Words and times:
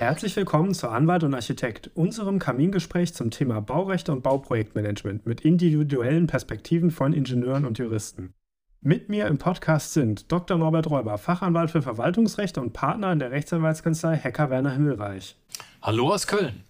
Herzlich 0.00 0.34
willkommen 0.34 0.72
zu 0.72 0.88
Anwalt 0.88 1.24
und 1.24 1.34
Architekt, 1.34 1.90
unserem 1.94 2.38
Kamingespräch 2.38 3.12
zum 3.12 3.30
Thema 3.30 3.60
Baurecht 3.60 4.08
und 4.08 4.22
Bauprojektmanagement 4.22 5.26
mit 5.26 5.42
individuellen 5.42 6.26
Perspektiven 6.26 6.90
von 6.90 7.12
Ingenieuren 7.12 7.66
und 7.66 7.76
Juristen. 7.78 8.32
Mit 8.80 9.10
mir 9.10 9.26
im 9.26 9.36
Podcast 9.36 9.92
sind 9.92 10.32
Dr. 10.32 10.56
Norbert 10.56 10.88
Räuber, 10.88 11.18
Fachanwalt 11.18 11.70
für 11.70 11.82
Verwaltungsrecht 11.82 12.56
und 12.56 12.72
Partner 12.72 13.12
in 13.12 13.18
der 13.18 13.30
Rechtsanwaltskanzlei 13.30 14.16
Hecker 14.16 14.48
Werner 14.48 14.70
Himmelreich. 14.70 15.36
Hallo 15.82 16.14
aus 16.14 16.26
Köln. 16.26 16.64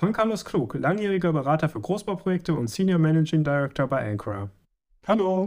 Juan 0.00 0.12
Carlos 0.12 0.44
Klug, 0.44 0.74
langjähriger 0.74 1.32
Berater 1.32 1.68
für 1.68 1.80
Großbauprojekte 1.80 2.54
und 2.54 2.66
Senior 2.66 2.98
Managing 2.98 3.44
Director 3.44 3.86
bei 3.86 4.10
Ancora. 4.10 4.50
Hallo. 5.06 5.46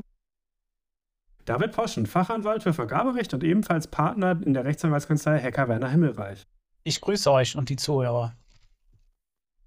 David 1.44 1.74
Poschen, 1.74 2.06
Fachanwalt 2.06 2.64
für 2.64 2.74
Vergaberecht 2.74 3.34
und 3.34 3.44
ebenfalls 3.44 3.88
Partner 3.88 4.40
in 4.46 4.54
der 4.54 4.64
Rechtsanwaltskanzlei 4.64 5.40
Hecker 5.40 5.68
Werner 5.68 5.90
Himmelreich. 5.90 6.48
Ich 6.88 7.02
grüße 7.02 7.32
euch 7.32 7.56
und 7.56 7.70
die 7.70 7.78
Zuhörer. 7.78 8.36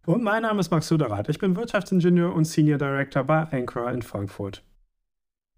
Und 0.07 0.23
mein 0.23 0.43
Name 0.43 0.61
ist 0.61 0.71
Max 0.71 0.87
Suderath. 0.87 1.29
Ich 1.29 1.41
bin 1.41 1.57
Wirtschaftsingenieur 1.57 2.33
und 2.33 2.45
Senior 2.45 2.79
Director 2.79 3.25
bei 3.25 3.43
Ancora 3.51 3.91
in 3.91 4.03
Frankfurt. 4.03 4.63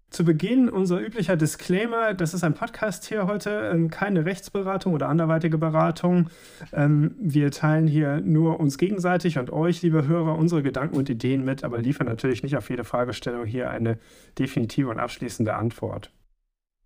Zu 0.09 0.25
Beginn 0.25 0.69
unser 0.69 0.99
üblicher 0.99 1.37
Disclaimer, 1.37 2.15
das 2.15 2.33
ist 2.33 2.43
ein 2.43 2.55
Podcast 2.55 3.05
hier 3.05 3.27
heute, 3.27 3.69
ähm, 3.71 3.91
keine 3.91 4.25
Rechtsberatung 4.25 4.95
oder 4.95 5.07
anderweitige 5.07 5.59
Beratung. 5.59 6.31
Ähm, 6.73 7.13
wir 7.19 7.51
teilen 7.51 7.85
hier 7.85 8.21
nur 8.21 8.59
uns 8.59 8.79
gegenseitig 8.79 9.37
und 9.37 9.53
euch, 9.53 9.83
liebe 9.83 10.07
Hörer, 10.07 10.39
unsere 10.39 10.63
Gedanken 10.63 10.97
und 10.97 11.11
Ideen 11.11 11.45
mit, 11.45 11.63
aber 11.63 11.77
liefern 11.77 12.07
natürlich 12.07 12.41
nicht 12.41 12.57
auf 12.57 12.71
jede 12.71 12.85
Fragestellung 12.85 13.45
hier 13.45 13.69
eine 13.69 13.99
definitive 14.39 14.89
und 14.89 14.99
abschließende 14.99 15.53
Antwort. 15.53 16.11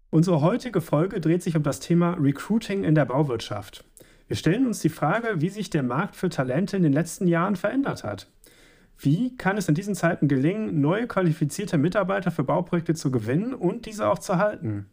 Unsere 0.10 0.42
heutige 0.42 0.82
Folge 0.82 1.22
dreht 1.22 1.44
sich 1.44 1.56
um 1.56 1.64
das 1.64 1.80
Thema 1.80 2.16
Recruiting 2.20 2.84
in 2.84 2.94
der 2.94 3.06
Bauwirtschaft. 3.06 3.86
Wir 4.28 4.36
stellen 4.36 4.66
uns 4.66 4.80
die 4.80 4.90
Frage, 4.90 5.40
wie 5.42 5.50
sich 5.50 5.70
der 5.70 5.84
Markt 5.84 6.16
für 6.16 6.30
Talente 6.30 6.76
in 6.78 6.84
den 6.84 6.94
letzten 6.94 7.28
Jahren 7.28 7.56
verändert 7.56 8.04
hat. 8.04 8.28
Wie 8.98 9.36
kann 9.38 9.58
es 9.58 9.70
in 9.70 9.76
diesen 9.76 9.94
Zeiten 9.94 10.28
gelingen, 10.28 10.82
neue 10.82 11.06
qualifizierte 11.06 11.78
Mitarbeiter 11.78 12.32
für 12.32 12.44
Bauprojekte 12.44 12.96
zu 12.96 13.12
gewinnen 13.12 13.54
und 13.54 13.86
diese 13.86 14.08
auch 14.08 14.18
zu 14.18 14.38
halten? 14.38 14.90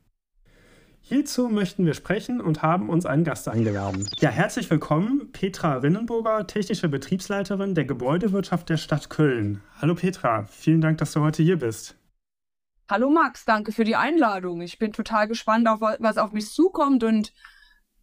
Hierzu 1.01 1.49
möchten 1.49 1.87
wir 1.87 1.95
sprechen 1.95 2.41
und 2.41 2.63
haben 2.63 2.91
uns 2.91 3.07
einen 3.07 3.25
Gast 3.25 3.49
eingeladen. 3.49 4.07
Ja, 4.21 4.29
herzlich 4.29 4.71
willkommen, 4.71 5.33
Petra 5.33 5.77
Rinnenburger, 5.77 6.47
technische 6.47 6.89
Betriebsleiterin 6.89 7.75
der 7.75 7.87
Gebäudewirtschaft 7.87 8.69
der 8.69 8.77
Stadt 8.77 9.09
Köln. 9.09 9.63
Hallo 9.81 9.95
Petra, 9.95 10.45
vielen 10.45 10.81
Dank, 10.83 10.99
dass 10.99 11.13
du 11.13 11.21
heute 11.21 11.43
hier 11.43 11.59
bist. 11.59 11.97
Hallo 12.89 13.09
Max, 13.09 13.47
danke 13.47 13.73
für 13.73 13.85
die 13.85 13.97
Einladung. 13.97 14.61
Ich 14.61 14.79
bin 14.79 14.93
total 14.93 15.27
gespannt, 15.27 15.67
auf 15.67 15.81
was 15.81 16.19
auf 16.19 16.33
mich 16.33 16.51
zukommt 16.51 17.03
und 17.03 17.33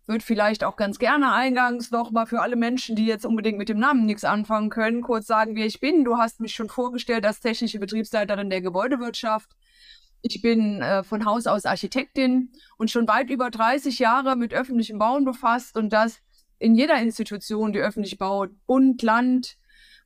würde 0.09 0.25
vielleicht 0.25 0.63
auch 0.63 0.75
ganz 0.75 0.97
gerne 0.99 1.31
eingangs 1.31 1.91
nochmal 1.91 2.25
für 2.25 2.41
alle 2.41 2.55
Menschen, 2.55 2.95
die 2.95 3.05
jetzt 3.05 3.25
unbedingt 3.25 3.59
mit 3.59 3.69
dem 3.69 3.79
Namen 3.79 4.05
nichts 4.05 4.25
anfangen 4.25 4.69
können, 4.69 5.01
kurz 5.01 5.27
sagen, 5.27 5.55
wer 5.55 5.67
ich 5.67 5.79
bin. 5.79 6.03
Du 6.03 6.17
hast 6.17 6.41
mich 6.41 6.53
schon 6.53 6.67
vorgestellt 6.67 7.25
als 7.25 7.39
technische 7.39 7.79
Betriebsleiterin 7.79 8.49
der 8.49 8.61
Gebäudewirtschaft. 8.61 9.51
Ich 10.21 10.41
bin 10.41 10.81
äh, 10.81 11.03
von 11.03 11.25
Haus 11.25 11.45
aus 11.45 11.65
Architektin 11.65 12.51
und 12.77 12.89
schon 12.89 13.07
weit 13.07 13.29
über 13.29 13.51
30 13.51 13.99
Jahre 13.99 14.35
mit 14.35 14.53
öffentlichem 14.53 14.97
Bauen 14.97 15.23
befasst 15.23 15.77
und 15.77 15.93
das 15.93 16.19
in 16.57 16.75
jeder 16.75 16.99
Institution, 16.99 17.71
die 17.71 17.79
öffentlich 17.79 18.17
baut, 18.17 18.49
Bund, 18.65 19.01
Land, 19.03 19.57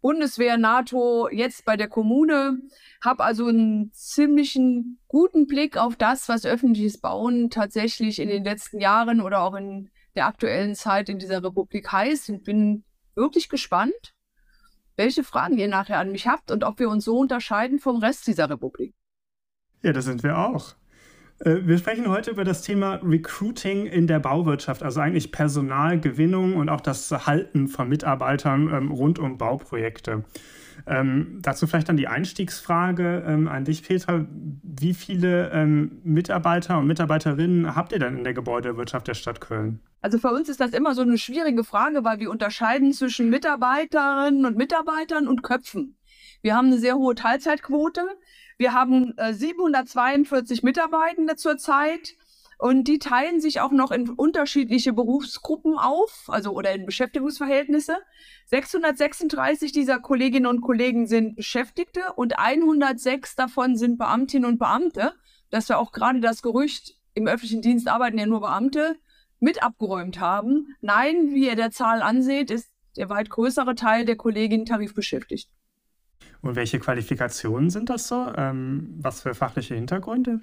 Bundeswehr, 0.01 0.57
NATO, 0.57 1.29
jetzt 1.31 1.63
bei 1.63 1.77
der 1.77 1.87
Kommune, 1.87 2.59
habe 3.01 3.23
also 3.23 3.47
einen 3.47 3.89
ziemlichen 3.93 4.99
guten 5.07 5.47
Blick 5.47 5.77
auf 5.77 5.95
das, 5.95 6.27
was 6.27 6.45
öffentliches 6.45 6.99
Bauen 6.99 7.49
tatsächlich 7.49 8.19
in 8.19 8.27
den 8.27 8.43
letzten 8.43 8.81
Jahren 8.81 9.21
oder 9.21 9.41
auch 9.41 9.55
in 9.55 9.89
der 10.15 10.27
aktuellen 10.27 10.75
Zeit 10.75 11.09
in 11.09 11.19
dieser 11.19 11.43
Republik 11.43 11.91
heißt 11.91 12.29
und 12.29 12.43
bin 12.43 12.83
wirklich 13.15 13.49
gespannt, 13.49 14.13
welche 14.95 15.23
Fragen 15.23 15.57
ihr 15.57 15.67
nachher 15.67 15.99
an 15.99 16.11
mich 16.11 16.27
habt 16.27 16.51
und 16.51 16.63
ob 16.63 16.79
wir 16.79 16.89
uns 16.89 17.05
so 17.05 17.17
unterscheiden 17.17 17.79
vom 17.79 17.97
Rest 17.97 18.27
dieser 18.27 18.49
Republik. 18.49 18.93
Ja, 19.81 19.91
das 19.91 20.05
sind 20.05 20.23
wir 20.23 20.37
auch. 20.37 20.75
Äh, 21.39 21.57
wir 21.63 21.77
sprechen 21.77 22.07
heute 22.09 22.31
über 22.31 22.43
das 22.43 22.61
Thema 22.61 22.95
Recruiting 23.03 23.85
in 23.85 24.07
der 24.07 24.19
Bauwirtschaft, 24.19 24.83
also 24.83 24.99
eigentlich 24.99 25.31
Personalgewinnung 25.31 26.55
und 26.55 26.69
auch 26.69 26.81
das 26.81 27.11
Halten 27.25 27.67
von 27.67 27.89
Mitarbeitern 27.89 28.73
ähm, 28.73 28.91
rund 28.91 29.19
um 29.19 29.37
Bauprojekte. 29.37 30.23
Ähm, 30.85 31.39
dazu 31.41 31.65
vielleicht 31.65 31.87
dann 31.89 31.97
die 31.97 32.07
Einstiegsfrage 32.07 33.23
ähm, 33.25 33.47
an 33.47 33.63
dich, 33.63 33.83
Petra. 33.83 34.25
Wie 34.63 34.93
viele 34.93 35.49
ähm, 35.51 36.01
Mitarbeiter 36.03 36.77
und 36.77 36.87
Mitarbeiterinnen 36.87 37.75
habt 37.75 37.93
ihr 37.93 37.99
denn 37.99 38.17
in 38.17 38.23
der 38.23 38.33
Gebäudewirtschaft 38.33 39.07
der 39.07 39.13
Stadt 39.13 39.39
Köln? 39.39 39.79
Also 40.01 40.17
für 40.17 40.31
uns 40.31 40.49
ist 40.49 40.59
das 40.59 40.71
immer 40.71 40.93
so 40.95 41.01
eine 41.01 41.17
schwierige 41.17 41.63
Frage, 41.63 42.03
weil 42.03 42.19
wir 42.19 42.29
unterscheiden 42.29 42.91
zwischen 42.91 43.29
Mitarbeiterinnen 43.29 44.45
und 44.45 44.57
Mitarbeitern 44.57 45.29
und 45.29 45.43
Köpfen. 45.43 45.95
Wir 46.41 46.55
haben 46.55 46.67
eine 46.67 46.77
sehr 46.77 46.95
hohe 46.95 47.15
Teilzeitquote. 47.15 48.01
Wir 48.57 48.73
haben 48.73 49.17
äh, 49.17 49.33
742 49.33 50.61
Mitarbeitende 50.63 51.37
zurzeit. 51.37 52.15
Und 52.63 52.87
die 52.87 52.97
teilen 52.97 53.41
sich 53.41 53.59
auch 53.59 53.73
noch 53.73 53.91
in 53.91 54.09
unterschiedliche 54.09 54.93
Berufsgruppen 54.93 55.77
auf, 55.77 56.29
also 56.29 56.51
oder 56.51 56.73
in 56.73 56.85
Beschäftigungsverhältnisse. 56.85 57.97
636 58.45 59.73
dieser 59.73 59.99
Kolleginnen 59.99 60.45
und 60.45 60.61
Kollegen 60.61 61.05
sind 61.05 61.35
Beschäftigte 61.35 62.13
und 62.15 62.39
106 62.39 63.35
davon 63.35 63.75
sind 63.75 63.97
Beamtinnen 63.97 64.49
und 64.49 64.59
Beamte. 64.59 65.11
Dass 65.49 65.67
wir 65.67 65.77
auch 65.77 65.91
gerade 65.91 66.21
das 66.21 66.41
Gerücht, 66.41 66.93
im 67.15 67.27
öffentlichen 67.27 67.61
Dienst 67.61 67.89
arbeiten 67.89 68.17
ja 68.17 68.27
nur 68.27 68.39
Beamte, 68.39 68.95
mit 69.41 69.61
abgeräumt 69.61 70.21
haben. 70.21 70.73
Nein, 70.79 71.31
wie 71.33 71.47
ihr 71.47 71.57
der 71.57 71.71
Zahl 71.71 72.01
anseht, 72.01 72.49
ist 72.49 72.71
der 72.95 73.09
weit 73.09 73.29
größere 73.29 73.75
Teil 73.75 74.05
der 74.05 74.15
Kolleginnen 74.15 74.65
tarifbeschäftigt. 74.65 75.49
Und 76.41 76.55
welche 76.55 76.79
Qualifikationen 76.79 77.69
sind 77.69 77.89
das 77.89 78.07
so? 78.07 78.31
Ähm, 78.37 78.95
was 79.01 79.19
für 79.19 79.33
fachliche 79.33 79.75
Hintergründe? 79.75 80.39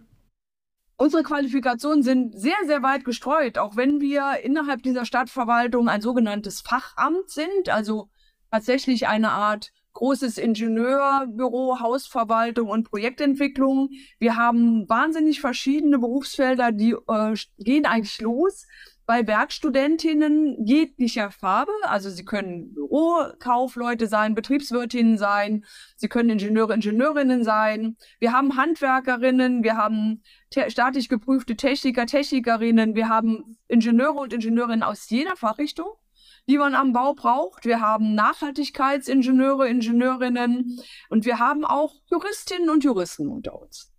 Unsere 1.00 1.22
Qualifikationen 1.22 2.02
sind 2.02 2.38
sehr, 2.38 2.58
sehr 2.66 2.82
weit 2.82 3.06
gestreut, 3.06 3.56
auch 3.56 3.74
wenn 3.74 4.02
wir 4.02 4.40
innerhalb 4.42 4.82
dieser 4.82 5.06
Stadtverwaltung 5.06 5.88
ein 5.88 6.02
sogenanntes 6.02 6.60
Fachamt 6.60 7.30
sind, 7.30 7.70
also 7.70 8.10
tatsächlich 8.50 9.08
eine 9.08 9.30
Art 9.30 9.72
großes 9.94 10.36
Ingenieurbüro, 10.36 11.80
Hausverwaltung 11.80 12.68
und 12.68 12.90
Projektentwicklung. 12.90 13.88
Wir 14.18 14.36
haben 14.36 14.86
wahnsinnig 14.90 15.40
verschiedene 15.40 15.98
Berufsfelder, 15.98 16.70
die 16.70 16.90
äh, 16.90 17.34
gehen 17.56 17.86
eigentlich 17.86 18.20
los 18.20 18.66
bei 19.10 19.26
Werkstudentinnen 19.26 20.64
jeglicher 20.64 21.32
Farbe. 21.32 21.72
Also 21.82 22.10
sie 22.10 22.24
können 22.24 22.72
Bürokaufleute 22.74 24.06
sein, 24.06 24.36
Betriebswirtinnen 24.36 25.18
sein, 25.18 25.64
sie 25.96 26.06
können 26.06 26.30
Ingenieure, 26.30 26.74
Ingenieurinnen 26.74 27.42
sein. 27.42 27.96
Wir 28.20 28.32
haben 28.32 28.56
Handwerkerinnen, 28.56 29.64
wir 29.64 29.76
haben 29.76 30.22
staatlich 30.68 31.08
geprüfte 31.08 31.56
Techniker, 31.56 32.06
Technikerinnen, 32.06 32.94
wir 32.94 33.08
haben 33.08 33.56
Ingenieure 33.66 34.20
und 34.20 34.32
Ingenieurinnen 34.32 34.84
aus 34.84 35.10
jeder 35.10 35.34
Fachrichtung 35.34 35.88
die 36.48 36.58
man 36.58 36.74
am 36.74 36.92
Bau 36.92 37.14
braucht. 37.14 37.64
Wir 37.64 37.80
haben 37.80 38.14
Nachhaltigkeitsingenieure, 38.14 39.68
Ingenieurinnen 39.68 40.80
und 41.08 41.24
wir 41.24 41.38
haben 41.38 41.64
auch 41.64 41.94
Juristinnen 42.10 42.70
und 42.70 42.82
Juristen 42.82 43.28
unter 43.28 43.60
uns. 43.60 43.92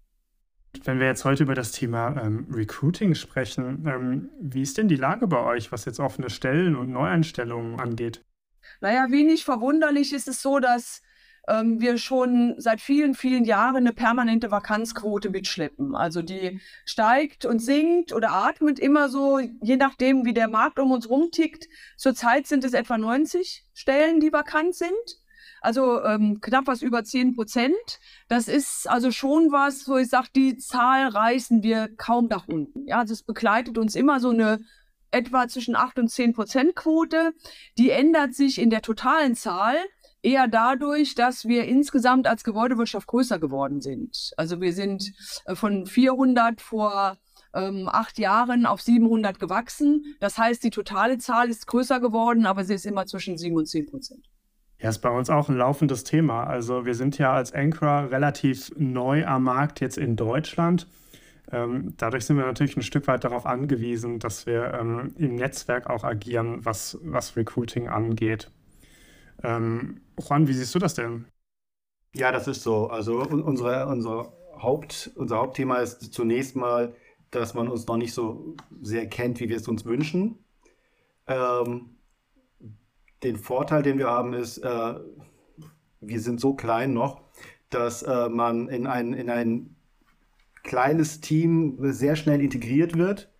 Wenn 0.83 0.99
wir 0.99 1.05
jetzt 1.05 1.25
heute 1.25 1.43
über 1.43 1.53
das 1.53 1.71
Thema 1.71 2.15
ähm, 2.19 2.47
Recruiting 2.51 3.13
sprechen, 3.13 3.85
ähm, 3.87 4.29
wie 4.41 4.63
ist 4.63 4.77
denn 4.77 4.87
die 4.87 4.95
Lage 4.95 5.27
bei 5.27 5.39
euch, 5.39 5.71
was 5.71 5.85
jetzt 5.85 5.99
offene 5.99 6.31
Stellen 6.31 6.75
und 6.75 6.89
Neueinstellungen 6.89 7.79
angeht? 7.79 8.25
Naja, 8.79 9.07
wenig 9.11 9.45
verwunderlich 9.45 10.11
ist 10.11 10.27
es 10.27 10.41
so, 10.41 10.57
dass 10.59 11.03
ähm, 11.47 11.79
wir 11.79 11.99
schon 11.99 12.55
seit 12.57 12.81
vielen, 12.81 13.13
vielen 13.13 13.45
Jahren 13.45 13.77
eine 13.77 13.93
permanente 13.93 14.49
Vakanzquote 14.49 15.29
mitschleppen. 15.29 15.95
Also 15.95 16.23
die 16.23 16.59
steigt 16.85 17.45
und 17.45 17.59
sinkt 17.59 18.11
oder 18.11 18.31
atmet 18.31 18.79
immer 18.79 19.07
so, 19.09 19.39
je 19.39 19.77
nachdem, 19.77 20.25
wie 20.25 20.33
der 20.33 20.47
Markt 20.47 20.79
um 20.79 20.91
uns 20.91 21.09
rumtickt. 21.09 21.67
Zurzeit 21.95 22.47
sind 22.47 22.63
es 22.63 22.73
etwa 22.73 22.97
90 22.97 23.65
Stellen, 23.73 24.19
die 24.19 24.33
vakant 24.33 24.73
sind 24.73 25.20
also 25.61 26.03
ähm, 26.03 26.41
knapp 26.41 26.67
was 26.67 26.81
über 26.81 27.03
10 27.03 27.35
Prozent. 27.35 27.99
Das 28.27 28.47
ist 28.47 28.89
also 28.89 29.11
schon 29.11 29.51
was, 29.51 29.87
wo 29.87 29.97
ich 29.97 30.09
sage, 30.09 30.27
die 30.35 30.57
Zahl 30.57 31.07
reißen 31.07 31.63
wir 31.63 31.87
kaum 31.95 32.27
nach 32.27 32.47
unten. 32.47 32.87
Ja, 32.87 33.03
es 33.03 33.23
begleitet 33.23 33.77
uns 33.77 33.95
immer 33.95 34.19
so 34.19 34.31
eine 34.31 34.59
etwa 35.11 35.47
zwischen 35.47 35.75
8 35.75 35.99
und 35.99 36.09
10 36.09 36.33
Prozent 36.33 36.75
Quote. 36.75 37.33
Die 37.77 37.91
ändert 37.91 38.33
sich 38.33 38.59
in 38.59 38.69
der 38.69 38.81
totalen 38.81 39.35
Zahl 39.35 39.75
eher 40.23 40.47
dadurch, 40.47 41.15
dass 41.15 41.45
wir 41.45 41.65
insgesamt 41.65 42.27
als 42.27 42.43
Gebäudewirtschaft 42.43 43.07
größer 43.07 43.39
geworden 43.39 43.81
sind. 43.81 44.31
Also 44.37 44.61
wir 44.61 44.73
sind 44.73 45.13
äh, 45.45 45.55
von 45.55 45.85
400 45.85 46.61
vor 46.61 47.17
ähm, 47.53 47.89
acht 47.91 48.17
Jahren 48.17 48.65
auf 48.65 48.81
700 48.81 49.39
gewachsen. 49.39 50.15
Das 50.19 50.37
heißt, 50.37 50.63
die 50.63 50.69
totale 50.69 51.17
Zahl 51.17 51.49
ist 51.49 51.67
größer 51.67 51.99
geworden, 51.99 52.45
aber 52.45 52.63
sie 52.63 52.75
ist 52.75 52.85
immer 52.85 53.05
zwischen 53.05 53.37
7 53.37 53.55
und 53.55 53.67
10 53.67 53.87
Prozent. 53.87 54.25
Ja, 54.81 54.89
ist 54.89 54.99
bei 54.99 55.09
uns 55.09 55.29
auch 55.29 55.47
ein 55.47 55.57
laufendes 55.57 56.03
Thema. 56.03 56.43
Also 56.45 56.85
wir 56.85 56.95
sind 56.95 57.19
ja 57.19 57.33
als 57.33 57.53
Anchor 57.53 58.09
relativ 58.09 58.71
neu 58.77 59.25
am 59.27 59.43
Markt 59.43 59.79
jetzt 59.79 59.97
in 59.97 60.15
Deutschland. 60.15 60.87
Ähm, 61.51 61.93
dadurch 61.97 62.25
sind 62.25 62.37
wir 62.37 62.45
natürlich 62.45 62.75
ein 62.75 62.81
Stück 62.81 63.07
weit 63.07 63.23
darauf 63.23 63.45
angewiesen, 63.45 64.17
dass 64.17 64.47
wir 64.47 64.73
ähm, 64.73 65.13
im 65.17 65.35
Netzwerk 65.35 65.87
auch 65.87 66.03
agieren, 66.03 66.65
was, 66.65 66.97
was 67.03 67.35
Recruiting 67.35 67.89
angeht. 67.89 68.49
Ähm, 69.43 70.01
Juan, 70.17 70.47
wie 70.47 70.53
siehst 70.53 70.73
du 70.73 70.79
das 70.79 70.95
denn? 70.95 71.25
Ja, 72.15 72.31
das 72.31 72.47
ist 72.47 72.63
so. 72.63 72.87
Also 72.87 73.21
unsere, 73.21 73.85
unsere 73.85 74.33
Haupt, 74.57 75.11
unser 75.15 75.37
Hauptthema 75.37 75.77
ist 75.77 76.11
zunächst 76.11 76.55
mal, 76.55 76.95
dass 77.29 77.53
man 77.53 77.67
uns 77.67 77.85
noch 77.85 77.97
nicht 77.97 78.13
so 78.13 78.55
sehr 78.81 79.07
kennt, 79.07 79.39
wie 79.39 79.49
wir 79.49 79.57
es 79.57 79.67
uns 79.67 79.85
wünschen. 79.85 80.39
Ähm, 81.27 81.97
den 83.23 83.37
Vorteil, 83.37 83.83
den 83.83 83.97
wir 83.97 84.07
haben, 84.07 84.33
ist, 84.33 84.57
äh, 84.59 84.95
wir 86.01 86.19
sind 86.19 86.39
so 86.39 86.53
klein 86.53 86.93
noch, 86.93 87.21
dass 87.69 88.03
äh, 88.03 88.29
man 88.29 88.67
in 88.67 88.87
ein, 88.87 89.13
in 89.13 89.29
ein 89.29 89.75
kleines 90.63 91.21
Team 91.21 91.77
sehr 91.79 92.15
schnell 92.15 92.41
integriert 92.41 92.97
wird. 92.97 93.31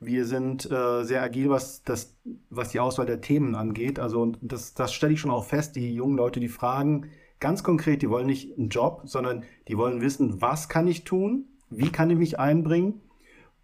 Wir 0.00 0.24
sind 0.24 0.70
äh, 0.70 1.04
sehr 1.04 1.22
agil, 1.22 1.48
was, 1.48 1.82
das, 1.84 2.16
was 2.50 2.70
die 2.70 2.80
Auswahl 2.80 3.06
der 3.06 3.20
Themen 3.20 3.54
angeht. 3.54 3.98
Also 3.98 4.32
das, 4.40 4.74
das 4.74 4.92
stelle 4.92 5.12
ich 5.12 5.20
schon 5.20 5.30
auch 5.30 5.44
fest. 5.44 5.76
Die 5.76 5.94
jungen 5.94 6.16
Leute, 6.16 6.40
die 6.40 6.48
fragen 6.48 7.10
ganz 7.40 7.62
konkret, 7.62 8.02
die 8.02 8.10
wollen 8.10 8.26
nicht 8.26 8.58
einen 8.58 8.68
Job, 8.68 9.02
sondern 9.04 9.44
die 9.68 9.76
wollen 9.76 10.00
wissen, 10.00 10.40
was 10.40 10.68
kann 10.68 10.88
ich 10.88 11.04
tun, 11.04 11.46
wie 11.70 11.90
kann 11.90 12.10
ich 12.10 12.18
mich 12.18 12.38
einbringen. 12.38 13.00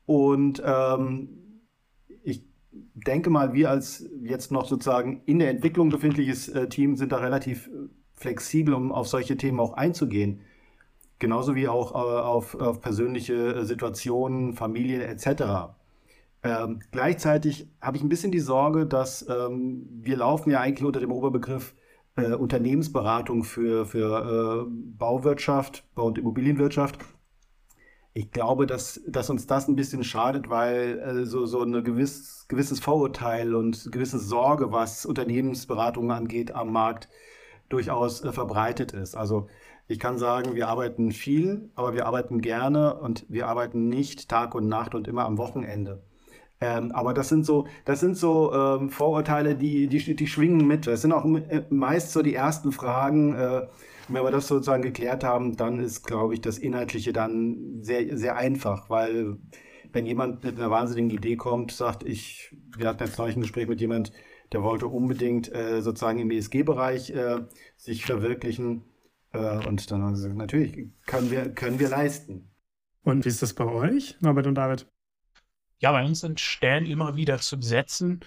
Und 0.06 0.62
ähm, 0.64 1.47
denke 2.94 3.30
mal, 3.30 3.52
wir 3.52 3.70
als 3.70 4.08
jetzt 4.22 4.52
noch 4.52 4.66
sozusagen 4.66 5.22
in 5.26 5.38
der 5.38 5.50
Entwicklung 5.50 5.88
befindliches 5.88 6.48
äh, 6.48 6.68
Team 6.68 6.96
sind 6.96 7.12
da 7.12 7.18
relativ 7.18 7.68
äh, 7.68 7.88
flexibel, 8.14 8.74
um 8.74 8.92
auf 8.92 9.08
solche 9.08 9.36
Themen 9.36 9.60
auch 9.60 9.74
einzugehen. 9.74 10.40
Genauso 11.18 11.54
wie 11.54 11.68
auch 11.68 11.92
äh, 11.92 11.96
auf, 11.96 12.54
auf, 12.54 12.80
persönliche 12.80 13.34
äh, 13.34 13.64
Situationen, 13.64 14.54
Familie 14.54 15.04
etc. 15.04 15.72
Ähm, 16.42 16.80
gleichzeitig 16.92 17.68
habe 17.80 17.96
ich 17.96 18.02
ein 18.02 18.08
bisschen 18.08 18.30
die 18.30 18.38
Sorge, 18.38 18.86
dass 18.86 19.28
ähm, 19.28 19.88
wir 19.90 20.16
laufen 20.16 20.50
ja 20.50 20.60
eigentlich 20.60 20.86
unter 20.86 21.00
dem 21.00 21.10
Oberbegriff 21.10 21.74
äh, 22.16 22.34
Unternehmensberatung 22.34 23.44
für, 23.44 23.86
für 23.86 24.66
äh, 24.66 24.70
Bauwirtschaft, 24.98 25.84
Bau- 25.94 26.06
und 26.06 26.18
Immobilienwirtschaft. 26.18 26.98
Ich 28.18 28.32
glaube, 28.32 28.66
dass, 28.66 29.00
dass 29.06 29.30
uns 29.30 29.46
das 29.46 29.68
ein 29.68 29.76
bisschen 29.76 30.02
schadet, 30.02 30.50
weil 30.50 30.98
äh, 30.98 31.24
so, 31.24 31.46
so 31.46 31.62
ein 31.62 31.84
gewiss, 31.84 32.46
gewisses 32.48 32.80
Vorurteil 32.80 33.54
und 33.54 33.92
gewisse 33.92 34.18
Sorge, 34.18 34.72
was 34.72 35.06
Unternehmensberatungen 35.06 36.10
angeht 36.10 36.52
am 36.52 36.72
Markt, 36.72 37.08
durchaus 37.68 38.24
äh, 38.24 38.32
verbreitet 38.32 38.90
ist. 38.90 39.14
Also 39.14 39.46
ich 39.86 40.00
kann 40.00 40.18
sagen, 40.18 40.56
wir 40.56 40.66
arbeiten 40.66 41.12
viel, 41.12 41.70
aber 41.76 41.94
wir 41.94 42.06
arbeiten 42.06 42.40
gerne 42.40 42.94
und 42.94 43.24
wir 43.28 43.46
arbeiten 43.46 43.88
nicht 43.88 44.28
Tag 44.28 44.56
und 44.56 44.66
Nacht 44.66 44.96
und 44.96 45.06
immer 45.06 45.24
am 45.24 45.38
Wochenende. 45.38 46.02
Ähm, 46.60 46.90
aber 46.90 47.14
das 47.14 47.28
sind 47.28 47.46
so, 47.46 47.68
das 47.84 48.00
sind 48.00 48.16
so 48.16 48.52
ähm, 48.52 48.90
Vorurteile, 48.90 49.54
die, 49.54 49.86
die, 49.86 50.16
die 50.16 50.26
schwingen 50.26 50.66
mit. 50.66 50.88
Das 50.88 51.02
sind 51.02 51.12
auch 51.12 51.24
äh, 51.24 51.62
meist 51.70 52.10
so 52.10 52.22
die 52.22 52.34
ersten 52.34 52.72
Fragen. 52.72 53.36
Äh, 53.36 53.68
wenn 54.08 54.22
wir 54.22 54.30
das 54.30 54.48
sozusagen 54.48 54.82
geklärt 54.82 55.24
haben, 55.24 55.56
dann 55.56 55.78
ist, 55.78 56.06
glaube 56.06 56.34
ich, 56.34 56.40
das 56.40 56.58
Inhaltliche 56.58 57.12
dann 57.12 57.82
sehr, 57.82 58.16
sehr 58.16 58.36
einfach, 58.36 58.88
weil 58.90 59.38
wenn 59.92 60.06
jemand 60.06 60.44
mit 60.44 60.56
einer 60.56 60.70
wahnsinnigen 60.70 61.10
Idee 61.10 61.36
kommt, 61.36 61.72
sagt, 61.72 62.02
ich, 62.02 62.54
wir 62.76 62.88
hatten 62.88 63.04
jetzt 63.04 63.18
neulich 63.18 63.36
ein 63.36 63.42
Gespräch 63.42 63.68
mit 63.68 63.80
jemand, 63.80 64.12
der 64.52 64.62
wollte 64.62 64.86
unbedingt 64.86 65.52
äh, 65.54 65.82
sozusagen 65.82 66.18
im 66.18 66.30
ESG-Bereich 66.30 67.10
äh, 67.10 67.40
sich 67.76 68.04
verwirklichen. 68.04 68.84
Äh, 69.32 69.66
und 69.66 69.90
dann 69.90 70.02
haben 70.02 70.16
sie 70.16 70.22
gesagt, 70.22 70.38
natürlich 70.38 70.88
können 71.06 71.30
wir, 71.30 71.50
können 71.50 71.78
wir 71.78 71.88
leisten. 71.88 72.50
Und 73.02 73.24
wie 73.24 73.28
ist 73.28 73.42
das 73.42 73.54
bei 73.54 73.64
euch, 73.64 74.16
Norbert 74.20 74.46
und 74.46 74.54
David? 74.54 74.86
Ja, 75.78 75.92
bei 75.92 76.04
uns 76.04 76.20
sind 76.20 76.40
Stellen 76.40 76.86
immer 76.86 77.16
wieder 77.16 77.38
zu 77.38 77.58
besetzen, 77.58 78.20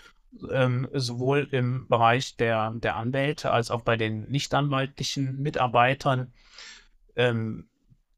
ähm, 0.51 0.87
sowohl 0.93 1.47
im 1.51 1.87
Bereich 1.87 2.37
der, 2.37 2.71
der 2.71 2.95
Anwälte 2.95 3.51
als 3.51 3.71
auch 3.71 3.81
bei 3.81 3.97
den 3.97 4.29
nichtanwaltlichen 4.29 5.41
Mitarbeitern. 5.41 6.33
Ähm, 7.15 7.67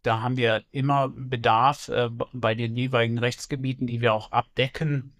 da 0.03 0.21
haben 0.21 0.37
wir 0.37 0.63
immer 0.71 1.09
Bedarf 1.09 1.87
äh, 1.87 2.09
bei 2.33 2.55
den 2.55 2.75
jeweiligen 2.75 3.17
Rechtsgebieten, 3.17 3.87
die 3.87 4.01
wir 4.01 4.13
auch 4.13 4.31
abdecken. 4.31 5.15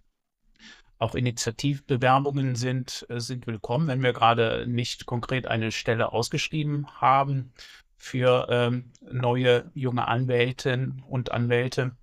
Auch 1.00 1.16
Initiativbewerbungen 1.16 2.56
sind, 2.56 3.06
äh, 3.10 3.20
sind 3.20 3.48
willkommen, 3.48 3.88
wenn 3.88 4.04
wir 4.04 4.14
gerade 4.14 4.66
nicht 4.68 5.06
konkret 5.06 5.48
eine 5.48 5.72
Stelle 5.72 6.12
ausgeschrieben 6.12 6.88
haben 7.00 7.54
für 7.98 8.48
ähm, 8.50 8.92
neue 9.10 9.72
junge 9.74 10.08
Anwältinnen 10.08 11.04
und 11.08 11.32
Anwälte. 11.32 11.96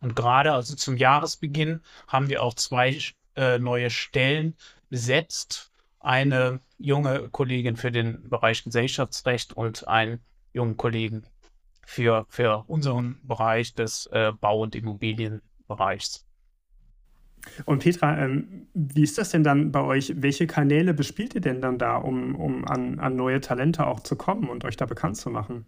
Und 0.00 0.14
gerade 0.14 0.52
also 0.52 0.76
zum 0.76 0.96
Jahresbeginn 0.96 1.80
haben 2.06 2.28
wir 2.28 2.42
auch 2.42 2.54
zwei 2.54 2.98
äh, 3.40 3.58
neue 3.58 3.88
Stellen 3.88 4.54
besetzt. 4.90 5.72
Eine 5.98 6.60
junge 6.78 7.28
Kollegin 7.30 7.76
für 7.76 7.90
den 7.90 8.28
Bereich 8.28 8.64
Gesellschaftsrecht 8.64 9.54
und 9.54 9.88
einen 9.88 10.20
jungen 10.52 10.76
Kollegen 10.76 11.24
für, 11.86 12.26
für 12.28 12.64
unseren 12.68 13.18
Bereich 13.22 13.74
des 13.74 14.06
äh, 14.12 14.32
Bau- 14.38 14.60
und 14.62 14.74
Immobilienbereichs. 14.74 16.26
Und 17.64 17.82
Petra, 17.82 18.18
ähm, 18.18 18.68
wie 18.74 19.02
ist 19.02 19.16
das 19.16 19.30
denn 19.30 19.42
dann 19.42 19.72
bei 19.72 19.80
euch? 19.80 20.12
Welche 20.16 20.46
Kanäle 20.46 20.92
bespielt 20.92 21.34
ihr 21.34 21.40
denn 21.40 21.62
dann 21.62 21.78
da, 21.78 21.96
um, 21.96 22.34
um 22.34 22.66
an, 22.66 22.98
an 22.98 23.16
neue 23.16 23.40
Talente 23.40 23.86
auch 23.86 24.00
zu 24.00 24.16
kommen 24.16 24.50
und 24.50 24.66
euch 24.66 24.76
da 24.76 24.84
bekannt 24.84 25.16
zu 25.16 25.30
machen? 25.30 25.64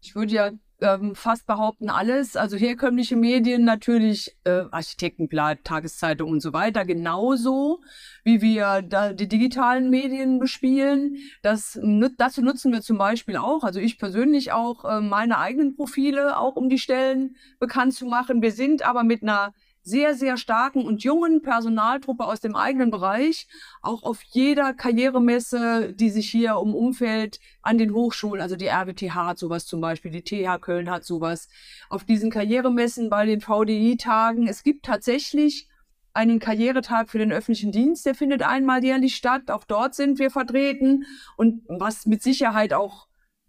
Ich 0.00 0.14
würde 0.14 0.32
ja 0.32 0.50
ähm, 0.80 1.14
fast 1.14 1.46
behaupten 1.46 1.90
alles. 1.90 2.36
Also 2.36 2.56
herkömmliche 2.56 3.16
Medien 3.16 3.64
natürlich, 3.64 4.36
äh, 4.44 4.64
Architektenblatt, 4.70 5.64
Tageszeitung 5.64 6.30
und 6.30 6.40
so 6.40 6.52
weiter, 6.52 6.84
genauso 6.84 7.80
wie 8.24 8.40
wir 8.40 8.82
da 8.82 9.12
die 9.12 9.28
digitalen 9.28 9.90
Medien 9.90 10.38
bespielen. 10.38 11.16
Das, 11.42 11.78
dazu 12.16 12.42
nutzen 12.42 12.72
wir 12.72 12.82
zum 12.82 12.98
Beispiel 12.98 13.36
auch, 13.36 13.64
also 13.64 13.80
ich 13.80 13.98
persönlich 13.98 14.52
auch, 14.52 14.84
äh, 14.84 15.00
meine 15.00 15.38
eigenen 15.38 15.76
Profile, 15.76 16.38
auch 16.38 16.56
um 16.56 16.68
die 16.68 16.78
Stellen 16.78 17.36
bekannt 17.58 17.94
zu 17.94 18.06
machen. 18.06 18.42
Wir 18.42 18.52
sind 18.52 18.82
aber 18.82 19.04
mit 19.04 19.22
einer 19.22 19.54
sehr, 19.82 20.14
sehr 20.14 20.36
starken 20.36 20.84
und 20.84 21.02
jungen 21.02 21.42
Personaltruppe 21.42 22.24
aus 22.24 22.40
dem 22.40 22.54
eigenen 22.54 22.90
Bereich, 22.90 23.46
auch 23.82 24.02
auf 24.02 24.22
jeder 24.22 24.74
Karrieremesse, 24.74 25.92
die 25.94 26.10
sich 26.10 26.30
hier 26.30 26.56
um 26.56 26.74
Umfeld 26.74 27.40
an 27.62 27.78
den 27.78 27.94
Hochschulen, 27.94 28.42
also 28.42 28.56
die 28.56 28.68
RWTH 28.68 29.14
hat 29.14 29.38
sowas 29.38 29.66
zum 29.66 29.80
Beispiel, 29.80 30.10
die 30.10 30.22
TH 30.22 30.60
Köln 30.60 30.90
hat 30.90 31.04
sowas, 31.04 31.48
auf 31.88 32.04
diesen 32.04 32.30
Karrieremessen 32.30 33.10
bei 33.10 33.26
den 33.26 33.40
VDI-Tagen. 33.40 34.46
Es 34.46 34.62
gibt 34.62 34.84
tatsächlich 34.84 35.68
einen 36.12 36.40
Karrieretag 36.40 37.08
für 37.08 37.18
den 37.18 37.32
öffentlichen 37.32 37.72
Dienst, 37.72 38.04
der 38.04 38.14
findet 38.14 38.42
einmal 38.42 38.84
jährlich 38.84 39.16
statt. 39.16 39.50
Auch 39.50 39.64
dort 39.64 39.94
sind 39.94 40.18
wir 40.18 40.30
vertreten 40.30 41.04
und 41.36 41.62
was 41.68 42.06
mit 42.06 42.22
Sicherheit 42.22 42.72
auch 42.72 43.06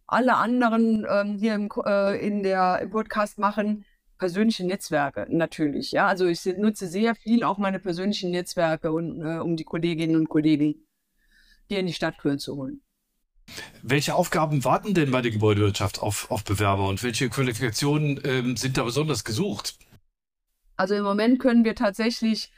alle 0.08 0.36
anderen 0.36 1.06
ähm, 1.10 1.38
hier 1.38 1.56
im, 1.56 1.70
äh, 1.86 2.26
in 2.26 2.44
der, 2.44 2.80
im 2.82 2.90
Podcast 2.92 3.40
machen, 3.40 3.86
persönliche 4.22 4.64
Netzwerke 4.64 5.26
natürlich. 5.32 5.92
Ja, 5.94 6.06
also 6.06 6.28
ich 6.28 6.46
nutze 6.46 6.88
sehr 6.88 7.16
viel 7.16 7.44
auch 7.44 7.58
meine 7.58 7.80
persönlichen 7.80 8.30
Netzwerke, 8.30 8.92
und, 8.92 9.20
äh, 9.20 9.40
um 9.40 9.58
die 9.58 9.64
Kolleginnen 9.64 10.16
und 10.16 10.30
Kollegen 10.30 10.76
hier 11.68 11.80
in 11.80 11.88
die 11.88 11.94
Stadtkühe 11.94 12.38
zu 12.38 12.56
holen. 12.56 12.82
Welche 13.82 14.14
Aufgaben 14.14 14.64
warten 14.64 14.94
denn 14.94 15.10
bei 15.10 15.24
der 15.24 15.32
Gebäudewirtschaft 15.32 16.04
auf, 16.04 16.30
auf 16.30 16.44
Bewerber 16.44 16.88
und 16.88 17.02
welche 17.02 17.30
Qualifikationen 17.30 18.20
ähm, 18.24 18.58
sind 18.58 18.78
da 18.78 18.84
besonders 18.84 19.24
gesucht? 19.24 19.74
Also 20.78 20.94
im 20.94 21.04
Moment 21.04 21.40
können 21.40 21.66
wir 21.66 21.74
tatsächlich 21.74 22.52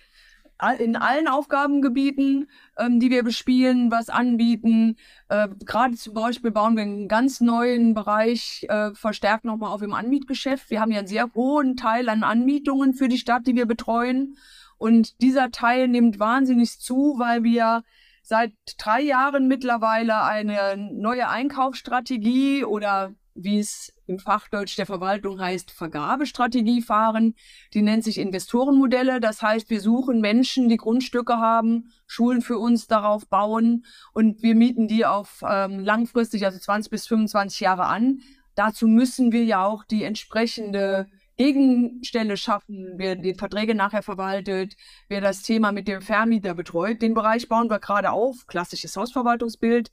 in 0.79 0.95
allen 0.95 1.27
Aufgabengebieten, 1.27 2.47
ähm, 2.77 2.99
die 2.99 3.09
wir 3.09 3.23
bespielen, 3.23 3.91
was 3.91 4.09
anbieten. 4.09 4.95
Äh, 5.27 5.49
Gerade 5.65 5.95
zum 5.95 6.13
Beispiel 6.13 6.51
bauen 6.51 6.75
wir 6.75 6.83
einen 6.83 7.07
ganz 7.07 7.41
neuen 7.41 7.93
Bereich 7.93 8.65
äh, 8.69 8.93
verstärkt 8.93 9.45
nochmal 9.45 9.71
auf 9.71 9.81
im 9.81 9.93
Anmietgeschäft. 9.93 10.69
Wir 10.69 10.79
haben 10.79 10.91
ja 10.91 10.99
einen 10.99 11.07
sehr 11.07 11.33
hohen 11.33 11.75
Teil 11.75 12.07
an 12.07 12.23
Anmietungen 12.23 12.93
für 12.93 13.07
die 13.07 13.17
Stadt, 13.17 13.45
die 13.47 13.55
wir 13.55 13.65
betreuen. 13.65 14.37
Und 14.77 15.21
dieser 15.21 15.51
Teil 15.51 15.87
nimmt 15.87 16.19
wahnsinnig 16.19 16.79
zu, 16.79 17.15
weil 17.17 17.43
wir 17.43 17.83
seit 18.21 18.53
drei 18.77 19.01
Jahren 19.01 19.47
mittlerweile 19.47 20.23
eine 20.23 20.77
neue 20.77 21.27
Einkaufsstrategie 21.29 22.63
oder 22.63 23.13
wie 23.35 23.59
es 23.59 23.93
im 24.05 24.19
Fachdeutsch 24.19 24.77
der 24.77 24.85
Verwaltung 24.85 25.39
heißt, 25.39 25.71
Vergabestrategie 25.71 26.81
fahren. 26.81 27.35
Die 27.73 27.81
nennt 27.81 28.03
sich 28.03 28.17
Investorenmodelle. 28.17 29.19
Das 29.19 29.41
heißt, 29.41 29.69
wir 29.69 29.81
suchen 29.81 30.21
Menschen, 30.21 30.69
die 30.69 30.77
Grundstücke 30.77 31.37
haben, 31.37 31.91
Schulen 32.05 32.41
für 32.41 32.57
uns 32.57 32.87
darauf 32.87 33.27
bauen 33.27 33.85
und 34.13 34.43
wir 34.43 34.55
mieten 34.55 34.87
die 34.87 35.05
auf 35.05 35.43
ähm, 35.47 35.79
langfristig, 35.79 36.45
also 36.45 36.59
20 36.59 36.91
bis 36.91 37.07
25 37.07 37.59
Jahre 37.61 37.85
an. 37.85 38.19
Dazu 38.55 38.87
müssen 38.87 39.31
wir 39.31 39.43
ja 39.43 39.65
auch 39.65 39.83
die 39.83 40.03
entsprechende 40.03 41.07
Gegenstelle 41.37 42.37
schaffen, 42.37 42.93
wer 42.97 43.15
die 43.15 43.33
Verträge 43.33 43.73
nachher 43.73 44.03
verwaltet, 44.03 44.75
wer 45.07 45.21
das 45.21 45.41
Thema 45.41 45.71
mit 45.71 45.87
dem 45.87 46.01
Vermieter 46.01 46.53
betreut. 46.53 47.01
Den 47.01 47.15
Bereich 47.15 47.49
bauen 47.49 47.69
wir 47.69 47.79
gerade 47.79 48.11
auf, 48.11 48.45
klassisches 48.45 48.95
Hausverwaltungsbild. 48.95 49.91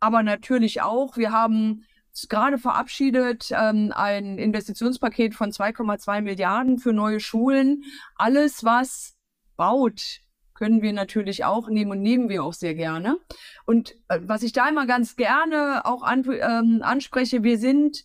Aber 0.00 0.22
natürlich 0.22 0.82
auch, 0.82 1.16
wir 1.16 1.32
haben 1.32 1.84
gerade 2.28 2.58
verabschiedet 2.58 3.50
ähm, 3.50 3.92
ein 3.94 4.38
Investitionspaket 4.38 5.34
von 5.34 5.50
2,2 5.50 6.20
Milliarden 6.22 6.78
für 6.78 6.92
neue 6.92 7.20
Schulen. 7.20 7.84
Alles, 8.16 8.64
was 8.64 9.16
baut, 9.56 10.20
können 10.54 10.82
wir 10.82 10.92
natürlich 10.92 11.44
auch 11.44 11.68
nehmen 11.68 11.90
und 11.90 12.00
nehmen 12.00 12.28
wir 12.28 12.44
auch 12.44 12.52
sehr 12.52 12.74
gerne. 12.74 13.18
Und 13.66 13.96
äh, 14.08 14.20
was 14.22 14.42
ich 14.42 14.52
da 14.52 14.68
immer 14.68 14.86
ganz 14.86 15.16
gerne 15.16 15.84
auch 15.84 16.02
an, 16.02 16.24
ähm, 16.30 16.80
anspreche, 16.82 17.42
wir 17.42 17.58
sind 17.58 18.04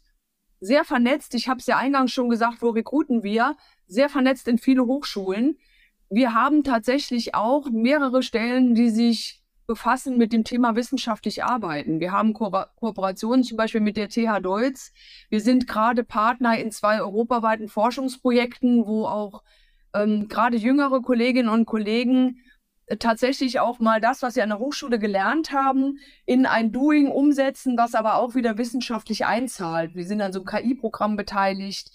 sehr 0.59 0.83
vernetzt. 0.83 1.35
Ich 1.35 1.47
habe 1.47 1.59
es 1.59 1.67
ja 1.67 1.77
eingangs 1.77 2.11
schon 2.11 2.29
gesagt, 2.29 2.61
wo 2.61 2.69
rekruten 2.69 3.23
wir? 3.23 3.55
Sehr 3.87 4.09
vernetzt 4.09 4.47
in 4.47 4.57
viele 4.57 4.85
Hochschulen. 4.85 5.57
Wir 6.09 6.33
haben 6.33 6.63
tatsächlich 6.63 7.35
auch 7.35 7.69
mehrere 7.69 8.23
Stellen, 8.23 8.73
die 8.73 8.89
sich 8.89 9.38
befassen 9.69 10.17
mit 10.17 10.33
dem 10.33 10.43
Thema 10.43 10.75
wissenschaftlich 10.75 11.43
arbeiten. 11.43 11.99
Wir 11.99 12.11
haben 12.11 12.33
Ko 12.33 12.51
Kooperationen 12.75 13.43
zum 13.43 13.55
Beispiel 13.55 13.81
mit 13.81 13.97
der 13.97 14.09
TH 14.09 14.39
Deutz. 14.41 14.91
Wir 15.29 15.41
sind 15.41 15.67
gerade 15.67 16.03
Partner 16.03 16.57
in 16.57 16.71
zwei 16.71 16.99
europaweiten 16.99 17.67
Forschungsprojekten, 17.67 18.87
wo 18.87 19.05
auch 19.05 19.43
ähm, 19.93 20.27
gerade 20.27 20.57
jüngere 20.57 21.03
Kolleginnen 21.03 21.49
und 21.49 21.67
Kollegen 21.67 22.39
äh, 22.87 22.97
tatsächlich 22.97 23.59
auch 23.59 23.77
mal 23.77 24.01
das, 24.01 24.23
was 24.23 24.33
sie 24.33 24.41
an 24.41 24.49
der 24.49 24.57
Hochschule 24.57 24.97
gelernt 24.97 25.51
haben, 25.51 25.99
in 26.25 26.47
ein 26.47 26.71
Doing 26.71 27.07
umsetzen, 27.07 27.77
was 27.77 27.93
aber 27.93 28.15
auch 28.15 28.33
wieder 28.33 28.57
wissenschaftlich 28.57 29.27
einzahlt. 29.27 29.93
Wir 29.93 30.05
sind 30.05 30.19
an 30.21 30.33
so 30.33 30.39
einem 30.39 30.47
KI-Programm 30.47 31.15
beteiligt. 31.15 31.91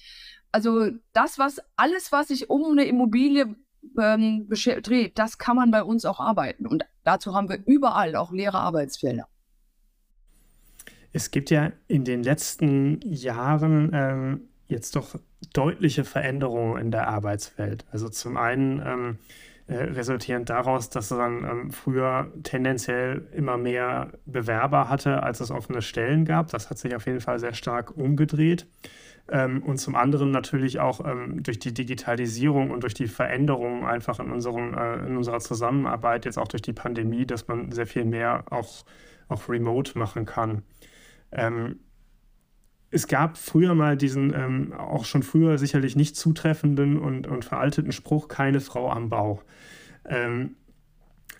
Also 0.52 0.90
das, 1.12 1.40
was 1.40 1.60
alles, 1.74 2.12
was 2.12 2.28
sich 2.28 2.50
um 2.50 2.70
eine 2.70 2.84
Immobilie 2.84 3.56
ähm, 3.98 4.48
dreht, 4.48 5.18
das 5.18 5.38
kann 5.38 5.56
man 5.56 5.70
bei 5.70 5.82
uns 5.82 6.04
auch 6.04 6.20
arbeiten. 6.20 6.66
Und 6.66 6.84
dazu 7.04 7.34
haben 7.34 7.48
wir 7.48 7.58
überall 7.66 8.16
auch 8.16 8.32
leere 8.32 8.58
Arbeitsfelder. 8.58 9.28
Es 11.12 11.30
gibt 11.30 11.50
ja 11.50 11.72
in 11.86 12.04
den 12.04 12.22
letzten 12.22 13.00
Jahren 13.02 13.90
ähm, 13.94 14.48
jetzt 14.68 14.96
doch 14.96 15.14
deutliche 15.52 16.04
Veränderungen 16.04 16.80
in 16.80 16.90
der 16.90 17.08
Arbeitswelt. 17.08 17.84
Also 17.92 18.08
zum 18.08 18.36
einen 18.36 18.82
ähm, 18.84 19.18
äh, 19.66 19.76
resultierend 19.76 20.50
daraus, 20.50 20.90
dass 20.90 21.10
man 21.10 21.44
ähm, 21.44 21.70
früher 21.70 22.30
tendenziell 22.42 23.26
immer 23.32 23.56
mehr 23.56 24.12
Bewerber 24.26 24.90
hatte, 24.90 25.22
als 25.22 25.40
es 25.40 25.50
offene 25.50 25.80
Stellen 25.80 26.26
gab. 26.26 26.48
Das 26.50 26.68
hat 26.68 26.78
sich 26.78 26.94
auf 26.94 27.06
jeden 27.06 27.20
Fall 27.20 27.38
sehr 27.38 27.54
stark 27.54 27.96
umgedreht. 27.96 28.66
Ähm, 29.30 29.62
und 29.62 29.78
zum 29.78 29.94
anderen 29.94 30.30
natürlich 30.30 30.80
auch 30.80 31.04
ähm, 31.06 31.42
durch 31.42 31.58
die 31.58 31.72
Digitalisierung 31.72 32.70
und 32.70 32.82
durch 32.82 32.92
die 32.92 33.06
Veränderungen 33.06 33.84
einfach 33.84 34.20
in, 34.20 34.30
unserem, 34.30 34.74
äh, 34.74 34.96
in 35.06 35.16
unserer 35.16 35.40
Zusammenarbeit, 35.40 36.26
jetzt 36.26 36.38
auch 36.38 36.48
durch 36.48 36.62
die 36.62 36.74
Pandemie, 36.74 37.24
dass 37.24 37.48
man 37.48 37.72
sehr 37.72 37.86
viel 37.86 38.04
mehr 38.04 38.44
auch, 38.50 38.84
auch 39.28 39.48
remote 39.48 39.98
machen 39.98 40.26
kann. 40.26 40.62
Ähm, 41.32 41.80
es 42.94 43.08
gab 43.08 43.36
früher 43.36 43.74
mal 43.74 43.96
diesen, 43.96 44.32
ähm, 44.34 44.72
auch 44.72 45.04
schon 45.04 45.24
früher 45.24 45.58
sicherlich 45.58 45.96
nicht 45.96 46.16
zutreffenden 46.16 46.98
und, 46.98 47.26
und 47.26 47.44
veralteten 47.44 47.90
Spruch, 47.90 48.28
keine 48.28 48.60
Frau 48.60 48.90
am 48.90 49.08
Bau. 49.08 49.42
Ähm, 50.04 50.54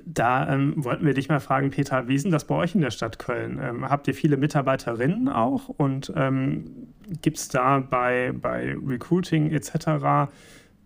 da 0.05 0.53
ähm, 0.53 0.75
wollten 0.77 1.07
wir 1.07 1.15
dich 1.15 1.29
mal 1.29 1.41
fragen, 1.41 1.71
Peter, 1.71 2.09
wie 2.09 2.17
ist 2.17 2.25
denn 2.25 2.33
das 2.33 2.47
bei 2.47 2.57
euch 2.57 2.75
in 2.75 2.81
der 2.81 2.91
Stadt 2.91 3.19
Köln? 3.19 3.61
Ähm, 3.63 3.89
habt 3.89 4.09
ihr 4.09 4.15
viele 4.15 4.37
Mitarbeiterinnen 4.37 5.29
auch? 5.29 5.69
Und 5.69 6.13
ähm, 6.17 6.89
gibt 7.23 7.39
es 7.39 7.49
da 7.49 7.79
bei, 7.79 8.33
bei 8.33 8.77
Recruiting 8.85 9.51
etc. 9.51 10.31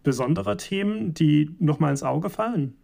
besondere 0.03 0.59
Themen, 0.59 1.15
die 1.15 1.57
nochmal 1.59 1.93
ins 1.93 2.03
Auge 2.03 2.29
fallen? 2.29 2.77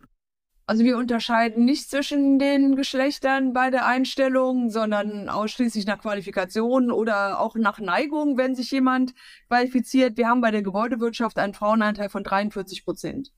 Also 0.66 0.83
wir 0.83 0.97
unterscheiden 0.97 1.66
nicht 1.66 1.90
zwischen 1.90 2.38
den 2.38 2.75
Geschlechtern 2.75 3.52
bei 3.52 3.68
der 3.68 3.87
Einstellung, 3.87 4.71
sondern 4.71 5.28
ausschließlich 5.28 5.85
nach 5.85 6.00
Qualifikation 6.00 6.90
oder 6.90 7.38
auch 7.38 7.54
nach 7.54 7.78
Neigung, 7.80 8.38
wenn 8.38 8.54
sich 8.54 8.71
jemand 8.71 9.12
qualifiziert. 9.49 10.16
Wir 10.16 10.28
haben 10.28 10.40
bei 10.40 10.50
der 10.50 10.62
Gebäudewirtschaft 10.62 11.38
einen 11.38 11.52
Frauenanteil 11.52 12.09
von 12.09 12.25
43 12.25 12.83
Prozent. 12.83 13.30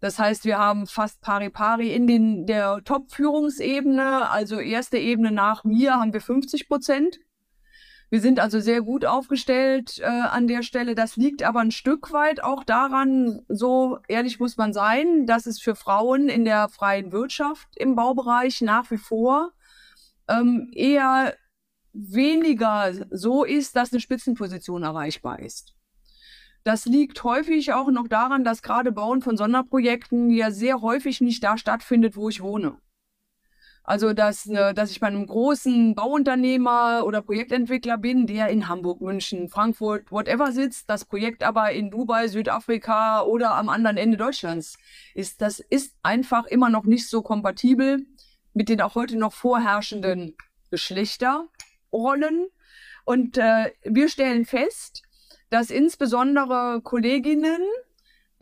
Das 0.00 0.18
heißt, 0.18 0.44
wir 0.44 0.58
haben 0.58 0.86
fast 0.86 1.22
pari 1.22 1.48
pari 1.48 1.92
in 1.92 2.06
den, 2.06 2.46
der 2.46 2.82
Top-Führungsebene, 2.84 4.28
also 4.30 4.60
erste 4.60 4.98
Ebene 4.98 5.32
nach 5.32 5.64
mir 5.64 5.94
haben 5.94 6.12
wir 6.12 6.20
50 6.20 6.68
Prozent. 6.68 7.18
Wir 8.10 8.20
sind 8.22 8.40
also 8.40 8.58
sehr 8.58 8.80
gut 8.80 9.04
aufgestellt 9.04 9.98
äh, 9.98 10.06
an 10.06 10.46
der 10.48 10.62
Stelle. 10.62 10.94
Das 10.94 11.16
liegt 11.16 11.42
aber 11.42 11.60
ein 11.60 11.70
Stück 11.70 12.12
weit 12.12 12.42
auch 12.42 12.64
daran, 12.64 13.42
so 13.48 13.98
ehrlich 14.08 14.40
muss 14.40 14.56
man 14.56 14.72
sein, 14.72 15.26
dass 15.26 15.44
es 15.46 15.60
für 15.60 15.74
Frauen 15.74 16.28
in 16.30 16.44
der 16.44 16.68
freien 16.68 17.12
Wirtschaft 17.12 17.68
im 17.76 17.96
Baubereich 17.96 18.62
nach 18.62 18.90
wie 18.90 18.96
vor 18.96 19.52
ähm, 20.28 20.70
eher 20.72 21.34
weniger 21.92 22.92
so 23.10 23.44
ist, 23.44 23.76
dass 23.76 23.92
eine 23.92 24.00
Spitzenposition 24.00 24.84
erreichbar 24.84 25.40
ist. 25.40 25.74
Das 26.64 26.86
liegt 26.86 27.22
häufig 27.24 27.72
auch 27.72 27.90
noch 27.90 28.08
daran, 28.08 28.44
dass 28.44 28.62
gerade 28.62 28.92
Bauen 28.92 29.22
von 29.22 29.36
Sonderprojekten 29.36 30.30
ja 30.30 30.50
sehr 30.50 30.80
häufig 30.80 31.20
nicht 31.20 31.42
da 31.42 31.56
stattfindet, 31.56 32.16
wo 32.16 32.28
ich 32.28 32.42
wohne. 32.42 32.78
Also, 33.88 34.12
dass, 34.12 34.46
äh, 34.46 34.74
dass 34.74 34.90
ich 34.90 35.00
bei 35.00 35.06
einem 35.06 35.26
großen 35.26 35.94
Bauunternehmer 35.94 37.04
oder 37.06 37.22
Projektentwickler 37.22 37.96
bin, 37.96 38.26
der 38.26 38.48
in 38.48 38.68
Hamburg, 38.68 39.00
München, 39.00 39.48
Frankfurt, 39.48 40.12
whatever 40.12 40.52
sitzt, 40.52 40.90
das 40.90 41.06
Projekt 41.06 41.42
aber 41.42 41.72
in 41.72 41.90
Dubai, 41.90 42.28
Südafrika 42.28 43.22
oder 43.22 43.54
am 43.54 43.70
anderen 43.70 43.96
Ende 43.96 44.18
Deutschlands 44.18 44.76
ist. 45.14 45.40
Das 45.40 45.60
ist 45.60 45.96
einfach 46.02 46.44
immer 46.44 46.68
noch 46.68 46.84
nicht 46.84 47.08
so 47.08 47.22
kompatibel 47.22 48.04
mit 48.52 48.68
den 48.68 48.82
auch 48.82 48.94
heute 48.94 49.16
noch 49.16 49.32
vorherrschenden 49.32 50.36
Geschlechterrollen. 50.70 52.46
Und 53.06 53.38
äh, 53.38 53.72
wir 53.84 54.10
stellen 54.10 54.44
fest, 54.44 55.02
dass 55.48 55.70
insbesondere 55.70 56.82
Kolleginnen, 56.82 57.62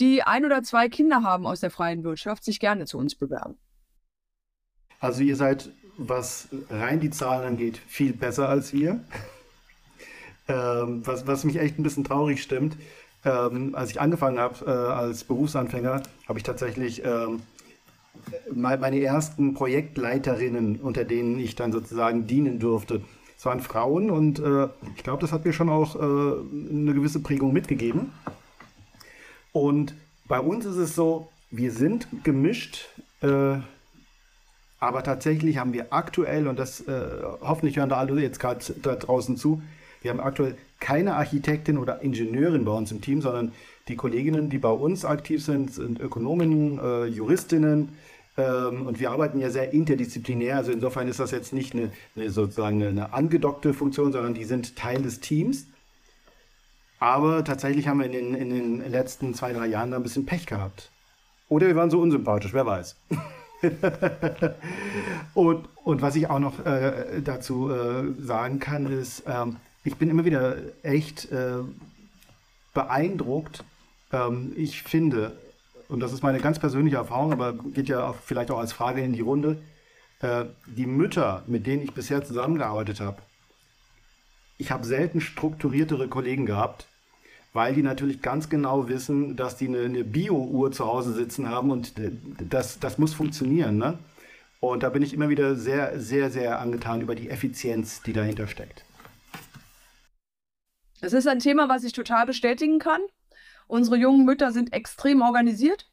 die 0.01 0.25
ein 0.25 0.45
oder 0.45 0.65
zwei 0.65 0.89
Kinder 0.89 1.23
haben 1.23 1.47
aus 1.47 1.61
der 1.61 1.71
freien 1.71 2.03
Wirtschaft, 2.03 2.43
sich 2.43 2.59
gerne 2.59 2.87
zu 2.87 2.99
uns 2.99 3.15
bewerben. 3.15 3.57
Also 5.01 5.23
ihr 5.23 5.37
seid, 5.37 5.71
was 5.97 6.49
rein 6.71 7.01
die 7.01 7.11
Zahlen 7.11 7.47
angeht, 7.47 7.81
viel 7.87 8.13
besser 8.13 8.49
als 8.49 8.73
wir. 8.73 9.01
ähm, 10.49 11.07
was, 11.07 11.27
was 11.27 11.45
mich 11.45 11.59
echt 11.59 11.79
ein 11.79 11.83
bisschen 11.83 12.05
traurig 12.05 12.43
stimmt. 12.43 12.77
Ähm, 13.25 13.75
als 13.75 13.91
ich 13.91 14.01
angefangen 14.01 14.39
habe 14.39 14.65
äh, 14.65 14.71
als 14.71 15.25
Berufsanfänger, 15.25 16.03
habe 16.29 16.39
ich 16.39 16.45
tatsächlich 16.45 17.03
ähm, 17.05 17.43
meine 18.53 19.01
ersten 19.01 19.55
Projektleiterinnen, 19.55 20.77
unter 20.77 21.05
denen 21.05 21.39
ich 21.39 21.55
dann 21.55 21.73
sozusagen 21.73 22.27
dienen 22.27 22.59
durfte. 22.59 23.03
Es 23.39 23.45
waren 23.45 23.61
Frauen 23.61 24.11
und 24.11 24.39
äh, 24.39 24.69
ich 24.97 25.03
glaube, 25.03 25.21
das 25.21 25.33
hat 25.33 25.45
mir 25.45 25.53
schon 25.53 25.69
auch 25.69 25.97
äh, 25.97 25.99
eine 25.99 26.95
gewisse 26.95 27.21
Prägung 27.21 27.53
mitgegeben. 27.53 28.13
Und 29.53 29.95
bei 30.27 30.41
uns 30.41 30.65
ist 30.65 30.77
es 30.77 30.95
so, 30.95 31.29
wir 31.51 31.73
sind 31.73 32.09
gemischt 32.25 32.89
äh, 33.23 33.59
aber 34.79 35.03
tatsächlich 35.03 35.59
haben 35.59 35.73
wir 35.73 35.93
aktuell, 35.93 36.49
und 36.49 36.59
das 36.59 36.81
äh, 36.81 37.23
hoffentlich 37.41 37.77
hören 37.77 37.89
da 37.89 37.97
alle 37.97 38.21
jetzt 38.21 38.41
gerade 38.41 38.61
da 38.83 38.95
draußen 38.95 39.37
zu, 39.37 39.63
wir 40.03 40.11
haben 40.11 40.21
aktuell 40.21 40.57
keine 40.79 41.15
Architektin 41.15 41.79
oder 41.79 42.03
Ingenieurin 42.03 42.65
bei 42.65 42.73
uns 42.73 42.93
im 42.93 43.01
Team, 43.01 43.23
sondern 43.23 43.53
die 43.89 43.97
Kolleginnen, 43.97 44.51
die 44.51 44.59
bei 44.59 44.71
uns 44.71 45.05
aktiv 45.05 45.45
sind, 45.45 45.73
sind 45.73 46.01
Ökonomen, 46.01 46.79
äh, 46.79 47.07
Juristinnen. 47.07 47.91
Ähm, 48.37 48.87
und 48.87 49.01
wir 49.01 49.11
arbeiten 49.11 49.41
ja 49.41 49.51
sehr 49.51 49.73
interdisziplinär. 49.73 50.57
Also 50.57 50.73
insofern 50.73 51.09
ist 51.09 51.21
das 51.21 51.31
jetzt 51.31 51.53
nicht 51.53 51.75
eine, 51.75 51.91
eine 52.15 52.31
sozusagen 52.31 52.83
eine 52.83 53.15
angedockte 53.15 53.73
Funktion, 53.73 54.13
sondern 54.13 54.35
die 54.35 54.45
sind 54.45 54.77
Teil 54.77 55.03
des 55.03 55.21
Teams. 55.21 55.67
Aber 56.99 57.45
tatsächlich 57.45 57.89
haben 57.89 57.99
wir 57.99 58.07
in 58.07 58.13
den, 58.13 58.35
in 58.35 58.51
den 58.51 58.91
letzten 58.91 59.35
zwei, 59.35 59.53
drei 59.53 59.67
Jahren 59.67 59.91
da 59.91 59.97
ein 59.97 60.03
bisschen 60.03 60.27
Pech 60.27 60.47
gehabt. 60.47 60.91
Oder 61.49 61.69
wir 61.69 61.77
waren 61.77 61.91
so 61.91 62.01
unsympathisch, 62.01 62.53
wer 62.55 62.67
weiß. 62.67 62.97
und, 65.35 65.69
und 65.85 66.03
was 66.03 66.17
ich 66.17 66.29
auch 66.29 66.39
noch 66.39 66.65
äh, 66.65 67.21
dazu 67.23 67.71
äh, 67.71 68.13
sagen 68.21 68.59
kann, 68.59 68.87
ist, 68.87 69.25
ähm, 69.27 69.57
ich 69.85 69.97
bin 69.97 70.11
immer 70.11 70.25
wieder 70.25 70.57
echt 70.83 71.31
äh, 71.33 71.59
beeindruckt. 72.75 73.65
Ähm, 74.13 74.53
ich 74.57 74.83
finde, 74.83 75.39
und 75.89 76.01
das 76.01 76.13
ist 76.13 76.23
meine 76.23 76.41
ganz 76.41 76.59
persönliche 76.59 76.97
Erfahrung, 76.97 77.33
aber 77.33 77.55
geht 77.55 77.89
ja 77.89 78.09
auch 78.09 78.17
vielleicht 78.17 78.51
auch 78.51 78.59
als 78.59 78.73
Frage 78.73 79.03
in 79.03 79.13
die 79.13 79.21
Runde, 79.21 79.63
äh, 80.21 80.45
die 80.67 80.87
Mütter, 80.87 81.43
mit 81.47 81.67
denen 81.67 81.83
ich 81.83 81.95
bisher 81.95 82.25
zusammengearbeitet 82.25 83.01
habe, 83.01 83.23
ich 84.59 84.71
habe 84.71 84.85
selten 84.85 85.21
strukturiertere 85.21 86.09
Kollegen 86.09 86.47
gehabt, 86.47 86.87
weil 87.57 87.75
die 87.75 87.83
natürlich 87.83 88.21
ganz 88.21 88.51
genau 88.51 88.89
wissen, 88.89 89.35
dass 89.35 89.57
die 89.57 89.67
eine, 89.67 89.81
eine 89.81 90.05
Bio-Uhr 90.05 90.71
zu 90.73 90.87
Hause 90.87 91.15
sitzen 91.15 91.49
haben 91.49 91.71
und 91.71 91.99
äh, 91.99 92.13
das, 92.39 92.79
das 92.79 92.99
muss 92.99 93.15
funktionieren. 93.15 93.79
Ne? 93.79 93.99
Und 94.61 94.83
da 94.83 94.91
bin 94.91 95.03
ich 95.03 95.15
immer 95.15 95.31
wieder 95.31 95.57
sehr, 95.57 95.99
sehr, 95.99 96.31
sehr 96.31 96.61
angetan 96.61 97.01
über 97.01 97.15
die 97.15 97.31
Effizienz, 97.31 98.03
die 98.03 98.13
dahinter 98.13 98.47
steckt. 98.47 98.85
Es 101.01 101.15
ist 101.15 101.27
ein 101.27 101.39
Thema, 101.39 101.69
was 101.69 101.83
ich 101.83 101.95
total 101.95 102.27
bestätigen 102.27 102.79
kann. 102.79 103.01
Unsere 103.67 103.97
jungen 103.97 104.27
Mütter 104.27 104.53
sind 104.53 104.75
extrem 104.75 105.23
organisiert. 105.23 105.91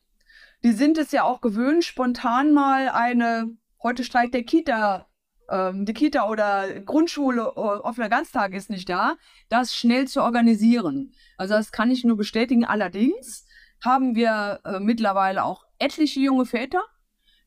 Die 0.63 0.73
sind 0.73 0.97
es 0.97 1.11
ja 1.11 1.23
auch 1.23 1.39
gewöhnt, 1.39 1.85
spontan 1.85 2.53
mal 2.53 2.89
eine, 2.89 3.55
heute 3.81 4.03
streikt 4.03 4.33
der 4.33 4.43
Kita 4.43 5.07
ähm, 5.49 5.85
die 5.85 5.93
Kita 5.93 6.27
oder 6.29 6.79
Grundschule 6.81 7.41
äh, 7.41 7.59
offener 7.59 8.09
Ganztag 8.09 8.53
ist 8.53 8.69
nicht 8.69 8.89
da, 8.89 9.15
das 9.49 9.75
schnell 9.75 10.07
zu 10.07 10.21
organisieren. 10.21 11.13
Also 11.37 11.53
das 11.53 11.71
kann 11.71 11.91
ich 11.91 12.03
nur 12.03 12.17
bestätigen. 12.17 12.65
Allerdings 12.65 13.45
haben 13.83 14.15
wir 14.15 14.59
äh, 14.63 14.79
mittlerweile 14.79 15.43
auch 15.43 15.65
etliche 15.79 16.21
junge 16.21 16.45
Väter, 16.45 16.81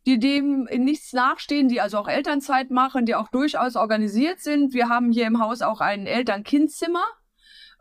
die 0.07 0.19
dem 0.19 0.67
in 0.67 0.85
nichts 0.85 1.13
nachstehen, 1.13 1.69
die 1.69 1.81
also 1.81 1.99
auch 1.99 2.09
Elternzeit 2.09 2.71
machen, 2.71 3.07
die 3.07 3.15
auch 3.15 3.29
durchaus 3.29 3.77
organisiert 3.77 4.41
sind. 4.41 4.75
Wir 4.75 4.89
haben 4.89 5.11
hier 5.13 5.27
im 5.27 5.41
Haus 5.41 5.63
auch 5.63 5.81
ein 5.81 6.07
Eltern-Kind-Zimmer, 6.07 7.05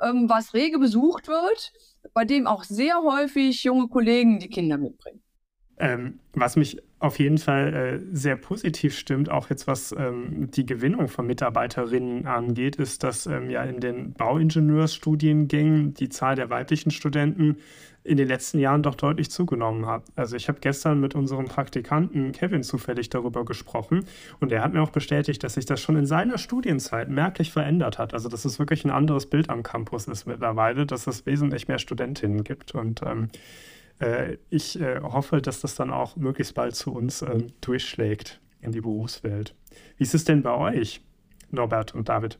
ähm, 0.01 0.29
was 0.29 0.53
rege 0.53 0.79
besucht 0.79 1.27
wird, 1.27 1.73
bei 2.13 2.25
dem 2.25 2.47
auch 2.47 2.63
sehr 2.63 3.01
häufig 3.03 3.63
junge 3.63 3.87
Kollegen 3.89 4.39
die 4.39 4.49
Kinder 4.49 4.77
mitbringen. 4.77 5.24
Ähm, 5.77 6.19
was 6.33 6.55
mich 6.55 6.81
auf 6.99 7.19
jeden 7.19 7.37
Fall 7.37 7.73
äh, 7.73 8.15
sehr 8.15 8.37
positiv 8.37 8.97
stimmt, 8.97 9.29
auch 9.29 9.49
jetzt 9.49 9.67
was 9.67 9.93
ähm, 9.97 10.49
die 10.51 10.65
Gewinnung 10.65 11.09
von 11.09 11.27
Mitarbeiterinnen 11.27 12.25
angeht, 12.27 12.77
ist, 12.77 13.03
dass 13.03 13.25
ähm, 13.25 13.49
ja 13.49 13.63
in 13.63 13.81
den 13.81 14.13
Bauingenieursstudiengängen 14.13 15.93
die 15.93 16.09
Zahl 16.09 16.35
der 16.35 16.49
weiblichen 16.49 16.91
Studenten 16.91 17.57
in 18.05 18.17
den 18.17 18.27
letzten 18.27 18.59
Jahren 18.59 18.83
doch 18.83 18.95
deutlich 18.95 19.31
zugenommen 19.31 19.87
hat. 19.87 20.03
Also 20.15 20.35
ich 20.35 20.47
habe 20.47 20.59
gestern 20.61 20.99
mit 20.99 21.15
unserem 21.15 21.45
Praktikanten 21.45 22.31
Kevin 22.31 22.63
zufällig 22.63 23.09
darüber 23.09 23.43
gesprochen 23.43 24.05
und 24.39 24.51
er 24.51 24.63
hat 24.63 24.73
mir 24.73 24.81
auch 24.81 24.91
bestätigt, 24.91 25.43
dass 25.43 25.55
sich 25.55 25.65
das 25.65 25.81
schon 25.81 25.97
in 25.97 26.05
seiner 26.05 26.37
Studienzeit 26.37 27.09
merklich 27.09 27.51
verändert 27.51 27.97
hat. 27.97 28.13
Also 28.13 28.29
dass 28.29 28.45
es 28.45 28.59
wirklich 28.59 28.85
ein 28.85 28.91
anderes 28.91 29.25
Bild 29.25 29.49
am 29.49 29.63
Campus 29.63 30.07
ist 30.07 30.27
mittlerweile, 30.27 30.85
dass 30.85 31.07
es 31.07 31.25
wesentlich 31.25 31.67
mehr 31.67 31.79
Studentinnen 31.79 32.43
gibt 32.43 32.75
und 32.75 33.01
ähm, 33.01 33.29
äh, 33.99 34.37
ich 34.49 34.79
äh, 34.79 34.99
hoffe, 35.01 35.41
dass 35.41 35.61
das 35.61 35.75
dann 35.75 35.91
auch 35.91 36.15
möglichst 36.15 36.53
bald 36.55 36.75
zu 36.75 36.93
uns 36.93 37.21
äh, 37.21 37.43
durchschlägt 37.61 38.39
in 38.61 38.71
die 38.71 38.81
Berufswelt. 38.81 39.55
Wie 39.97 40.03
ist 40.03 40.15
es 40.15 40.25
denn 40.25 40.41
bei 40.41 40.53
euch, 40.53 41.01
Norbert 41.51 41.93
und 41.93 42.09
David? 42.09 42.39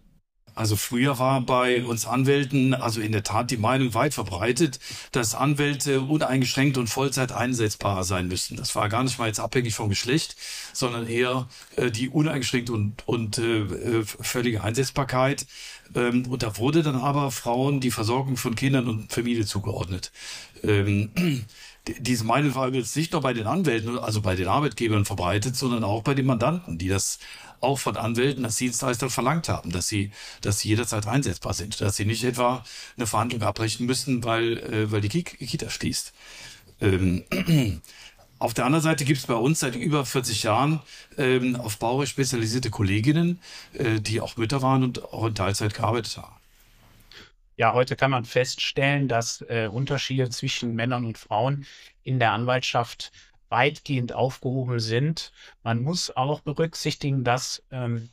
Also 0.56 0.78
früher 0.78 1.20
war 1.20 1.42
bei 1.42 1.84
uns 1.84 2.08
Anwälten 2.08 2.74
also 2.74 3.02
in 3.02 3.12
der 3.12 3.24
Tat 3.24 3.52
die 3.52 3.58
Meinung 3.58 3.94
weit 3.94 4.14
verbreitet, 4.14 4.80
dass 5.12 5.36
Anwälte 5.36 6.00
uneingeschränkt 6.00 6.78
und 6.78 6.88
Vollzeit 6.88 7.34
einsetzbar 7.34 8.06
sein 8.06 8.30
müssten. 8.30 8.56
Das 8.56 8.74
war 8.74 8.88
gar 8.88 9.04
nicht 9.04 9.20
mal 9.20 9.28
jetzt 9.28 9.42
abhängig 9.42 9.76
vom 9.76 9.90
Geschlecht, 9.90 10.38
sondern 10.72 11.08
eher 11.08 11.50
äh, 11.76 11.92
die 11.92 12.08
uneingeschränkte 12.08 12.72
und, 12.72 13.06
und 13.06 13.38
äh, 13.38 13.64
äh 13.64 14.04
völlige 14.06 14.64
Einsetzbarkeit. 14.64 15.46
Ähm, 15.94 16.26
und 16.28 16.42
da 16.42 16.58
wurde 16.58 16.84
dann 16.84 16.96
aber 16.96 17.32
Frauen 17.32 17.82
die 17.82 17.92
Versorgung 17.92 18.38
von 18.38 18.56
Kindern 18.56 18.88
und 18.88 19.12
Familie 19.12 19.46
zugeordnet. 19.46 20.14
Ähm, 20.68 21.12
diese 22.00 22.24
Meinung 22.24 22.56
war 22.56 22.74
jetzt 22.74 22.96
nicht 22.96 23.12
nur 23.12 23.22
bei 23.22 23.34
den 23.34 23.48
Anwälten, 23.48 24.00
also 24.00 24.22
bei 24.22 24.36
den 24.36 24.48
Arbeitgebern 24.48 25.06
verbreitet, 25.06 25.56
sondern 25.56 25.84
auch 25.84 26.02
bei 26.02 26.16
den 26.16 26.26
Mandanten, 26.26 26.78
die 26.78 26.88
das 26.88 27.20
auch 27.62 27.80
von 27.80 27.98
Anwälten 27.98 28.44
als 28.46 28.58
Dienstleister 28.58 29.10
verlangt 29.10 29.50
haben, 29.50 29.72
dass 29.72 29.88
sie, 29.88 30.12
dass 30.42 30.60
sie 30.60 30.70
jederzeit 30.70 31.08
einsetzbar 31.08 31.54
sind, 31.54 31.80
dass 31.82 31.96
sie 31.96 32.06
nicht 32.06 32.24
etwa 32.24 32.64
eine 32.98 33.08
Verhandlung 33.08 33.42
abbrechen 33.44 33.86
müssen, 33.86 34.24
weil, 34.24 34.58
äh, 34.58 34.92
weil 34.92 35.02
die 35.02 35.10
Kita 35.10 35.70
schließt. 35.70 36.14
Ähm, 36.82 37.24
auf 38.40 38.54
der 38.54 38.66
anderen 38.66 38.84
Seite 38.84 39.06
gibt 39.06 39.20
es 39.20 39.28
bei 39.28 39.36
uns 39.36 39.60
seit 39.60 39.76
über 39.76 40.06
40 40.06 40.44
Jahren 40.44 40.82
ähm, 41.18 41.56
auf 41.56 41.78
Baurecht 41.78 42.12
spezialisierte 42.12 42.70
Kolleginnen, 42.70 43.40
äh, 43.74 44.00
die 44.00 44.22
auch 44.22 44.38
Mütter 44.38 44.62
waren 44.62 44.84
und 44.84 45.04
auch 45.04 45.28
in 45.28 45.36
Teilzeit 45.36 45.74
gearbeitet 45.74 46.18
haben. 46.18 46.35
Ja, 47.58 47.74
heute 47.74 47.96
kann 47.96 48.12
man 48.12 48.26
feststellen, 48.26 49.08
dass 49.08 49.42
äh, 49.48 49.70
Unterschiede 49.72 50.30
zwischen 50.30 50.76
Männern 50.76 51.06
und 51.06 51.18
Frauen 51.18 51.66
in 52.04 52.20
der 52.20 52.34
Anwaltschaft 52.34 53.12
weitgehend 53.50 54.14
aufgehoben 54.14 54.80
sind. 54.80 55.32
Man 55.64 55.82
muss 55.82 56.16
auch 56.16 56.42
berücksichtigen, 56.42 57.24
dass, 57.24 57.64
ähm, 57.72 58.10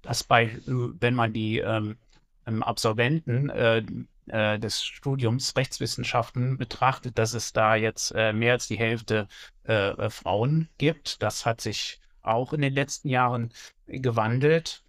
dass 0.00 0.24
bei, 0.24 0.58
wenn 0.66 1.14
man 1.14 1.34
die 1.34 1.58
ähm, 1.58 1.98
ähm, 2.46 2.62
Absolventen 2.62 3.50
äh, 3.50 3.82
äh, 4.28 4.58
des 4.58 4.82
Studiums 4.82 5.54
Rechtswissenschaften 5.56 6.56
betrachtet, 6.56 7.18
dass 7.18 7.34
es 7.34 7.52
da 7.52 7.74
jetzt 7.74 8.12
äh, 8.16 8.32
mehr 8.32 8.52
als 8.54 8.68
die 8.68 8.78
Hälfte 8.78 9.28
äh, 9.66 9.90
äh, 9.90 10.10
Frauen 10.10 10.68
gibt. 10.78 11.22
Das 11.22 11.44
hat 11.44 11.60
sich 11.60 12.00
auch 12.22 12.54
in 12.54 12.62
den 12.62 12.72
letzten 12.72 13.10
Jahren 13.10 13.52
gewandelt. 13.86 14.83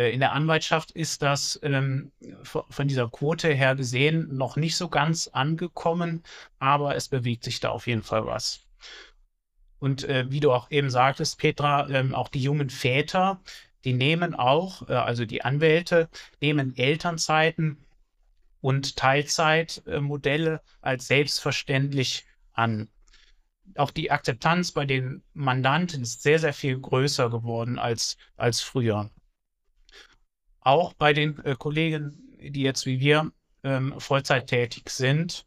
Äh, 0.00 0.12
in 0.12 0.20
der 0.20 0.32
Anwaltschaft 0.32 0.92
ist 0.92 1.20
das 1.20 1.60
ähm, 1.62 2.10
von 2.42 2.88
dieser 2.88 3.08
Quote 3.10 3.52
her 3.52 3.76
gesehen 3.76 4.34
noch 4.34 4.56
nicht 4.56 4.76
so 4.76 4.88
ganz 4.88 5.28
angekommen, 5.28 6.22
aber 6.58 6.96
es 6.96 7.08
bewegt 7.08 7.44
sich 7.44 7.60
da 7.60 7.68
auf 7.68 7.86
jeden 7.86 8.02
Fall 8.02 8.24
was. 8.24 8.66
Und 9.78 10.04
äh, 10.04 10.30
wie 10.30 10.40
du 10.40 10.52
auch 10.52 10.70
eben 10.70 10.90
sagtest, 10.90 11.38
Petra, 11.38 11.88
ähm, 11.90 12.14
auch 12.14 12.28
die 12.28 12.42
jungen 12.42 12.70
Väter, 12.70 13.40
die 13.84 13.92
nehmen 13.92 14.34
auch, 14.34 14.88
äh, 14.88 14.94
also 14.94 15.26
die 15.26 15.42
Anwälte, 15.44 16.08
nehmen 16.40 16.76
Elternzeiten 16.76 17.76
und 18.62 18.96
Teilzeitmodelle 18.96 20.54
äh, 20.54 20.58
als 20.80 21.08
selbstverständlich 21.08 22.24
an. 22.52 22.88
Auch 23.76 23.90
die 23.90 24.10
Akzeptanz 24.10 24.72
bei 24.72 24.86
den 24.86 25.22
Mandanten 25.34 26.02
ist 26.02 26.22
sehr, 26.22 26.38
sehr 26.38 26.54
viel 26.54 26.78
größer 26.78 27.28
geworden 27.30 27.78
als, 27.78 28.16
als 28.36 28.60
früher. 28.60 29.10
Auch 30.70 30.94
bei 30.94 31.12
den 31.12 31.36
äh, 31.44 31.56
Kollegen, 31.58 32.16
die 32.40 32.62
jetzt 32.62 32.86
wie 32.86 33.00
wir 33.00 33.32
ähm, 33.64 33.92
Vollzeit 33.98 34.46
tätig 34.46 34.88
sind, 34.88 35.44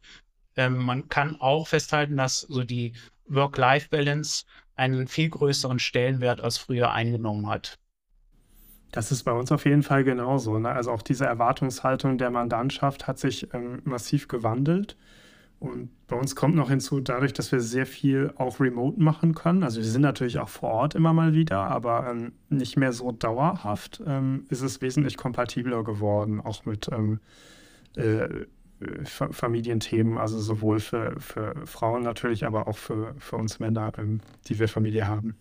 ähm, 0.54 0.76
man 0.76 1.08
kann 1.08 1.40
auch 1.40 1.66
festhalten, 1.66 2.18
dass 2.18 2.40
so 2.40 2.62
die 2.62 2.92
Work-Life-Balance 3.28 4.44
einen 4.76 5.08
viel 5.08 5.30
größeren 5.30 5.78
Stellenwert 5.78 6.42
als 6.42 6.58
früher 6.58 6.92
eingenommen 6.92 7.48
hat. 7.48 7.78
Das 8.92 9.10
ist 9.12 9.22
bei 9.22 9.32
uns 9.32 9.50
auf 9.50 9.64
jeden 9.64 9.82
Fall 9.82 10.04
genauso. 10.04 10.58
Ne? 10.58 10.68
Also 10.68 10.90
auch 10.92 11.00
diese 11.00 11.24
Erwartungshaltung 11.24 12.18
der 12.18 12.30
Mandantschaft 12.30 13.06
hat 13.06 13.18
sich 13.18 13.48
ähm, 13.54 13.80
massiv 13.84 14.28
gewandelt. 14.28 14.98
Und 15.64 15.88
bei 16.08 16.16
uns 16.16 16.36
kommt 16.36 16.54
noch 16.56 16.68
hinzu, 16.68 17.00
dadurch, 17.00 17.32
dass 17.32 17.50
wir 17.50 17.60
sehr 17.60 17.86
viel 17.86 18.34
auch 18.36 18.60
remote 18.60 19.00
machen 19.00 19.34
können. 19.34 19.62
Also 19.62 19.78
wir 19.78 19.86
sind 19.86 20.02
natürlich 20.02 20.38
auch 20.38 20.50
vor 20.50 20.70
Ort 20.70 20.94
immer 20.94 21.14
mal 21.14 21.32
wieder, 21.32 21.58
aber 21.58 22.06
ähm, 22.10 22.32
nicht 22.50 22.76
mehr 22.76 22.92
so 22.92 23.12
dauerhaft, 23.12 24.02
ähm, 24.06 24.44
ist 24.50 24.60
es 24.60 24.82
wesentlich 24.82 25.16
kompatibler 25.16 25.82
geworden, 25.82 26.42
auch 26.42 26.66
mit 26.66 26.90
ähm, 26.92 27.18
äh, 27.96 28.28
Familienthemen, 29.04 30.18
also 30.18 30.38
sowohl 30.38 30.80
für, 30.80 31.18
für 31.18 31.54
Frauen 31.64 32.02
natürlich, 32.02 32.44
aber 32.44 32.68
auch 32.68 32.76
für, 32.76 33.14
für 33.18 33.36
uns 33.36 33.58
Männer, 33.58 33.90
ähm, 33.96 34.20
die 34.48 34.58
wir 34.58 34.68
Familie 34.68 35.06
haben. 35.06 35.34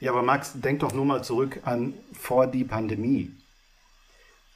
Ja, 0.00 0.12
aber 0.12 0.22
Max, 0.22 0.52
denk 0.60 0.80
doch 0.80 0.92
nur 0.92 1.06
mal 1.06 1.24
zurück 1.24 1.60
an 1.64 1.94
vor 2.12 2.46
die 2.46 2.64
Pandemie. 2.64 3.30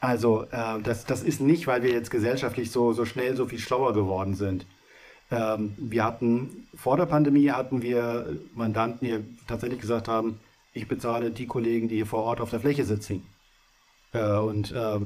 Also 0.01 0.45
äh, 0.51 0.81
das, 0.83 1.05
das 1.05 1.23
ist 1.23 1.41
nicht, 1.41 1.67
weil 1.67 1.83
wir 1.83 1.91
jetzt 1.91 2.11
gesellschaftlich 2.11 2.71
so, 2.71 2.93
so 2.93 3.05
schnell 3.05 3.37
so 3.37 3.47
viel 3.47 3.59
schlauer 3.59 3.93
geworden 3.93 4.35
sind. 4.35 4.67
Ähm, 5.31 5.75
wir 5.77 6.05
hatten, 6.05 6.67
vor 6.75 6.97
der 6.97 7.07
Pandemie 7.07 7.51
hatten 7.51 7.83
wir 7.83 8.37
Mandanten, 8.55 9.07
die 9.07 9.19
tatsächlich 9.47 9.81
gesagt 9.81 10.09
haben, 10.09 10.41
ich 10.73 10.89
bezahle 10.89 11.31
die 11.31 11.47
Kollegen, 11.47 11.89
die 11.89 11.97
hier 11.97 12.07
vor 12.07 12.25
Ort 12.25 12.41
auf 12.41 12.51
der 12.51 12.61
Fläche 12.61 12.85
sitzen. 12.85 13.25
Äh, 14.13 14.39
und 14.39 14.73
äh, 14.73 14.99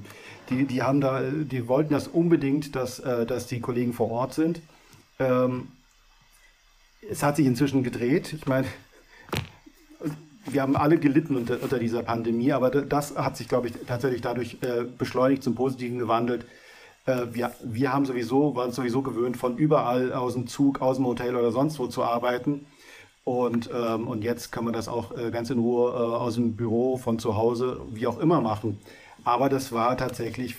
die, 0.49 0.65
die 0.65 0.83
haben 0.83 1.01
da, 1.01 1.21
die 1.23 1.69
wollten 1.69 1.93
das 1.93 2.09
unbedingt, 2.09 2.77
dass, 2.77 3.01
äh, 3.01 3.27
dass 3.27 3.47
die 3.47 3.61
Kollegen 3.61 3.93
vor 3.93 4.11
Ort 4.11 4.35
sind. 4.35 4.61
Ähm, 5.19 5.69
es 7.11 7.23
hat 7.23 7.37
sich 7.37 7.47
inzwischen 7.47 7.83
gedreht. 7.83 8.33
Ich 8.33 8.47
meine, 8.47 8.67
wir 10.47 10.63
haben 10.63 10.77
alle 10.77 10.99
gelitten 10.99 11.37
unter, 11.37 11.63
unter 11.63 11.79
dieser 11.79 12.03
Pandemie, 12.03 12.53
aber 12.53 12.71
das 12.71 13.17
hat 13.17 13.37
sich, 13.37 13.49
glaube 13.49 13.69
ich, 13.69 13.75
tatsächlich 13.87 14.21
dadurch 14.21 14.59
äh, 14.61 14.85
beschleunigt 14.85 15.43
zum 15.43 15.55
Positiven 15.55 15.99
gewandelt. 15.99 16.47
Äh, 17.07 17.27
wir, 17.33 17.53
wir 17.63 17.93
haben 17.93 18.05
sowieso, 18.05 18.55
waren 18.55 18.73
sowieso 18.73 19.03
gewöhnt, 19.03 19.37
von 19.37 19.57
überall 19.57 20.13
aus 20.13 20.35
dem 20.35 20.47
Zug, 20.47 20.81
aus 20.81 20.97
dem 20.97 21.07
Hotel 21.07 21.37
oder 21.37 21.53
sonst 21.53 21.79
wo 21.79 21.87
zu 21.87 22.03
arbeiten. 22.03 22.67
Und, 23.25 23.71
ähm, 23.75 24.07
und 24.07 24.23
jetzt 24.23 24.53
kann 24.53 24.65
man 24.65 24.75
das 24.75 24.87
auch 24.87 25.17
äh, 25.17 25.31
ganz 25.31 25.49
in 25.49 25.59
Ruhe 25.59 25.93
äh, 25.93 25.95
aus 25.95 26.35
dem 26.35 26.57
Büro, 26.57 26.99
von 26.99 27.19
zu 27.19 27.37
Hause, 27.37 27.81
wie 27.91 28.07
auch 28.07 28.19
immer 28.19 28.43
machen. 28.43 28.79
Aber 29.25 29.49
das 29.49 29.73
war 29.73 29.97
tatsächlich, 29.97 30.57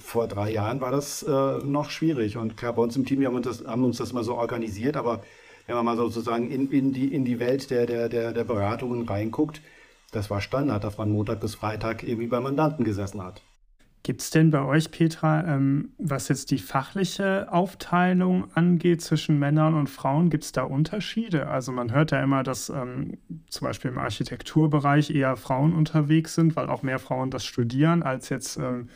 vor 0.00 0.26
drei 0.26 0.50
Jahren 0.50 0.80
war 0.80 0.90
das 0.90 1.22
äh, 1.22 1.58
noch 1.58 1.90
schwierig. 1.90 2.38
Und 2.38 2.56
klar, 2.56 2.72
bei 2.72 2.82
uns 2.82 2.96
im 2.96 3.04
Team 3.04 3.22
haben, 3.26 3.36
uns 3.36 3.46
das, 3.46 3.66
haben 3.66 3.84
uns 3.84 3.98
das 3.98 4.14
mal 4.14 4.24
so 4.24 4.36
organisiert, 4.36 4.96
aber 4.96 5.22
wenn 5.68 5.76
man 5.76 5.84
mal 5.84 5.96
sozusagen 5.96 6.50
in, 6.50 6.70
in, 6.72 6.92
die, 6.92 7.14
in 7.14 7.24
die 7.26 7.38
Welt 7.38 7.70
der, 7.70 7.86
der, 7.86 8.08
der, 8.08 8.32
der 8.32 8.44
Beratungen 8.44 9.06
reinguckt, 9.06 9.60
das 10.10 10.30
war 10.30 10.40
Standard, 10.40 10.82
dass 10.82 10.96
man 10.96 11.10
Montag 11.10 11.40
bis 11.40 11.54
Freitag 11.54 12.02
irgendwie 12.02 12.26
beim 12.26 12.42
Mandanten 12.42 12.84
gesessen 12.84 13.22
hat. 13.22 13.42
Gibt 14.02 14.22
es 14.22 14.30
denn 14.30 14.50
bei 14.50 14.64
euch, 14.64 14.90
Petra, 14.90 15.44
ähm, 15.46 15.90
was 15.98 16.28
jetzt 16.28 16.50
die 16.50 16.58
fachliche 16.58 17.52
Aufteilung 17.52 18.50
angeht 18.54 19.02
zwischen 19.02 19.38
Männern 19.38 19.74
und 19.74 19.90
Frauen, 19.90 20.30
gibt 20.30 20.44
es 20.44 20.52
da 20.52 20.62
Unterschiede? 20.62 21.48
Also 21.48 21.72
man 21.72 21.92
hört 21.92 22.12
ja 22.12 22.22
immer, 22.22 22.42
dass 22.42 22.70
ähm, 22.70 23.18
zum 23.50 23.66
Beispiel 23.66 23.90
im 23.90 23.98
Architekturbereich 23.98 25.10
eher 25.10 25.36
Frauen 25.36 25.74
unterwegs 25.74 26.34
sind, 26.34 26.56
weil 26.56 26.70
auch 26.70 26.82
mehr 26.82 26.98
Frauen 26.98 27.30
das 27.30 27.44
studieren, 27.44 28.02
als 28.02 28.30
jetzt 28.30 28.56
ähm, 28.56 28.88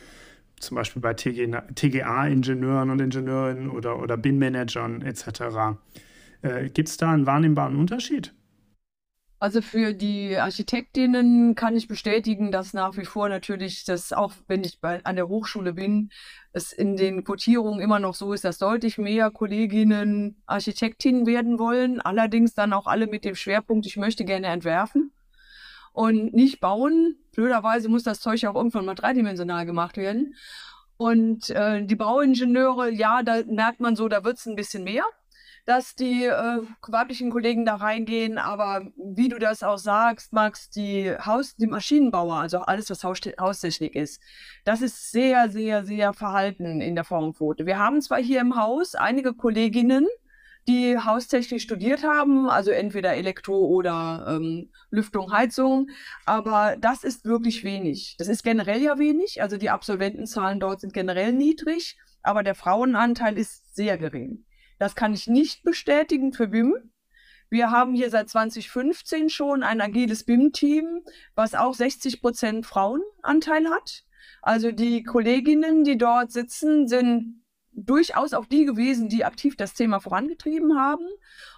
zum 0.59 0.75
Beispiel 0.75 1.03
bei 1.03 1.13
TGA-Ingenieuren 1.13 2.89
und 2.89 2.99
Ingenieurinnen 2.99 3.69
oder, 3.69 4.01
oder 4.01 4.17
BIM-Managern 4.17 5.03
etc. 5.03 5.77
Äh, 6.43 6.69
gibt 6.69 6.89
es 6.89 6.97
da 6.97 7.11
einen 7.11 7.25
wahrnehmbaren 7.25 7.77
Unterschied? 7.77 8.33
Also 9.39 9.61
für 9.61 9.93
die 9.93 10.37
Architektinnen 10.37 11.55
kann 11.55 11.75
ich 11.75 11.89
bestätigen, 11.89 12.51
dass 12.51 12.73
nach 12.73 12.95
wie 12.95 13.03
vor 13.03 13.27
natürlich 13.27 13.83
das, 13.83 14.13
auch 14.13 14.31
wenn 14.47 14.63
ich 14.63 14.79
bei, 14.79 15.03
an 15.03 15.17
der 15.17 15.27
Hochschule 15.27 15.73
bin, 15.73 16.11
es 16.53 16.71
in 16.71 16.95
den 16.95 17.25
Quotierungen 17.25 17.81
immer 17.81 17.99
noch 17.99 18.13
so 18.13 18.31
ist, 18.31 18.45
dass 18.45 18.57
deutlich 18.57 18.97
mehr 18.97 19.31
Kolleginnen 19.31 20.41
Architektinnen 20.45 21.25
werden 21.25 21.59
wollen. 21.59 21.99
Allerdings 21.99 22.53
dann 22.53 22.71
auch 22.71 22.87
alle 22.87 23.07
mit 23.07 23.25
dem 23.25 23.35
Schwerpunkt, 23.35 23.85
ich 23.85 23.97
möchte 23.97 24.23
gerne 24.23 24.47
entwerfen 24.47 25.11
und 25.91 26.33
nicht 26.33 26.61
bauen. 26.61 27.17
Blöderweise 27.33 27.89
muss 27.89 28.03
das 28.03 28.21
Zeug 28.21 28.45
auch 28.45 28.55
irgendwann 28.55 28.85
mal 28.85 28.95
dreidimensional 28.95 29.65
gemacht 29.65 29.97
werden. 29.97 30.35
Und 30.95 31.49
äh, 31.49 31.85
die 31.85 31.95
Bauingenieure, 31.95 32.91
ja, 32.91 33.23
da 33.23 33.43
merkt 33.45 33.81
man 33.81 33.97
so, 33.97 34.07
da 34.07 34.23
wird 34.23 34.37
es 34.37 34.45
ein 34.45 34.55
bisschen 34.55 34.85
mehr 34.85 35.03
dass 35.65 35.95
die 35.95 36.25
äh, 36.25 36.61
weiblichen 36.87 37.31
Kollegen 37.31 37.65
da 37.65 37.75
reingehen, 37.75 38.37
aber 38.37 38.87
wie 38.97 39.29
du 39.29 39.39
das 39.39 39.63
auch 39.63 39.77
sagst, 39.77 40.33
Max, 40.33 40.69
die 40.69 41.15
Haus, 41.25 41.55
die 41.55 41.67
Maschinenbauer, 41.67 42.35
also 42.35 42.59
alles, 42.59 42.89
was 42.89 43.03
Haus 43.03 43.19
Haustechnik 43.39 43.95
ist, 43.95 44.21
das 44.65 44.81
ist 44.81 45.11
sehr, 45.11 45.49
sehr, 45.49 45.85
sehr 45.85 46.13
verhalten 46.13 46.81
in 46.81 46.95
der 46.95 47.05
Formquote. 47.05 47.65
Wir 47.65 47.79
haben 47.79 48.01
zwar 48.01 48.19
hier 48.19 48.41
im 48.41 48.57
Haus 48.57 48.95
einige 48.95 49.33
Kolleginnen, 49.33 50.07
die 50.67 50.97
Haustechnik 50.97 51.61
studiert 51.61 52.03
haben, 52.03 52.49
also 52.49 52.71
entweder 52.71 53.13
Elektro 53.13 53.65
oder 53.65 54.25
ähm, 54.29 54.69
Lüftung, 54.89 55.31
Heizung, 55.31 55.87
aber 56.25 56.75
das 56.79 57.03
ist 57.03 57.25
wirklich 57.25 57.63
wenig. 57.63 58.15
Das 58.17 58.27
ist 58.27 58.43
generell 58.43 58.81
ja 58.81 58.97
wenig, 58.97 59.41
also 59.41 59.57
die 59.57 59.69
Absolventenzahlen 59.69 60.59
dort 60.59 60.81
sind 60.81 60.93
generell 60.93 61.33
niedrig, 61.33 61.97
aber 62.21 62.43
der 62.43 62.55
Frauenanteil 62.55 63.37
ist 63.37 63.75
sehr 63.75 63.97
gering. 63.97 64.45
Das 64.83 64.95
kann 64.95 65.13
ich 65.13 65.27
nicht 65.27 65.63
bestätigen 65.63 66.33
für 66.33 66.49
BIM. 66.49 66.75
Wir 67.49 67.71
haben 67.71 67.93
hier 67.93 68.09
seit 68.09 68.27
2015 68.27 69.29
schon 69.29 69.63
ein 69.63 69.79
agiles 69.79 70.25
BIM-Team, 70.25 71.05
was 71.35 71.55
auch 71.55 71.73
60 71.73 72.19
Prozent 72.19 72.65
Frauenanteil 72.65 73.69
hat. 73.69 74.03
Also 74.41 74.73
die 74.73 75.03
Kolleginnen, 75.03 75.85
die 75.85 75.97
dort 75.97 76.33
sitzen, 76.33 76.89
sind 76.89 77.45
durchaus 77.71 78.33
auch 78.33 78.45
die 78.45 78.65
gewesen, 78.65 79.07
die 79.07 79.23
aktiv 79.23 79.55
das 79.55 79.73
Thema 79.73 80.01
vorangetrieben 80.01 80.77
haben. 80.77 81.07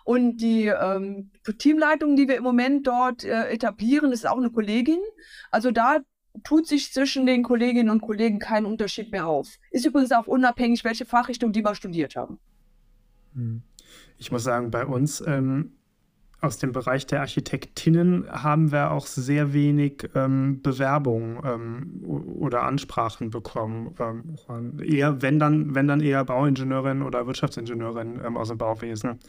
Und 0.03 0.37
die 0.37 0.67
ähm, 0.67 1.31
Teamleitung, 1.57 2.15
die 2.15 2.27
wir 2.27 2.35
im 2.35 2.43
Moment 2.43 2.85
dort 2.85 3.23
äh, 3.23 3.49
etablieren, 3.49 4.11
ist 4.11 4.27
auch 4.27 4.37
eine 4.37 4.51
Kollegin. 4.51 4.99
Also 5.49 5.71
da 5.71 5.97
tut 6.43 6.67
sich 6.67 6.93
zwischen 6.93 7.25
den 7.25 7.41
Kolleginnen 7.41 7.89
und 7.89 8.03
Kollegen 8.03 8.37
kein 8.37 8.67
Unterschied 8.67 9.11
mehr 9.11 9.25
auf. 9.25 9.57
Ist 9.71 9.87
übrigens 9.87 10.11
auch 10.11 10.27
unabhängig, 10.27 10.83
welche 10.83 11.05
Fachrichtung 11.05 11.53
die 11.53 11.63
mal 11.63 11.73
studiert 11.73 12.15
haben. 12.15 12.39
Hm. 13.35 13.61
Ich 14.17 14.31
muss 14.31 14.43
sagen, 14.43 14.71
bei 14.71 14.85
uns 14.85 15.23
ähm, 15.25 15.71
aus 16.41 16.57
dem 16.57 16.71
Bereich 16.71 17.05
der 17.07 17.21
Architektinnen 17.21 18.29
haben 18.29 18.71
wir 18.71 18.91
auch 18.91 19.07
sehr 19.07 19.53
wenig 19.53 20.09
ähm, 20.15 20.61
Bewerbungen 20.61 21.39
ähm, 21.43 22.03
oder 22.05 22.63
Ansprachen 22.63 23.29
bekommen. 23.29 23.95
Ähm, 24.49 24.79
eher, 24.81 25.21
wenn 25.21 25.39
dann, 25.39 25.75
wenn 25.75 25.87
dann 25.87 26.01
eher 26.01 26.23
Bauingenieurin 26.23 27.01
oder 27.01 27.27
Wirtschaftsingenieurin 27.27 28.21
ähm, 28.23 28.37
aus 28.37 28.49
dem 28.49 28.57
Bauwesen. 28.57 29.19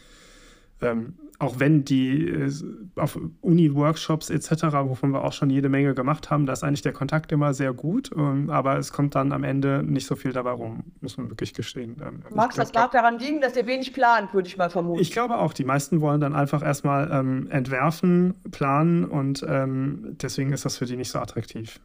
Ähm, 0.81 1.13
auch 1.39 1.59
wenn 1.59 1.85
die 1.85 2.27
äh, 2.27 2.51
auf 2.95 3.19
Uni-Workshops 3.41 4.29
etc., 4.29 4.63
wovon 4.73 5.11
wir 5.11 5.23
auch 5.23 5.33
schon 5.33 5.49
jede 5.49 5.69
Menge 5.69 5.93
gemacht 5.93 6.31
haben, 6.31 6.45
da 6.45 6.53
ist 6.53 6.63
eigentlich 6.63 6.81
der 6.81 6.93
Kontakt 6.93 7.31
immer 7.31 7.53
sehr 7.53 7.73
gut, 7.73 8.09
ähm, 8.15 8.49
aber 8.49 8.77
es 8.77 8.91
kommt 8.91 9.13
dann 9.15 9.31
am 9.31 9.43
Ende 9.43 9.83
nicht 9.83 10.07
so 10.07 10.15
viel 10.15 10.33
dabei 10.33 10.51
rum, 10.51 10.83
muss 11.01 11.17
man 11.17 11.29
wirklich 11.29 11.53
gestehen. 11.53 12.01
Ähm, 12.03 12.23
Max, 12.33 12.55
das 12.55 12.73
mag 12.73 12.91
daran 12.91 13.19
liegen, 13.19 13.39
dass 13.41 13.55
ihr 13.55 13.67
wenig 13.67 13.93
plant, 13.93 14.33
würde 14.33 14.47
ich 14.47 14.57
mal 14.57 14.69
vermuten. 14.69 14.99
Ich 14.99 15.11
glaube 15.11 15.37
auch, 15.37 15.53
die 15.53 15.63
meisten 15.63 16.01
wollen 16.01 16.21
dann 16.21 16.35
einfach 16.35 16.63
erstmal 16.63 17.09
ähm, 17.11 17.47
entwerfen, 17.51 18.33
planen 18.51 19.05
und 19.05 19.45
ähm, 19.47 20.15
deswegen 20.21 20.53
ist 20.53 20.65
das 20.65 20.77
für 20.77 20.85
die 20.85 20.95
nicht 20.95 21.11
so 21.11 21.19
attraktiv. 21.19 21.79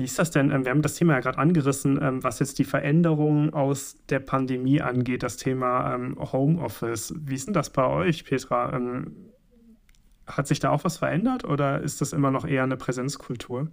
Wie 0.00 0.04
ist 0.04 0.18
das 0.18 0.30
denn? 0.30 0.50
Ähm, 0.50 0.64
wir 0.64 0.70
haben 0.70 0.80
das 0.80 0.94
Thema 0.94 1.12
ja 1.12 1.20
gerade 1.20 1.36
angerissen, 1.36 2.00
ähm, 2.00 2.24
was 2.24 2.38
jetzt 2.38 2.58
die 2.58 2.64
Veränderungen 2.64 3.52
aus 3.52 3.98
der 4.08 4.20
Pandemie 4.20 4.80
angeht, 4.80 5.22
das 5.22 5.36
Thema 5.36 5.94
ähm, 5.94 6.16
Homeoffice. 6.18 7.12
Wie 7.18 7.34
ist 7.34 7.48
denn 7.48 7.52
das 7.52 7.68
bei 7.68 7.84
euch, 7.86 8.24
Petra? 8.24 8.80
Hat 10.26 10.46
sich 10.46 10.58
da 10.58 10.70
auch 10.70 10.84
was 10.84 10.96
verändert 10.96 11.44
oder 11.44 11.82
ist 11.82 12.00
das 12.00 12.14
immer 12.14 12.30
noch 12.30 12.46
eher 12.46 12.62
eine 12.62 12.78
Präsenzkultur? 12.78 13.68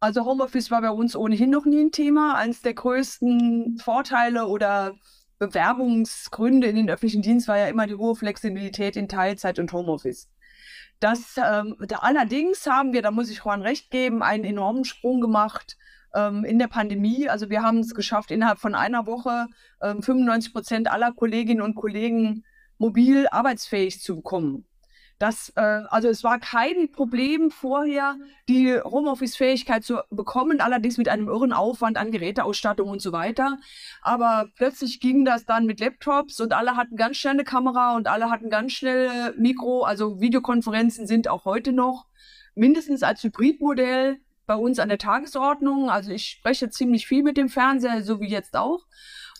Also 0.00 0.24
Homeoffice 0.24 0.70
war 0.70 0.80
bei 0.80 0.90
uns 0.90 1.14
ohnehin 1.14 1.50
noch 1.50 1.66
nie 1.66 1.82
ein 1.82 1.92
Thema. 1.92 2.36
Eines 2.36 2.62
der 2.62 2.72
größten 2.72 3.76
Vorteile 3.84 4.46
oder 4.46 4.94
Bewerbungsgründe 5.38 6.66
in 6.66 6.76
den 6.76 6.88
öffentlichen 6.88 7.20
Dienst 7.20 7.46
war 7.46 7.58
ja 7.58 7.66
immer 7.66 7.86
die 7.86 7.96
hohe 7.96 8.14
Flexibilität 8.14 8.96
in 8.96 9.06
Teilzeit 9.06 9.58
und 9.58 9.70
Homeoffice. 9.74 10.30
Das, 11.00 11.36
ähm, 11.36 11.76
da 11.86 11.98
allerdings 11.98 12.66
haben 12.66 12.92
wir, 12.92 13.02
da 13.02 13.10
muss 13.10 13.30
ich 13.30 13.44
Juan 13.44 13.62
recht 13.62 13.90
geben, 13.90 14.22
einen 14.22 14.44
enormen 14.44 14.84
Sprung 14.84 15.20
gemacht 15.20 15.76
ähm, 16.14 16.44
in 16.44 16.58
der 16.58 16.68
Pandemie. 16.68 17.28
Also 17.28 17.50
wir 17.50 17.62
haben 17.62 17.78
es 17.78 17.94
geschafft, 17.94 18.30
innerhalb 18.30 18.58
von 18.58 18.74
einer 18.74 19.06
Woche 19.06 19.46
ähm, 19.80 20.02
95 20.02 20.52
Prozent 20.52 20.90
aller 20.90 21.12
Kolleginnen 21.12 21.62
und 21.62 21.74
Kollegen 21.74 22.44
mobil 22.78 23.26
arbeitsfähig 23.30 24.00
zu 24.00 24.16
bekommen. 24.16 24.67
Das, 25.18 25.52
äh, 25.56 25.60
also 25.60 26.08
es 26.08 26.22
war 26.22 26.38
kein 26.38 26.92
Problem 26.92 27.50
vorher, 27.50 28.16
die 28.48 28.80
Homeoffice-Fähigkeit 28.80 29.82
zu 29.82 29.98
bekommen, 30.10 30.60
allerdings 30.60 30.96
mit 30.96 31.08
einem 31.08 31.28
irren 31.28 31.52
Aufwand 31.52 31.96
an 31.96 32.12
Geräteausstattung 32.12 32.88
und 32.88 33.02
so 33.02 33.10
weiter. 33.10 33.58
Aber 34.00 34.48
plötzlich 34.54 35.00
ging 35.00 35.24
das 35.24 35.44
dann 35.44 35.66
mit 35.66 35.80
Laptops 35.80 36.40
und 36.40 36.52
alle 36.52 36.76
hatten 36.76 36.96
ganz 36.96 37.16
schnell 37.16 37.34
eine 37.34 37.44
Kamera 37.44 37.96
und 37.96 38.06
alle 38.06 38.30
hatten 38.30 38.48
ganz 38.48 38.72
schnell 38.72 39.34
Mikro. 39.36 39.82
Also 39.82 40.20
Videokonferenzen 40.20 41.08
sind 41.08 41.26
auch 41.26 41.44
heute 41.44 41.72
noch 41.72 42.06
mindestens 42.54 43.02
als 43.02 43.22
Hybridmodell 43.24 44.20
bei 44.46 44.54
uns 44.54 44.78
an 44.78 44.88
der 44.88 44.98
Tagesordnung. 44.98 45.90
Also 45.90 46.12
ich 46.12 46.28
spreche 46.28 46.70
ziemlich 46.70 47.06
viel 47.06 47.24
mit 47.24 47.36
dem 47.36 47.48
Fernseher, 47.48 48.02
so 48.02 48.20
wie 48.20 48.28
jetzt 48.28 48.56
auch. 48.56 48.86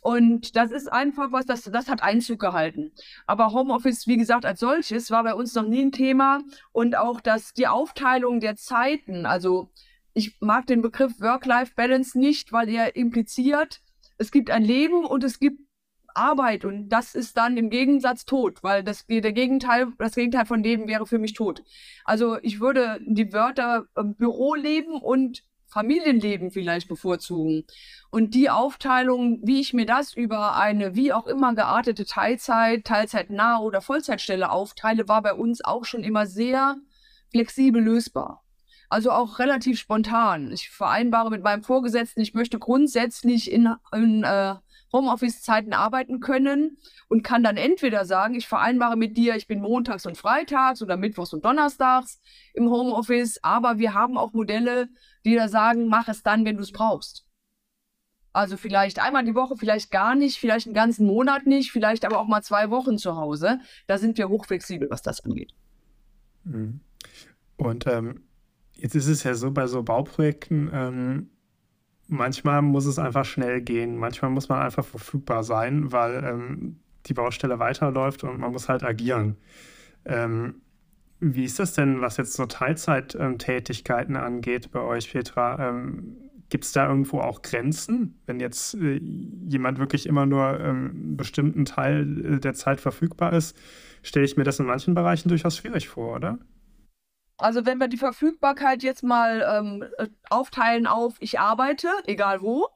Und 0.02 0.56
das 0.56 0.70
ist 0.70 0.90
einfach 0.92 1.32
was, 1.32 1.46
das, 1.46 1.62
das 1.64 1.88
hat 1.88 2.02
Einzug 2.02 2.38
gehalten. 2.38 2.92
Aber 3.26 3.52
Homeoffice, 3.52 4.06
wie 4.06 4.16
gesagt, 4.16 4.46
als 4.46 4.60
solches 4.60 5.10
war 5.10 5.24
bei 5.24 5.34
uns 5.34 5.54
noch 5.54 5.66
nie 5.66 5.82
ein 5.82 5.92
Thema. 5.92 6.42
Und 6.72 6.96
auch 6.96 7.20
dass 7.20 7.52
die 7.52 7.66
Aufteilung 7.66 8.40
der 8.40 8.56
Zeiten, 8.56 9.26
also 9.26 9.70
ich 10.14 10.36
mag 10.40 10.66
den 10.66 10.82
Begriff 10.82 11.20
Work-Life-Balance 11.20 12.18
nicht, 12.18 12.52
weil 12.52 12.68
er 12.68 12.96
impliziert, 12.96 13.80
es 14.18 14.32
gibt 14.32 14.50
ein 14.50 14.64
Leben 14.64 15.04
und 15.04 15.22
es 15.22 15.38
gibt 15.38 15.60
Arbeit 16.14 16.64
und 16.64 16.88
das 16.88 17.14
ist 17.14 17.36
dann 17.36 17.56
im 17.56 17.70
Gegensatz 17.70 18.24
tot, 18.24 18.62
weil 18.62 18.82
das, 18.82 19.06
der 19.06 19.32
Gegenteil, 19.32 19.92
das 19.98 20.14
Gegenteil 20.14 20.46
von 20.46 20.62
Leben 20.62 20.88
wäre 20.88 21.06
für 21.06 21.18
mich 21.18 21.32
tot. 21.32 21.62
Also 22.04 22.38
ich 22.42 22.60
würde 22.60 22.98
die 23.06 23.32
Wörter 23.32 23.86
äh, 23.94 24.02
Büroleben 24.02 25.00
und 25.00 25.44
Familienleben 25.68 26.50
vielleicht 26.50 26.88
bevorzugen. 26.88 27.64
Und 28.10 28.34
die 28.34 28.50
Aufteilung, 28.50 29.40
wie 29.42 29.60
ich 29.60 29.74
mir 29.74 29.86
das 29.86 30.14
über 30.14 30.56
eine 30.56 30.94
wie 30.94 31.12
auch 31.12 31.26
immer 31.26 31.54
geartete 31.54 32.04
Teilzeit, 32.04 32.84
Teilzeitnahe 32.84 33.62
oder 33.62 33.80
Vollzeitstelle 33.80 34.50
aufteile, 34.50 35.08
war 35.08 35.22
bei 35.22 35.34
uns 35.34 35.62
auch 35.62 35.84
schon 35.84 36.02
immer 36.02 36.26
sehr 36.26 36.76
flexibel 37.30 37.82
lösbar. 37.82 38.42
Also 38.88 39.10
auch 39.10 39.38
relativ 39.38 39.78
spontan. 39.78 40.50
Ich 40.50 40.70
vereinbare 40.70 41.30
mit 41.30 41.42
meinem 41.42 41.62
Vorgesetzten, 41.62 42.22
ich 42.22 42.32
möchte 42.32 42.58
grundsätzlich 42.58 43.52
in, 43.52 43.74
in 43.92 44.24
äh, 44.24 44.54
Homeoffice-Zeiten 44.92 45.72
arbeiten 45.72 46.20
können 46.20 46.78
und 47.08 47.22
kann 47.22 47.42
dann 47.42 47.56
entweder 47.56 48.04
sagen, 48.04 48.34
ich 48.34 48.48
vereinbare 48.48 48.96
mit 48.96 49.16
dir, 49.16 49.36
ich 49.36 49.46
bin 49.46 49.60
montags 49.60 50.06
und 50.06 50.16
freitags 50.16 50.82
oder 50.82 50.96
mittwochs 50.96 51.32
und 51.32 51.44
donnerstags 51.44 52.20
im 52.54 52.70
Homeoffice, 52.70 53.38
aber 53.42 53.78
wir 53.78 53.94
haben 53.94 54.16
auch 54.16 54.32
Modelle, 54.32 54.88
die 55.24 55.34
da 55.34 55.48
sagen, 55.48 55.88
mach 55.88 56.08
es 56.08 56.22
dann, 56.22 56.44
wenn 56.44 56.56
du 56.56 56.62
es 56.62 56.72
brauchst. 56.72 57.26
Also 58.32 58.56
vielleicht 58.56 59.00
einmal 59.00 59.24
die 59.24 59.34
Woche, 59.34 59.56
vielleicht 59.56 59.90
gar 59.90 60.14
nicht, 60.14 60.38
vielleicht 60.38 60.66
einen 60.66 60.74
ganzen 60.74 61.06
Monat 61.06 61.46
nicht, 61.46 61.72
vielleicht 61.72 62.04
aber 62.04 62.18
auch 62.18 62.28
mal 62.28 62.42
zwei 62.42 62.70
Wochen 62.70 62.98
zu 62.98 63.16
Hause. 63.16 63.60
Da 63.86 63.98
sind 63.98 64.16
wir 64.18 64.28
hochflexibel, 64.28 64.88
was 64.90 65.02
das 65.02 65.24
angeht. 65.24 65.54
Mhm. 66.44 66.80
Und 67.56 67.86
ähm, 67.86 68.22
jetzt 68.74 68.94
ist 68.94 69.08
es 69.08 69.24
ja 69.24 69.34
so 69.34 69.50
bei 69.50 69.66
so 69.66 69.82
Bauprojekten, 69.82 70.70
ähm, 70.72 71.30
manchmal 72.08 72.62
muss 72.62 72.86
es 72.86 72.98
einfach 72.98 73.24
schnell 73.24 73.60
gehen, 73.60 73.96
manchmal 73.96 74.30
muss 74.30 74.48
man 74.48 74.62
einfach 74.62 74.84
verfügbar 74.84 75.44
sein, 75.44 75.92
weil 75.92 76.24
ähm, 76.24 76.80
die 77.06 77.14
Baustelle 77.14 77.58
weiterläuft 77.58 78.24
und 78.24 78.40
man 78.40 78.52
muss 78.52 78.68
halt 78.68 78.82
agieren. 78.82 79.36
Ähm, 80.04 80.62
wie 81.20 81.44
ist 81.44 81.58
das 81.58 81.74
denn, 81.74 82.00
was 82.00 82.16
jetzt 82.16 82.34
so 82.34 82.46
Teilzeittätigkeiten 82.46 84.16
angeht 84.16 84.70
bei 84.70 84.80
euch, 84.80 85.12
Petra? 85.12 85.68
Ähm, 85.68 86.16
Gibt 86.50 86.64
es 86.64 86.72
da 86.72 86.88
irgendwo 86.88 87.20
auch 87.20 87.42
Grenzen, 87.42 88.18
wenn 88.24 88.40
jetzt 88.40 88.74
äh, 88.74 89.00
jemand 89.46 89.78
wirklich 89.78 90.06
immer 90.06 90.24
nur 90.24 90.58
ähm, 90.60 90.90
einen 90.90 91.16
bestimmten 91.16 91.64
Teil 91.66 92.36
äh, 92.36 92.40
der 92.40 92.54
Zeit 92.54 92.80
verfügbar 92.80 93.32
ist? 93.34 93.56
Stelle 94.02 94.24
ich 94.24 94.36
mir 94.36 94.44
das 94.44 94.58
in 94.58 94.66
manchen 94.66 94.94
Bereichen 94.94 95.28
durchaus 95.28 95.56
schwierig 95.56 95.88
vor, 95.88 96.16
oder? 96.16 96.38
Also 97.38 97.64
wenn 97.64 97.78
wir 97.78 97.88
die 97.88 97.96
Verfügbarkeit 97.96 98.82
jetzt 98.82 99.04
mal 99.04 99.46
ähm, 99.48 99.84
äh, 99.98 100.08
aufteilen 100.28 100.86
auf 100.86 101.14
ich 101.20 101.38
arbeite, 101.38 101.88
egal 102.06 102.42
wo, 102.42 102.66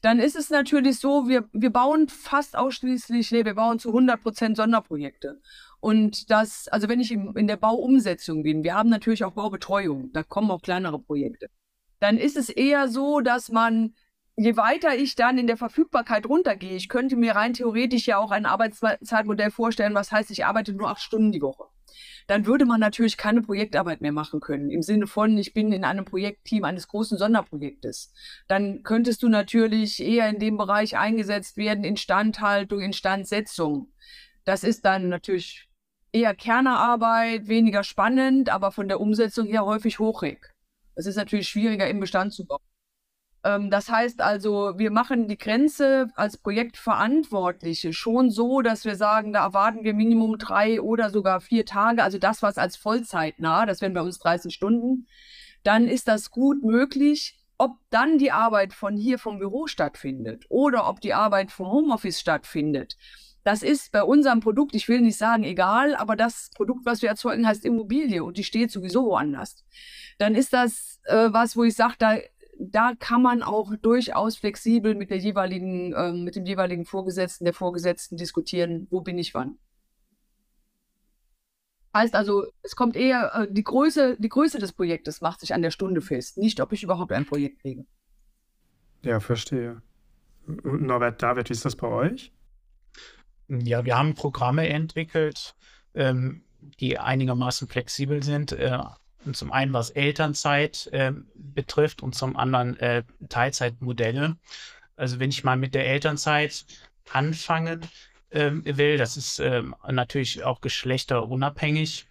dann 0.00 0.18
ist 0.18 0.34
es 0.34 0.50
natürlich 0.50 0.98
so, 0.98 1.28
wir, 1.28 1.48
wir 1.52 1.70
bauen 1.70 2.08
fast 2.08 2.56
ausschließlich, 2.56 3.30
nee, 3.30 3.44
wir 3.44 3.54
bauen 3.54 3.78
zu 3.78 3.90
100% 3.90 4.56
Sonderprojekte. 4.56 5.40
Und 5.78 6.30
das, 6.30 6.68
also 6.68 6.88
wenn 6.88 7.00
ich 7.00 7.12
in, 7.12 7.34
in 7.36 7.46
der 7.46 7.56
Bauumsetzung 7.56 8.42
bin, 8.42 8.64
wir 8.64 8.74
haben 8.74 8.88
natürlich 8.88 9.24
auch 9.24 9.32
Baubetreuung, 9.32 10.10
da 10.12 10.22
kommen 10.22 10.50
auch 10.50 10.62
kleinere 10.62 10.98
Projekte, 10.98 11.48
dann 12.00 12.16
ist 12.16 12.36
es 12.36 12.48
eher 12.48 12.88
so, 12.88 13.20
dass 13.20 13.50
man, 13.50 13.94
je 14.36 14.56
weiter 14.56 14.96
ich 14.96 15.16
dann 15.16 15.38
in 15.38 15.46
der 15.46 15.56
Verfügbarkeit 15.56 16.26
runtergehe, 16.26 16.76
ich 16.76 16.88
könnte 16.88 17.16
mir 17.16 17.36
rein 17.36 17.52
theoretisch 17.52 18.06
ja 18.06 18.18
auch 18.18 18.30
ein 18.30 18.46
Arbeitszeitmodell 18.46 19.50
vorstellen, 19.50 19.94
was 19.94 20.10
heißt, 20.10 20.30
ich 20.30 20.46
arbeite 20.46 20.72
nur 20.72 20.88
acht 20.88 21.02
Stunden 21.02 21.30
die 21.30 21.42
Woche 21.42 21.71
dann 22.26 22.46
würde 22.46 22.64
man 22.64 22.80
natürlich 22.80 23.16
keine 23.16 23.42
Projektarbeit 23.42 24.00
mehr 24.00 24.12
machen 24.12 24.40
können. 24.40 24.70
Im 24.70 24.82
Sinne 24.82 25.06
von, 25.06 25.36
ich 25.38 25.52
bin 25.52 25.72
in 25.72 25.84
einem 25.84 26.04
Projektteam 26.04 26.64
eines 26.64 26.88
großen 26.88 27.18
Sonderprojektes. 27.18 28.12
Dann 28.48 28.82
könntest 28.82 29.22
du 29.22 29.28
natürlich 29.28 30.02
eher 30.02 30.28
in 30.28 30.38
dem 30.38 30.56
Bereich 30.56 30.96
eingesetzt 30.96 31.56
werden, 31.56 31.84
Instandhaltung, 31.84 32.80
Instandsetzung. 32.80 33.92
Das 34.44 34.64
ist 34.64 34.84
dann 34.84 35.08
natürlich 35.08 35.68
eher 36.12 36.34
Kernerarbeit, 36.34 37.48
weniger 37.48 37.84
spannend, 37.84 38.50
aber 38.50 38.72
von 38.72 38.88
der 38.88 39.00
Umsetzung 39.00 39.46
her 39.46 39.64
häufig 39.64 39.98
hochrig. 39.98 40.54
Es 40.94 41.06
ist 41.06 41.16
natürlich 41.16 41.48
schwieriger 41.48 41.88
im 41.88 42.00
Bestand 42.00 42.32
zu 42.34 42.44
bauen. 42.44 42.60
Ähm, 43.44 43.70
das 43.70 43.88
heißt 43.88 44.20
also, 44.20 44.78
wir 44.78 44.90
machen 44.90 45.28
die 45.28 45.38
Grenze 45.38 46.08
als 46.14 46.36
Projektverantwortliche 46.38 47.92
schon 47.92 48.30
so, 48.30 48.62
dass 48.62 48.84
wir 48.84 48.96
sagen, 48.96 49.32
da 49.32 49.44
erwarten 49.44 49.84
wir 49.84 49.94
Minimum 49.94 50.38
drei 50.38 50.80
oder 50.80 51.10
sogar 51.10 51.40
vier 51.40 51.66
Tage, 51.66 52.02
also 52.02 52.18
das, 52.18 52.42
was 52.42 52.58
als 52.58 52.76
Vollzeit 52.76 53.38
nah, 53.40 53.66
das 53.66 53.80
wären 53.80 53.94
bei 53.94 54.02
uns 54.02 54.18
30 54.18 54.54
Stunden, 54.54 55.06
dann 55.62 55.88
ist 55.88 56.08
das 56.08 56.30
gut 56.30 56.62
möglich. 56.62 57.38
Ob 57.58 57.78
dann 57.90 58.18
die 58.18 58.32
Arbeit 58.32 58.72
von 58.72 58.96
hier 58.96 59.18
vom 59.20 59.38
Büro 59.38 59.68
stattfindet 59.68 60.46
oder 60.48 60.88
ob 60.88 61.00
die 61.00 61.14
Arbeit 61.14 61.52
vom 61.52 61.70
Homeoffice 61.70 62.18
stattfindet, 62.18 62.96
das 63.44 63.62
ist 63.62 63.92
bei 63.92 64.02
unserem 64.02 64.40
Produkt, 64.40 64.74
ich 64.74 64.88
will 64.88 65.00
nicht 65.00 65.16
sagen 65.16 65.44
egal, 65.44 65.94
aber 65.94 66.16
das 66.16 66.50
Produkt, 66.56 66.84
was 66.86 67.02
wir 67.02 67.08
erzeugen, 67.08 67.46
heißt 67.46 67.64
Immobilie 67.64 68.24
und 68.24 68.36
die 68.36 68.44
steht 68.44 68.72
sowieso 68.72 69.04
woanders. 69.04 69.64
Dann 70.18 70.34
ist 70.34 70.52
das 70.52 71.00
äh, 71.04 71.28
was, 71.32 71.56
wo 71.56 71.64
ich 71.64 71.74
sage, 71.74 71.94
da 71.98 72.16
da 72.58 72.92
kann 72.98 73.22
man 73.22 73.42
auch 73.42 73.74
durchaus 73.76 74.36
flexibel 74.36 74.94
mit 74.94 75.10
der 75.10 75.18
jeweiligen, 75.18 75.92
äh, 75.92 76.12
mit 76.12 76.36
dem 76.36 76.46
jeweiligen 76.46 76.84
Vorgesetzten, 76.84 77.44
der 77.44 77.54
Vorgesetzten 77.54 78.16
diskutieren, 78.16 78.86
wo 78.90 79.00
bin 79.00 79.18
ich 79.18 79.34
wann. 79.34 79.58
Heißt 81.94 82.14
also, 82.14 82.46
es 82.62 82.74
kommt 82.74 82.96
eher, 82.96 83.32
äh, 83.34 83.52
die, 83.52 83.64
Größe, 83.64 84.16
die 84.18 84.28
Größe 84.28 84.58
des 84.58 84.72
Projektes 84.72 85.20
macht 85.20 85.40
sich 85.40 85.52
an 85.52 85.62
der 85.62 85.70
Stunde 85.70 86.00
fest, 86.00 86.38
nicht 86.38 86.60
ob 86.60 86.72
ich 86.72 86.82
überhaupt 86.82 87.12
ein 87.12 87.26
Projekt 87.26 87.60
kriege. 87.60 87.84
Ja, 89.02 89.20
verstehe. 89.20 89.82
Norbert, 90.46 91.22
David, 91.22 91.48
wie 91.48 91.52
ist 91.52 91.64
das 91.64 91.76
bei 91.76 91.88
euch? 91.88 92.32
Ja, 93.48 93.84
wir 93.84 93.98
haben 93.98 94.14
Programme 94.14 94.68
entwickelt, 94.68 95.54
ähm, 95.94 96.44
die 96.80 96.98
einigermaßen 96.98 97.68
flexibel 97.68 98.22
sind. 98.22 98.52
Äh, 98.52 98.78
zum 99.32 99.52
einen 99.52 99.72
was 99.72 99.90
Elternzeit 99.90 100.88
äh, 100.92 101.12
betrifft 101.34 102.02
und 102.02 102.14
zum 102.14 102.36
anderen 102.36 102.78
äh, 102.78 103.02
Teilzeitmodelle. 103.28 104.36
Also 104.96 105.20
wenn 105.20 105.30
ich 105.30 105.44
mal 105.44 105.56
mit 105.56 105.74
der 105.74 105.86
Elternzeit 105.86 106.64
anfangen 107.12 107.80
äh, 108.30 108.50
will, 108.64 108.98
das 108.98 109.16
ist 109.16 109.38
ähm, 109.40 109.74
natürlich 109.88 110.44
auch 110.44 110.60
geschlechterunabhängig. 110.60 112.06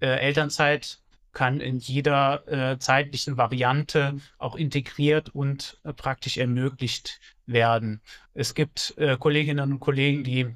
Äh, 0.00 0.18
Elternzeit 0.20 0.98
kann 1.32 1.60
in 1.60 1.78
jeder 1.78 2.46
äh, 2.48 2.78
zeitlichen 2.78 3.36
Variante 3.36 4.18
auch 4.38 4.56
integriert 4.56 5.28
und 5.28 5.78
äh, 5.84 5.92
praktisch 5.92 6.38
ermöglicht 6.38 7.20
werden. 7.46 8.00
Es 8.34 8.54
gibt 8.54 8.94
Kolleginnen 9.18 9.72
und 9.72 9.80
Kollegen, 9.80 10.22
die 10.22 10.54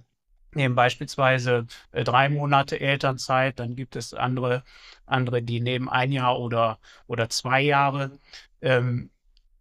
nehmen 0.57 0.75
beispielsweise 0.75 1.67
äh, 1.93 2.05
drei 2.05 2.29
Monate 2.29 2.81
Elternzeit, 2.81 3.59
dann 3.59 3.77
gibt 3.77 3.97
es 3.97 4.15
andere, 4.15 4.65
andere, 5.07 5.43
die 5.43 5.61
nehmen 5.61 5.89
ein 5.89 6.13
Jahr 6.13 6.39
oder, 6.39 6.79
oder 7.07 7.29
zwei 7.29 7.61
Jahre. 7.61 8.19
Ähm, 8.63 9.11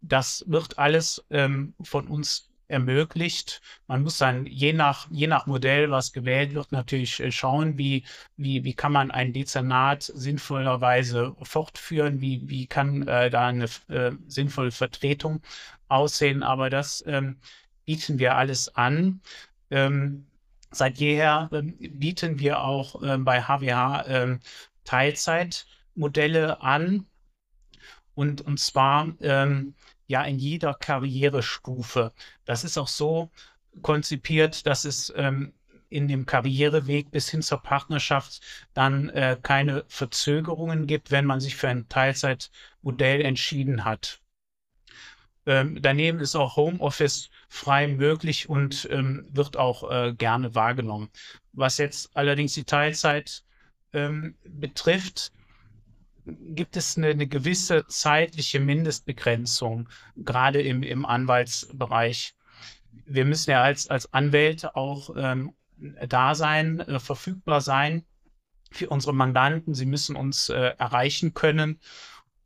das 0.00 0.44
wird 0.46 0.78
alles 0.78 1.24
ähm, 1.30 1.74
von 1.82 2.06
uns 2.08 2.50
ermöglicht. 2.68 3.60
Man 3.86 4.02
muss 4.02 4.18
dann 4.18 4.46
je 4.46 4.72
nach, 4.72 5.06
je 5.10 5.26
nach 5.26 5.46
Modell, 5.46 5.90
was 5.90 6.12
gewählt 6.12 6.54
wird, 6.54 6.72
natürlich 6.72 7.20
äh, 7.20 7.30
schauen, 7.30 7.78
wie, 7.78 8.04
wie, 8.36 8.64
wie 8.64 8.74
kann 8.74 8.92
man 8.92 9.10
ein 9.10 9.32
Dezernat 9.32 10.02
sinnvollerweise 10.02 11.34
fortführen, 11.42 12.20
wie, 12.20 12.48
wie 12.48 12.66
kann 12.66 13.06
äh, 13.06 13.30
da 13.30 13.46
eine 13.48 13.66
äh, 13.88 14.12
sinnvolle 14.26 14.70
Vertretung 14.70 15.42
aussehen. 15.88 16.42
Aber 16.42 16.70
das 16.70 17.04
ähm, 17.06 17.38
bieten 17.84 18.18
wir 18.18 18.36
alles 18.36 18.74
an. 18.74 19.20
Ähm, 19.70 20.26
Seit 20.74 20.98
jeher 20.98 21.48
ähm, 21.52 21.76
bieten 21.78 22.38
wir 22.38 22.60
auch 22.60 23.02
ähm, 23.02 23.24
bei 23.24 23.42
HWH 23.42 24.04
ähm, 24.06 24.40
Teilzeitmodelle 24.84 26.60
an 26.60 27.06
und, 28.14 28.42
und 28.42 28.60
zwar 28.60 29.08
ja 30.06 30.22
in 30.22 30.38
jeder 30.38 30.74
Karrierestufe. 30.74 32.12
Das 32.44 32.62
ist 32.62 32.76
auch 32.76 32.86
so 32.86 33.30
konzipiert, 33.80 34.66
dass 34.66 34.84
es 34.84 35.12
in 35.94 36.08
dem 36.08 36.26
Karriereweg 36.26 37.10
bis 37.10 37.30
hin 37.30 37.40
zur 37.40 37.62
Partnerschaft 37.62 38.40
dann 38.74 39.10
äh, 39.10 39.38
keine 39.40 39.84
Verzögerungen 39.88 40.86
gibt, 40.86 41.12
wenn 41.12 41.24
man 41.24 41.40
sich 41.40 41.56
für 41.56 41.68
ein 41.68 41.88
Teilzeitmodell 41.88 43.20
entschieden 43.20 43.84
hat. 43.84 44.20
Ähm, 45.46 45.78
daneben 45.82 46.20
ist 46.20 46.36
auch 46.36 46.56
Homeoffice 46.56 47.30
frei 47.48 47.88
möglich 47.88 48.48
und 48.48 48.88
ähm, 48.90 49.26
wird 49.30 49.56
auch 49.56 49.90
äh, 49.90 50.14
gerne 50.14 50.54
wahrgenommen. 50.54 51.10
Was 51.52 51.78
jetzt 51.78 52.16
allerdings 52.16 52.54
die 52.54 52.64
Teilzeit 52.64 53.44
ähm, 53.92 54.36
betrifft, 54.44 55.32
gibt 56.26 56.76
es 56.76 56.96
eine, 56.96 57.08
eine, 57.08 57.26
gewisse 57.26 57.86
zeitliche 57.86 58.58
Mindestbegrenzung, 58.58 59.88
gerade 60.16 60.62
im, 60.62 60.82
im 60.82 61.04
Anwaltsbereich. 61.04 62.34
Wir 63.04 63.26
müssen 63.26 63.50
ja 63.50 63.62
als, 63.62 63.88
als 63.88 64.12
Anwälte 64.14 64.76
auch 64.76 65.14
ähm, 65.16 65.52
da 66.08 66.34
sein, 66.34 66.80
äh, 66.80 66.98
verfügbar 66.98 67.60
sein 67.60 68.04
für 68.70 68.88
unsere 68.88 69.12
Mandanten. 69.12 69.74
Sie 69.74 69.86
müssen 69.86 70.16
uns 70.16 70.48
äh, 70.48 70.72
erreichen 70.78 71.34
können. 71.34 71.80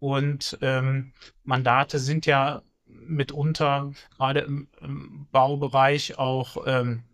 Und 0.01 0.59
ähm, 0.61 1.13
Mandate 1.45 1.99
sind 1.99 2.27
ja 2.27 2.63
mitunter 2.89 3.93
gerade 4.17 4.41
im, 4.41 4.69
im 4.81 5.27
Baubereich 5.31 6.19
auch, 6.19 6.67
ähm, 6.67 7.05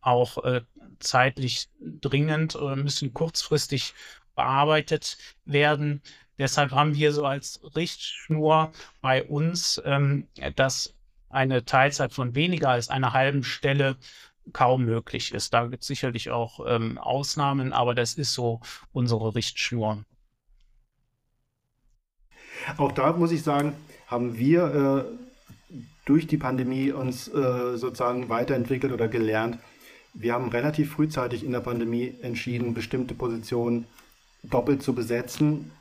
auch 0.00 0.44
äh, 0.44 0.62
zeitlich 0.98 1.68
dringend 1.80 2.56
oder 2.56 2.76
müssen 2.76 3.12
kurzfristig 3.12 3.94
bearbeitet 4.34 5.18
werden. 5.44 6.02
Deshalb 6.38 6.72
haben 6.72 6.94
wir 6.94 7.12
so 7.12 7.24
als 7.24 7.60
Richtschnur 7.74 8.72
bei 9.00 9.24
uns, 9.24 9.80
ähm, 9.84 10.28
dass 10.54 10.94
eine 11.28 11.64
Teilzeit 11.64 12.12
von 12.12 12.34
weniger 12.34 12.70
als 12.70 12.88
einer 12.88 13.12
halben 13.12 13.42
Stelle 13.42 13.96
kaum 14.52 14.84
möglich 14.84 15.32
ist. 15.32 15.54
Da 15.54 15.66
gibt 15.66 15.82
es 15.82 15.88
sicherlich 15.88 16.30
auch 16.30 16.60
ähm, 16.66 16.98
Ausnahmen, 16.98 17.72
aber 17.72 17.94
das 17.94 18.14
ist 18.14 18.32
so 18.32 18.60
unsere 18.92 19.34
Richtschnur. 19.34 20.04
Auch 22.76 22.92
da 22.92 23.12
muss 23.12 23.32
ich 23.32 23.42
sagen, 23.42 23.74
haben 24.06 24.38
wir 24.38 25.06
äh, 25.10 25.74
durch 26.04 26.26
die 26.26 26.36
Pandemie 26.36 26.92
uns 26.92 27.28
äh, 27.28 27.76
sozusagen 27.76 28.28
weiterentwickelt 28.28 28.92
oder 28.92 29.08
gelernt. 29.08 29.58
Wir 30.14 30.32
haben 30.32 30.48
relativ 30.48 30.92
frühzeitig 30.92 31.44
in 31.44 31.52
der 31.52 31.60
Pandemie 31.60 32.14
entschieden, 32.22 32.72
bestimmte 32.72 33.14
Positionen 33.14 33.86
doppelt 34.42 34.82
zu 34.82 34.94
besetzen. 34.94 35.72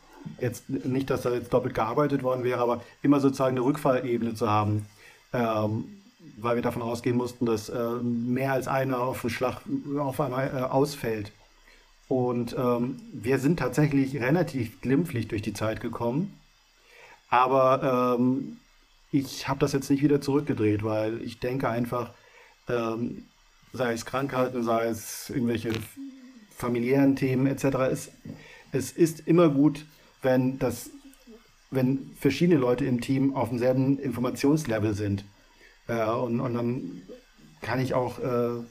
Jetzt 0.41 0.69
nicht, 0.69 1.09
dass 1.09 1.21
da 1.21 1.31
jetzt 1.31 1.53
doppelt 1.53 1.75
gearbeitet 1.75 2.23
worden 2.23 2.43
wäre, 2.43 2.59
aber 2.59 2.83
immer 3.03 3.19
sozusagen 3.19 3.55
eine 3.55 3.65
Rückfallebene 3.65 4.33
zu 4.33 4.49
haben, 4.49 4.87
ähm, 5.31 5.85
weil 6.37 6.55
wir 6.55 6.63
davon 6.63 6.81
ausgehen 6.81 7.15
mussten, 7.15 7.45
dass 7.45 7.69
äh, 7.69 7.93
mehr 8.01 8.53
als 8.53 8.67
einer 8.67 8.99
auf 8.99 9.21
den 9.21 9.29
Schlag 9.29 9.61
auf 9.99 10.19
einmal 10.19 10.47
äh, 10.47 10.61
ausfällt. 10.61 11.31
Und 12.07 12.55
ähm, 12.57 12.97
wir 13.13 13.37
sind 13.37 13.59
tatsächlich 13.59 14.19
relativ 14.19 14.81
glimpflich 14.81 15.27
durch 15.27 15.43
die 15.43 15.53
Zeit 15.53 15.79
gekommen 15.79 16.33
aber 17.35 18.17
ähm, 18.17 18.57
ich 19.11 19.47
habe 19.47 19.59
das 19.59 19.73
jetzt 19.73 19.89
nicht 19.89 20.03
wieder 20.03 20.21
zurückgedreht, 20.21 20.83
weil 20.83 21.21
ich 21.21 21.39
denke 21.39 21.69
einfach, 21.69 22.11
ähm, 22.69 23.25
sei 23.73 23.93
es 23.93 24.05
Krankheiten, 24.05 24.63
sei 24.63 24.85
es 24.85 25.29
irgendwelche 25.29 25.71
familiären 26.55 27.15
Themen 27.15 27.47
etc., 27.47 27.65
es, 27.91 28.11
es 28.71 28.91
ist 28.91 29.27
immer 29.27 29.49
gut, 29.49 29.85
wenn, 30.21 30.59
das, 30.59 30.89
wenn 31.71 32.11
verschiedene 32.19 32.59
Leute 32.59 32.85
im 32.85 33.01
Team 33.01 33.35
auf 33.35 33.49
demselben 33.49 33.99
Informationslevel 33.99 34.93
sind. 34.93 35.25
Äh, 35.87 36.05
und, 36.05 36.39
und 36.39 36.53
dann 36.53 37.01
kann 37.61 37.79
ich 37.79 37.93
auch 37.93 38.19
äh, 38.19 38.63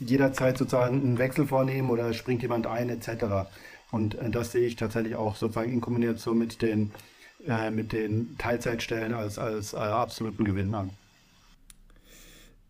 jederzeit 0.00 0.58
sozusagen 0.58 1.00
einen 1.00 1.18
Wechsel 1.18 1.46
vornehmen 1.46 1.90
oder 1.90 2.12
springt 2.12 2.42
jemand 2.42 2.66
ein 2.66 2.88
etc. 2.88 3.48
Und 3.90 4.14
äh, 4.16 4.30
das 4.30 4.52
sehe 4.52 4.66
ich 4.66 4.76
tatsächlich 4.76 5.16
auch 5.16 5.36
sozusagen 5.36 5.72
in 5.72 5.80
Kombination 5.80 6.38
mit 6.38 6.62
den 6.62 6.92
äh, 7.46 7.70
mit 7.70 7.92
den 7.92 8.36
Teilzeitstellen 8.38 9.14
als, 9.14 9.38
als 9.38 9.72
äh, 9.72 9.78
absoluten 9.78 10.44
Gewinn 10.44 10.74
an. 10.74 10.90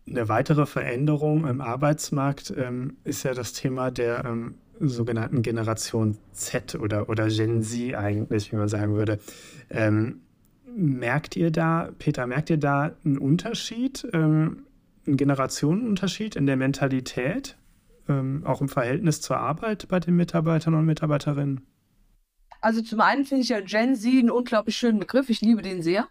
Eine 0.07 0.27
weitere 0.27 0.65
Veränderung 0.65 1.47
im 1.47 1.61
Arbeitsmarkt 1.61 2.53
ähm, 2.57 2.97
ist 3.03 3.23
ja 3.23 3.33
das 3.33 3.53
Thema 3.53 3.89
der 3.89 4.25
ähm, 4.25 4.55
sogenannten 4.79 5.41
Generation 5.41 6.17
Z 6.33 6.75
oder, 6.75 7.09
oder 7.09 7.27
Gen 7.29 7.63
Z 7.63 7.95
eigentlich, 7.95 8.51
wie 8.51 8.57
man 8.57 8.67
sagen 8.67 8.95
würde. 8.95 9.19
Ähm, 9.69 10.21
merkt 10.75 11.35
ihr 11.35 11.51
da, 11.51 11.89
Peter, 11.99 12.27
merkt 12.27 12.49
ihr 12.49 12.57
da 12.57 12.91
einen 13.05 13.17
Unterschied, 13.17 14.07
ähm, 14.13 14.63
einen 15.05 15.17
Generationenunterschied 15.17 16.35
in 16.35 16.45
der 16.45 16.57
Mentalität, 16.57 17.57
ähm, 18.09 18.41
auch 18.45 18.61
im 18.61 18.69
Verhältnis 18.69 19.21
zur 19.21 19.37
Arbeit 19.37 19.87
bei 19.87 19.99
den 19.99 20.15
Mitarbeitern 20.15 20.73
und 20.73 20.85
Mitarbeiterinnen? 20.85 21.61
Also 22.63 22.81
zum 22.81 23.01
einen 23.01 23.25
finde 23.25 23.43
ich 23.43 23.49
ja 23.49 23.59
Gen 23.59 23.93
Z 23.93 24.09
einen 24.09 24.31
unglaublich 24.31 24.77
schönen 24.77 24.99
Begriff. 24.99 25.29
Ich 25.29 25.41
liebe 25.41 25.61
den 25.61 25.81
sehr. 25.81 26.07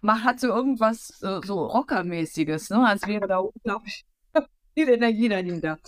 Macht 0.00 0.24
hat 0.24 0.40
so 0.40 0.48
irgendwas 0.48 1.06
so, 1.06 1.40
so 1.40 1.66
Rockermäßiges, 1.66 2.70
ne? 2.70 2.84
als 2.84 3.06
wäre 3.06 3.28
da 3.28 3.38
unglaublich 3.38 4.04
viel 4.74 4.88
Energie 4.88 5.28
dahinter. 5.28 5.78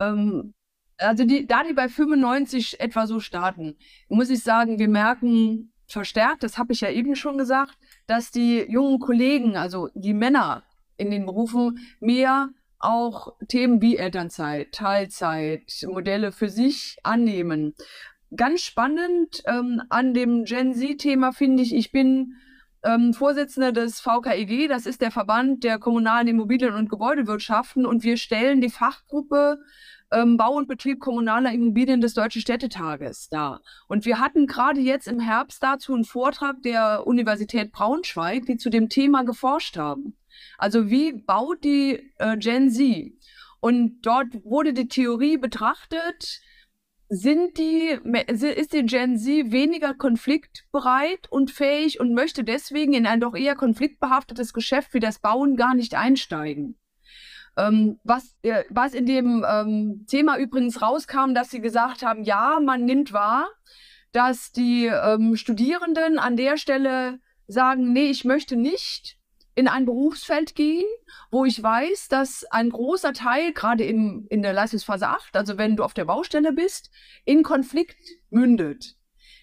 Ähm, 0.00 0.52
also 0.98 1.24
die, 1.24 1.46
da 1.46 1.64
die 1.64 1.72
bei 1.72 1.88
95 1.88 2.78
etwa 2.78 3.06
so 3.06 3.20
starten, 3.20 3.78
muss 4.10 4.28
ich 4.28 4.42
sagen, 4.42 4.78
wir 4.78 4.88
merken 4.88 5.72
verstärkt, 5.86 6.42
das 6.42 6.58
habe 6.58 6.74
ich 6.74 6.82
ja 6.82 6.90
eben 6.90 7.16
schon 7.16 7.38
gesagt, 7.38 7.78
dass 8.06 8.32
die 8.32 8.58
jungen 8.68 8.98
Kollegen, 8.98 9.56
also 9.56 9.88
die 9.94 10.14
Männer 10.14 10.62
in 10.98 11.10
den 11.10 11.24
Berufen, 11.24 11.78
mehr 12.00 12.50
auch 12.82 13.34
Themen 13.48 13.80
wie 13.80 13.96
Elternzeit, 13.96 14.72
Teilzeit, 14.72 15.86
Modelle 15.86 16.32
für 16.32 16.50
sich 16.50 16.98
annehmen. 17.02 17.74
Ganz 18.36 18.62
spannend 18.62 19.42
ähm, 19.46 19.82
an 19.90 20.14
dem 20.14 20.44
Gen 20.44 20.74
Z-Thema 20.74 21.32
finde 21.32 21.62
ich, 21.62 21.74
ich 21.74 21.92
bin 21.92 22.34
ähm, 22.82 23.12
Vorsitzende 23.12 23.72
des 23.72 24.00
VKEG, 24.00 24.68
das 24.68 24.86
ist 24.86 25.02
der 25.02 25.10
Verband 25.10 25.64
der 25.64 25.78
kommunalen 25.78 26.28
Immobilien- 26.28 26.74
und 26.74 26.88
Gebäudewirtschaften 26.88 27.84
und 27.84 28.02
wir 28.02 28.16
stellen 28.16 28.60
die 28.60 28.70
Fachgruppe 28.70 29.58
ähm, 30.10 30.36
Bau 30.36 30.54
und 30.54 30.68
Betrieb 30.68 31.00
kommunaler 31.00 31.52
Immobilien 31.52 32.00
des 32.00 32.14
Deutschen 32.14 32.42
Städtetages 32.42 33.28
dar. 33.28 33.62
Und 33.88 34.04
wir 34.04 34.18
hatten 34.18 34.46
gerade 34.46 34.80
jetzt 34.80 35.08
im 35.08 35.20
Herbst 35.20 35.62
dazu 35.62 35.94
einen 35.94 36.04
Vortrag 36.04 36.62
der 36.62 37.06
Universität 37.06 37.72
Braunschweig, 37.72 38.46
die 38.46 38.56
zu 38.56 38.70
dem 38.70 38.88
Thema 38.88 39.24
geforscht 39.24 39.76
haben. 39.76 40.16
Also 40.58 40.90
wie 40.90 41.12
baut 41.12 41.64
die 41.64 42.12
äh, 42.18 42.36
Gen 42.36 42.70
Z? 42.70 43.12
Und 43.60 44.02
dort 44.02 44.44
wurde 44.44 44.72
die 44.72 44.88
Theorie 44.88 45.36
betrachtet, 45.36 46.40
sind 47.14 47.58
die, 47.58 47.98
ist 48.24 48.72
die 48.72 48.86
Gen 48.86 49.18
Z 49.18 49.52
weniger 49.52 49.92
konfliktbereit 49.92 51.30
und 51.30 51.50
fähig 51.50 52.00
und 52.00 52.14
möchte 52.14 52.42
deswegen 52.42 52.94
in 52.94 53.06
ein 53.06 53.20
doch 53.20 53.34
eher 53.34 53.54
konfliktbehaftetes 53.54 54.54
Geschäft 54.54 54.94
wie 54.94 54.98
das 54.98 55.18
Bauen 55.18 55.56
gar 55.56 55.74
nicht 55.74 55.94
einsteigen. 55.94 56.78
Ähm, 57.58 58.00
was, 58.02 58.34
äh, 58.40 58.64
was 58.70 58.94
in 58.94 59.04
dem 59.04 59.44
ähm, 59.46 60.06
Thema 60.08 60.38
übrigens 60.38 60.80
rauskam, 60.80 61.34
dass 61.34 61.50
sie 61.50 61.60
gesagt 61.60 62.02
haben, 62.02 62.24
ja, 62.24 62.58
man 62.64 62.86
nimmt 62.86 63.12
wahr, 63.12 63.46
dass 64.12 64.50
die 64.50 64.86
ähm, 64.86 65.36
Studierenden 65.36 66.18
an 66.18 66.38
der 66.38 66.56
Stelle 66.56 67.20
sagen, 67.46 67.92
nee, 67.92 68.08
ich 68.08 68.24
möchte 68.24 68.56
nicht 68.56 69.18
in 69.54 69.68
ein 69.68 69.84
Berufsfeld 69.84 70.54
gehen, 70.54 70.86
wo 71.30 71.44
ich 71.44 71.62
weiß, 71.62 72.08
dass 72.08 72.44
ein 72.44 72.70
großer 72.70 73.12
Teil, 73.12 73.52
gerade 73.52 73.84
in, 73.84 74.26
in 74.28 74.42
der 74.42 74.52
Leistungsphase 74.52 75.08
8, 75.08 75.36
also 75.36 75.58
wenn 75.58 75.76
du 75.76 75.84
auf 75.84 75.94
der 75.94 76.06
Baustelle 76.06 76.52
bist, 76.52 76.90
in 77.24 77.42
Konflikt 77.42 77.96
mündet. 78.30 78.96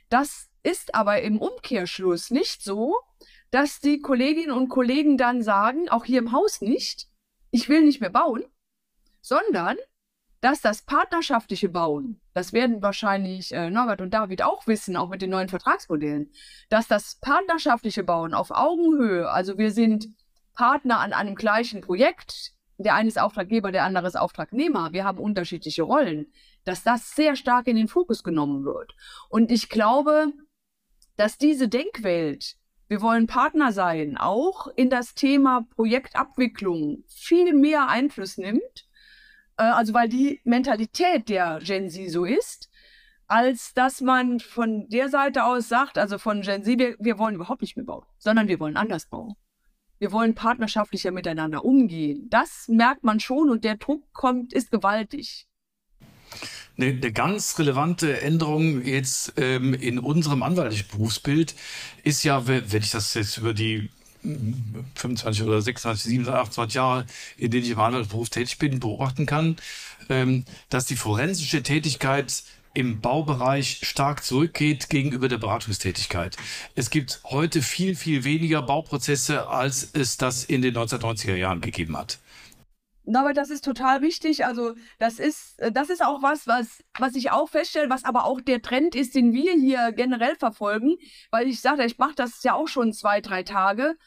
Das 0.09 0.49
ist 0.63 0.95
aber 0.95 1.21
im 1.21 1.39
Umkehrschluss 1.39 2.31
nicht 2.31 2.63
so, 2.63 2.97
dass 3.51 3.79
die 3.79 3.99
Kolleginnen 3.99 4.51
und 4.51 4.69
Kollegen 4.69 5.17
dann 5.17 5.41
sagen, 5.41 5.89
auch 5.89 6.05
hier 6.05 6.19
im 6.19 6.31
Haus 6.31 6.61
nicht, 6.61 7.07
ich 7.51 7.69
will 7.69 7.83
nicht 7.83 8.01
mehr 8.01 8.09
bauen, 8.09 8.45
sondern 9.21 9.77
dass 10.41 10.61
das 10.61 10.81
partnerschaftliche 10.81 11.69
Bauen, 11.69 12.21
das 12.33 12.53
werden 12.53 12.81
wahrscheinlich 12.81 13.53
äh, 13.53 13.69
Norbert 13.69 14.01
und 14.01 14.13
David 14.13 14.41
auch 14.41 14.67
wissen, 14.67 14.95
auch 14.95 15.09
mit 15.09 15.21
den 15.21 15.29
neuen 15.31 15.49
Vertragsmodellen, 15.49 16.31
dass 16.69 16.87
das 16.87 17.15
partnerschaftliche 17.21 18.03
Bauen 18.03 18.33
auf 18.33 18.51
Augenhöhe, 18.51 19.29
also 19.29 19.57
wir 19.57 19.71
sind 19.71 20.07
Partner 20.53 20.99
an 20.99 21.13
einem 21.13 21.35
gleichen 21.35 21.81
Projekt, 21.81 22.53
der 22.77 22.95
eine 22.95 23.09
ist 23.09 23.19
Auftraggeber, 23.19 23.71
der 23.71 23.83
andere 23.83 24.07
ist 24.07 24.17
Auftragnehmer, 24.17 24.93
wir 24.93 25.03
haben 25.03 25.19
unterschiedliche 25.19 25.83
Rollen, 25.83 26.31
dass 26.63 26.83
das 26.83 27.15
sehr 27.15 27.35
stark 27.35 27.67
in 27.67 27.75
den 27.75 27.87
Fokus 27.89 28.23
genommen 28.23 28.63
wird. 28.63 28.95
Und 29.29 29.51
ich 29.51 29.69
glaube, 29.69 30.31
dass 31.17 31.37
diese 31.37 31.67
Denkwelt 31.67 32.55
wir 32.89 33.03
wollen 33.03 33.27
Partner 33.27 33.71
sein, 33.71 34.17
auch 34.17 34.65
in 34.75 34.89
das 34.89 35.13
Thema 35.13 35.67
Projektabwicklung 35.75 37.03
viel 37.07 37.53
mehr 37.53 37.87
Einfluss 37.87 38.39
nimmt, 38.39 38.88
also 39.63 39.93
weil 39.93 40.09
die 40.09 40.41
Mentalität 40.43 41.29
der 41.29 41.59
Gen 41.61 41.89
Z 41.89 42.09
so 42.11 42.25
ist, 42.25 42.69
als 43.27 43.73
dass 43.73 44.01
man 44.01 44.39
von 44.39 44.87
der 44.89 45.09
Seite 45.09 45.43
aus 45.43 45.69
sagt, 45.69 45.97
also 45.97 46.17
von 46.17 46.41
Gen 46.41 46.63
Z, 46.63 46.79
wir, 46.79 46.95
wir 46.99 47.19
wollen 47.19 47.35
überhaupt 47.35 47.61
nicht 47.61 47.77
mehr 47.77 47.85
bauen, 47.85 48.05
sondern 48.17 48.47
wir 48.47 48.59
wollen 48.59 48.77
anders 48.77 49.05
bauen. 49.05 49.35
Wir 49.99 50.11
wollen 50.11 50.33
partnerschaftlicher 50.33 51.11
miteinander 51.11 51.65
umgehen. 51.65 52.27
Das 52.29 52.67
merkt 52.69 53.03
man 53.03 53.19
schon 53.19 53.49
und 53.49 53.65
der 53.65 53.75
Druck 53.75 54.03
kommt, 54.13 54.53
ist 54.53 54.71
gewaltig. 54.71 55.45
Eine, 56.77 56.87
eine 56.87 57.11
ganz 57.11 57.59
relevante 57.59 58.21
Änderung 58.21 58.83
jetzt 58.83 59.33
ähm, 59.35 59.73
in 59.73 59.99
unserem 59.99 60.41
anwaltlichen 60.41 60.87
Berufsbild 60.89 61.53
ist 62.03 62.23
ja, 62.23 62.47
wenn 62.47 62.63
ich 62.81 62.91
das 62.91 63.13
jetzt 63.13 63.37
über 63.37 63.53
die 63.53 63.89
25 64.21 65.43
oder 65.43 65.61
26, 65.61 66.11
27, 66.11 66.41
28 66.41 66.75
Jahre, 66.75 67.05
in 67.37 67.51
denen 67.51 67.63
ich 67.63 67.71
im 67.71 67.79
Anwaltsberuf 67.79 68.29
tätig 68.29 68.57
bin, 68.57 68.79
beobachten 68.79 69.25
kann, 69.25 69.55
ähm, 70.09 70.45
dass 70.69 70.85
die 70.85 70.95
forensische 70.95 71.63
Tätigkeit 71.63 72.43
im 72.73 73.01
Baubereich 73.01 73.79
stark 73.83 74.23
zurückgeht 74.23 74.89
gegenüber 74.89 75.27
der 75.27 75.37
Beratungstätigkeit. 75.37 76.37
Es 76.75 76.89
gibt 76.89 77.21
heute 77.25 77.61
viel, 77.61 77.95
viel 77.95 78.23
weniger 78.23 78.61
Bauprozesse, 78.61 79.47
als 79.47 79.89
es 79.93 80.17
das 80.17 80.43
in 80.43 80.61
den 80.61 80.75
1990er 80.75 81.35
Jahren 81.35 81.61
gegeben 81.61 81.97
hat. 81.97 82.19
Aber 83.13 83.33
das 83.33 83.49
ist 83.49 83.65
total 83.65 84.01
wichtig. 84.01 84.45
Also 84.45 84.75
das 84.99 85.19
ist, 85.19 85.59
äh, 85.59 85.71
das 85.71 85.89
ist 85.89 86.03
auch 86.03 86.21
was, 86.21 86.47
was, 86.47 86.83
was 86.97 87.15
ich 87.15 87.31
auch 87.31 87.49
feststelle, 87.49 87.89
was 87.89 88.05
aber 88.05 88.25
auch 88.25 88.41
der 88.41 88.61
Trend 88.61 88.95
ist, 88.95 89.15
den 89.15 89.33
wir 89.33 89.53
hier 89.53 89.91
generell 89.91 90.35
verfolgen. 90.35 90.95
Weil 91.31 91.47
ich 91.47 91.61
sage, 91.61 91.85
ich 91.85 91.97
mache 91.97 92.15
das 92.15 92.43
ja 92.43 92.53
auch 92.53 92.67
schon 92.67 92.93
zwei, 92.93 93.21
drei 93.21 93.43
Tage. 93.43 93.97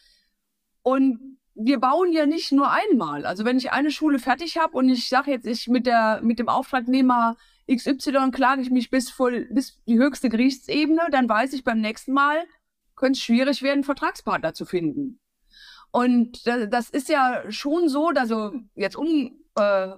Und 0.83 1.39
wir 1.55 1.79
bauen 1.79 2.13
ja 2.13 2.27
nicht 2.27 2.53
nur 2.53 2.71
einmal. 2.71 3.27
Also 3.27 3.45
wenn 3.45 3.59
ich 3.59 3.73
eine 3.73 3.91
Schule 3.91 4.19
fertig 4.19 4.57
habe 4.59 4.77
und 4.77 4.89
ich 4.89 5.09
sage 5.09 5.31
jetzt, 5.31 5.47
ich 5.47 5.69
mit, 5.69 5.87
der, 5.87 6.21
mit 6.23 6.39
dem 6.39 6.49
Auftragnehmer 6.49 7.37
XY 7.71 8.31
klage 8.33 8.63
ich 8.63 8.71
mich 8.71 8.91
bis, 8.91 9.11
vor, 9.11 9.31
bis 9.51 9.83
die 9.87 9.99
höchste 9.99 10.29
Gerichtsebene, 10.29 11.09
dann 11.11 11.29
weiß 11.29 11.53
ich 11.53 11.65
beim 11.65 11.81
nächsten 11.81 12.13
Mal, 12.13 12.45
könnte 12.97 13.19
es 13.19 13.23
schwierig 13.23 13.63
werden, 13.63 13.85
Vertragspartner 13.85 14.55
zu 14.55 14.65
finden. 14.65 15.22
Und 15.93 16.47
das 16.47 16.89
ist 16.91 17.09
ja 17.11 17.45
schon 17.51 17.89
so, 17.89 18.09
also 18.09 18.53
jetzt 18.75 18.97
un, 18.97 19.39
äh, 19.57 19.89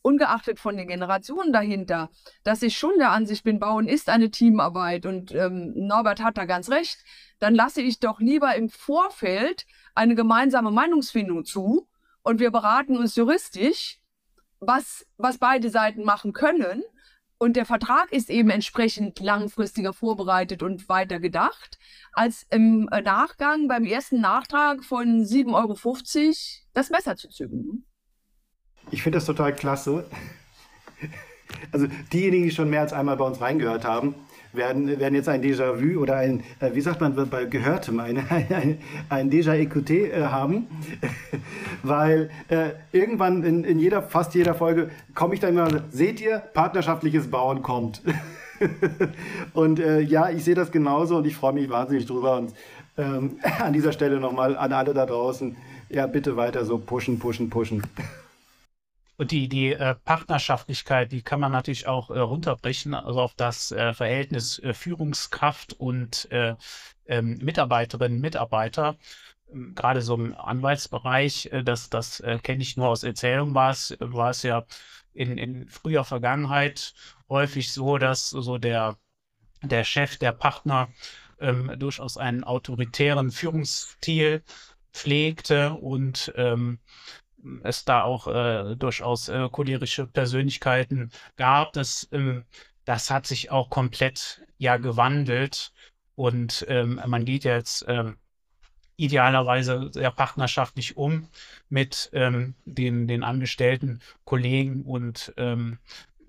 ungeachtet 0.00 0.58
von 0.58 0.76
den 0.76 0.88
Generationen 0.88 1.52
dahinter, 1.52 2.10
dass 2.42 2.62
ich 2.62 2.76
schon 2.76 2.98
der 2.98 3.10
Ansicht 3.10 3.44
bin, 3.44 3.60
Bauen 3.60 3.86
ist 3.86 4.08
eine 4.08 4.30
Teamarbeit 4.30 5.06
und 5.06 5.32
ähm, 5.32 5.72
Norbert 5.76 6.22
hat 6.22 6.38
da 6.38 6.46
ganz 6.46 6.70
recht, 6.70 6.98
dann 7.38 7.54
lasse 7.54 7.82
ich 7.82 8.00
doch 8.00 8.18
lieber 8.18 8.54
im 8.56 8.70
Vorfeld 8.70 9.66
eine 9.94 10.14
gemeinsame 10.14 10.70
Meinungsfindung 10.70 11.44
zu 11.44 11.86
und 12.22 12.40
wir 12.40 12.50
beraten 12.50 12.96
uns 12.96 13.14
juristisch, 13.14 14.00
was, 14.58 15.06
was 15.18 15.38
beide 15.38 15.70
Seiten 15.70 16.04
machen 16.04 16.32
können. 16.32 16.82
Und 17.42 17.56
der 17.56 17.66
Vertrag 17.66 18.12
ist 18.12 18.30
eben 18.30 18.50
entsprechend 18.50 19.18
langfristiger 19.18 19.92
vorbereitet 19.92 20.62
und 20.62 20.88
weiter 20.88 21.18
gedacht 21.18 21.76
als 22.12 22.46
im 22.50 22.88
äh, 22.92 23.00
Nachgang 23.00 23.66
beim 23.66 23.82
ersten 23.84 24.20
Nachtrag 24.20 24.84
von 24.84 25.24
7,50 25.24 25.48
Euro 25.52 26.34
das 26.72 26.90
Messer 26.90 27.16
zu 27.16 27.28
zücken. 27.30 27.84
Ich 28.92 29.02
finde 29.02 29.16
das 29.16 29.26
total 29.26 29.56
klasse. 29.56 30.08
Also 31.72 31.88
diejenigen, 32.12 32.44
die 32.44 32.52
schon 32.52 32.70
mehr 32.70 32.82
als 32.82 32.92
einmal 32.92 33.16
bei 33.16 33.24
uns 33.24 33.40
reingehört 33.40 33.84
haben, 33.84 34.14
werden, 34.52 34.98
werden 35.00 35.14
jetzt 35.14 35.28
ein 35.28 35.42
Déjà-vu 35.42 36.00
oder 36.00 36.16
ein, 36.16 36.42
äh, 36.60 36.70
wie 36.74 36.80
sagt 36.80 37.00
man 37.00 37.14
bei 37.30 37.44
Gehörtem, 37.44 38.00
ein, 38.00 38.18
ein, 38.30 38.78
ein 39.08 39.30
Déjà-Écouté 39.30 40.10
äh, 40.10 40.24
haben. 40.26 40.66
Weil 41.82 42.30
äh, 42.48 42.70
irgendwann 42.92 43.42
in, 43.44 43.64
in 43.64 43.78
jeder, 43.78 44.02
fast 44.02 44.34
jeder 44.34 44.54
Folge 44.54 44.90
komme 45.14 45.34
ich 45.34 45.40
dann 45.40 45.50
immer, 45.50 45.68
seht 45.90 46.20
ihr, 46.20 46.38
partnerschaftliches 46.38 47.28
Bauen 47.28 47.62
kommt. 47.62 48.02
und 49.54 49.80
äh, 49.80 50.00
ja, 50.00 50.30
ich 50.30 50.44
sehe 50.44 50.54
das 50.54 50.70
genauso 50.70 51.16
und 51.16 51.26
ich 51.26 51.36
freue 51.36 51.52
mich 51.52 51.68
wahnsinnig 51.70 52.06
drüber. 52.06 52.36
Und 52.38 52.54
ähm, 52.96 53.38
an 53.60 53.72
dieser 53.72 53.92
Stelle 53.92 54.20
nochmal 54.20 54.56
an 54.56 54.72
alle 54.72 54.94
da 54.94 55.06
draußen, 55.06 55.56
ja, 55.88 56.06
bitte 56.06 56.36
weiter 56.36 56.64
so 56.64 56.78
pushen, 56.78 57.18
pushen, 57.18 57.50
pushen. 57.50 57.82
Und 59.16 59.30
die, 59.30 59.48
die 59.48 59.72
äh, 59.72 59.94
Partnerschaftlichkeit, 59.94 61.12
die 61.12 61.22
kann 61.22 61.40
man 61.40 61.52
natürlich 61.52 61.86
auch 61.86 62.10
äh, 62.10 62.18
runterbrechen, 62.18 62.94
also 62.94 63.20
auf 63.20 63.34
das 63.34 63.70
äh, 63.70 63.92
Verhältnis 63.92 64.58
äh, 64.58 64.72
Führungskraft 64.72 65.74
und 65.74 66.30
äh, 66.30 66.56
ähm, 67.06 67.38
Mitarbeiterinnen, 67.42 68.20
Mitarbeiter. 68.20 68.96
Ähm, 69.52 69.74
gerade 69.74 70.02
so 70.02 70.14
im 70.14 70.34
Anwaltsbereich, 70.34 71.46
äh, 71.52 71.62
das, 71.62 71.90
das 71.90 72.22
kenne 72.42 72.62
ich 72.62 72.76
nur 72.76 72.88
aus 72.88 73.04
Erzählung, 73.04 73.54
war 73.54 73.70
es, 73.70 73.96
war 74.00 74.30
es 74.30 74.42
ja 74.42 74.64
in, 75.12 75.36
in 75.38 75.68
früher 75.68 76.04
Vergangenheit 76.04 76.94
häufig 77.28 77.72
so, 77.72 77.98
dass 77.98 78.30
so 78.30 78.58
der, 78.58 78.96
der 79.62 79.84
Chef, 79.84 80.16
der 80.16 80.32
Partner 80.32 80.88
ähm, 81.38 81.72
durchaus 81.78 82.16
einen 82.16 82.44
autoritären 82.44 83.30
Führungsstil 83.30 84.42
pflegte 84.92 85.72
und 85.74 86.32
ähm, 86.36 86.78
es 87.62 87.84
da 87.84 88.02
auch 88.02 88.26
äh, 88.28 88.76
durchaus 88.76 89.28
äh, 89.28 89.48
cholerische 89.50 90.06
Persönlichkeiten 90.06 91.10
gab. 91.36 91.72
Das, 91.72 92.08
ähm, 92.12 92.44
das 92.84 93.10
hat 93.10 93.26
sich 93.26 93.50
auch 93.50 93.70
komplett 93.70 94.42
ja 94.58 94.76
gewandelt 94.76 95.72
und 96.14 96.64
ähm, 96.68 97.00
man 97.06 97.24
geht 97.24 97.44
jetzt 97.44 97.84
ähm, 97.88 98.16
idealerweise 98.96 99.90
sehr 99.92 100.10
partnerschaftlich 100.10 100.96
um 100.96 101.28
mit 101.68 102.10
ähm, 102.12 102.54
den, 102.64 103.08
den 103.08 103.24
angestellten 103.24 104.00
Kollegen 104.24 104.82
und 104.82 105.32
ähm, 105.36 105.78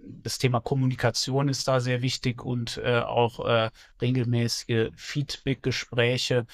das 0.06 0.38
Thema 0.38 0.60
Kommunikation 0.60 1.48
ist 1.50 1.68
da 1.68 1.80
sehr 1.80 2.02
wichtig 2.02 2.44
und 2.44 2.78
äh, 2.84 3.00
auch 3.00 3.46
äh, 3.46 3.70
regelmäßige 4.02 4.90
Feedback-Gespräche. 4.96 6.46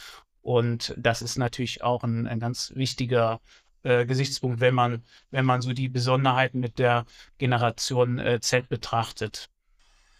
Und 0.41 0.93
das 0.97 1.22
ist 1.22 1.38
natürlich 1.38 1.84
auch 1.84 2.03
ein, 2.03 2.28
ein 2.28 2.39
ganz 2.39 2.74
wichtiger 2.76 3.41
äh, 3.84 4.05
Gesichtspunkt, 4.05 4.59
wenn 4.59 4.75
man, 4.75 5.03
wenn 5.32 5.45
man 5.45 5.61
so 5.61 5.73
die 5.73 5.89
Besonderheiten 5.89 6.59
mit 6.59 6.80
der 6.80 7.05
Generation 7.38 8.19
äh, 8.19 8.39
Z 8.41 8.69
betrachtet. 8.69 9.49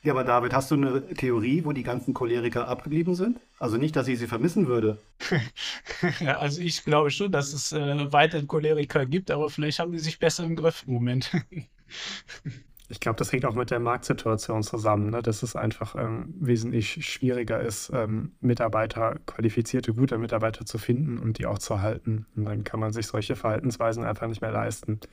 Ja, 0.02 0.14
aber 0.14 0.24
David, 0.24 0.54
hast 0.54 0.72
du 0.72 0.76
eine 0.76 1.06
Theorie, 1.14 1.66
wo 1.66 1.74
die 1.74 1.84
ganzen 1.84 2.14
Choleriker 2.14 2.70
abgeblieben 2.70 3.16
sind? 3.16 3.38
Also 3.60 3.76
nicht, 3.76 3.98
dass 3.98 4.08
ich 4.08 4.18
sie 4.18 4.28
vermissen 4.28 4.68
würde. 4.68 4.98
also 6.40 6.62
ich 6.62 6.86
glaube 6.86 7.12
schon, 7.12 7.34
dass 7.34 7.52
es 7.52 7.74
äh, 7.74 8.12
weiterhin 8.14 8.48
Choleriker 8.48 9.06
gibt, 9.06 9.30
aber 9.30 9.50
vielleicht 9.50 9.80
haben 9.80 9.92
die 9.92 10.00
sich 10.00 10.18
besser 10.18 10.46
im 10.46 10.56
Griff 10.56 10.86
im 10.88 10.94
Moment. 10.94 11.32
ich 12.90 13.00
glaube, 13.00 13.18
das 13.18 13.32
hängt 13.32 13.46
auch 13.46 13.54
mit 13.54 13.70
der 13.70 13.80
Marktsituation 13.80 14.64
zusammen, 14.64 15.12
ne? 15.12 15.22
dass 15.22 15.44
es 15.44 15.56
einfach 15.56 15.96
ähm, 15.96 16.34
wesentlich 16.40 17.06
schwieriger 17.06 17.62
ist, 17.62 17.92
ähm, 17.94 18.34
Mitarbeiter, 18.42 19.18
qualifizierte, 19.28 19.94
gute 19.94 20.18
Mitarbeiter 20.18 20.66
zu 20.66 20.80
finden 20.80 21.20
und 21.20 21.38
die 21.38 21.46
auch 21.46 21.60
zu 21.60 21.82
halten. 21.82 22.26
Und 22.36 22.46
dann 22.46 22.64
kann 22.64 22.80
man 22.80 22.92
sich 22.92 23.06
solche 23.06 23.36
Verhaltensweisen 23.36 24.04
einfach 24.04 24.28
nicht 24.28 24.42
mehr 24.42 24.52
leisten. 24.52 24.94
Und 24.94 25.08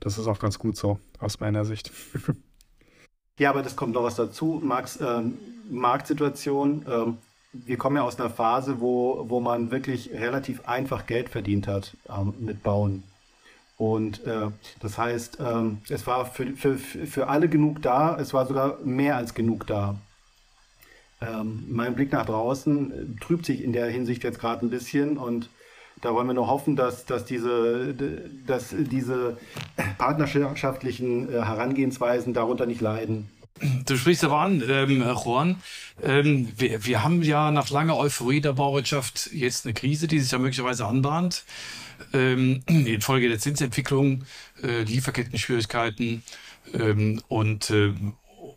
das 0.00 0.16
ist 0.16 0.26
auch 0.26 0.38
ganz 0.38 0.58
gut 0.58 0.76
so, 0.76 0.98
aus 1.18 1.40
meiner 1.40 1.64
Sicht. 1.64 1.92
Ja, 3.38 3.50
aber 3.50 3.62
das 3.62 3.76
kommt 3.76 3.94
noch 3.94 4.02
was 4.02 4.16
dazu. 4.16 4.60
Max, 4.64 5.00
ähm, 5.00 5.38
Marktsituation. 5.70 6.84
Ähm, 6.90 7.18
wir 7.52 7.76
kommen 7.76 7.94
ja 7.94 8.02
aus 8.02 8.18
einer 8.18 8.30
Phase, 8.30 8.80
wo, 8.80 9.26
wo 9.28 9.38
man 9.38 9.70
wirklich 9.70 10.10
relativ 10.10 10.66
einfach 10.66 11.06
Geld 11.06 11.28
verdient 11.28 11.68
hat 11.68 11.96
ähm, 12.08 12.34
mit 12.40 12.64
Bauen. 12.64 13.04
Und 13.78 14.26
äh, 14.26 14.48
das 14.80 14.98
heißt, 14.98 15.38
ähm, 15.40 15.78
es 15.88 16.06
war 16.06 16.26
für, 16.26 16.48
für, 16.56 16.76
für 16.76 17.28
alle 17.28 17.48
genug 17.48 17.80
da, 17.80 18.18
es 18.20 18.34
war 18.34 18.44
sogar 18.44 18.78
mehr 18.84 19.16
als 19.16 19.34
genug 19.34 19.66
da. 19.68 19.94
Ähm, 21.20 21.64
mein 21.68 21.94
Blick 21.94 22.12
nach 22.12 22.26
draußen 22.26 22.90
äh, 22.90 23.20
trübt 23.20 23.46
sich 23.46 23.62
in 23.62 23.72
der 23.72 23.86
Hinsicht 23.86 24.24
jetzt 24.24 24.40
gerade 24.40 24.66
ein 24.66 24.70
bisschen 24.70 25.16
und 25.16 25.48
da 26.00 26.12
wollen 26.12 26.26
wir 26.26 26.34
nur 26.34 26.48
hoffen, 26.48 26.76
dass, 26.76 27.06
dass, 27.06 27.24
diese, 27.24 27.94
dass 28.46 28.74
diese 28.76 29.36
partnerschaftlichen 29.96 31.28
äh, 31.32 31.42
Herangehensweisen 31.42 32.34
darunter 32.34 32.66
nicht 32.66 32.80
leiden. 32.80 33.28
Du 33.86 33.96
sprichst 33.96 34.24
aber 34.24 34.38
an, 34.38 34.62
ähm, 34.68 35.02
Juan. 35.02 35.56
Ähm, 36.02 36.52
wir, 36.56 36.84
wir 36.84 37.02
haben 37.02 37.22
ja 37.22 37.50
nach 37.50 37.70
langer 37.70 37.96
Euphorie 37.96 38.40
der 38.40 38.52
Bauwirtschaft 38.52 39.30
jetzt 39.32 39.66
eine 39.66 39.74
Krise, 39.74 40.06
die 40.06 40.20
sich 40.20 40.30
ja 40.30 40.38
möglicherweise 40.38 40.86
anbahnt. 40.86 41.44
Ähm, 42.12 42.62
infolge 42.66 43.28
der 43.28 43.38
Zinsentwicklung, 43.38 44.24
äh, 44.62 44.82
Lieferketten-Schwierigkeiten 44.82 46.22
ähm, 46.74 47.20
und, 47.28 47.70
äh, 47.70 47.92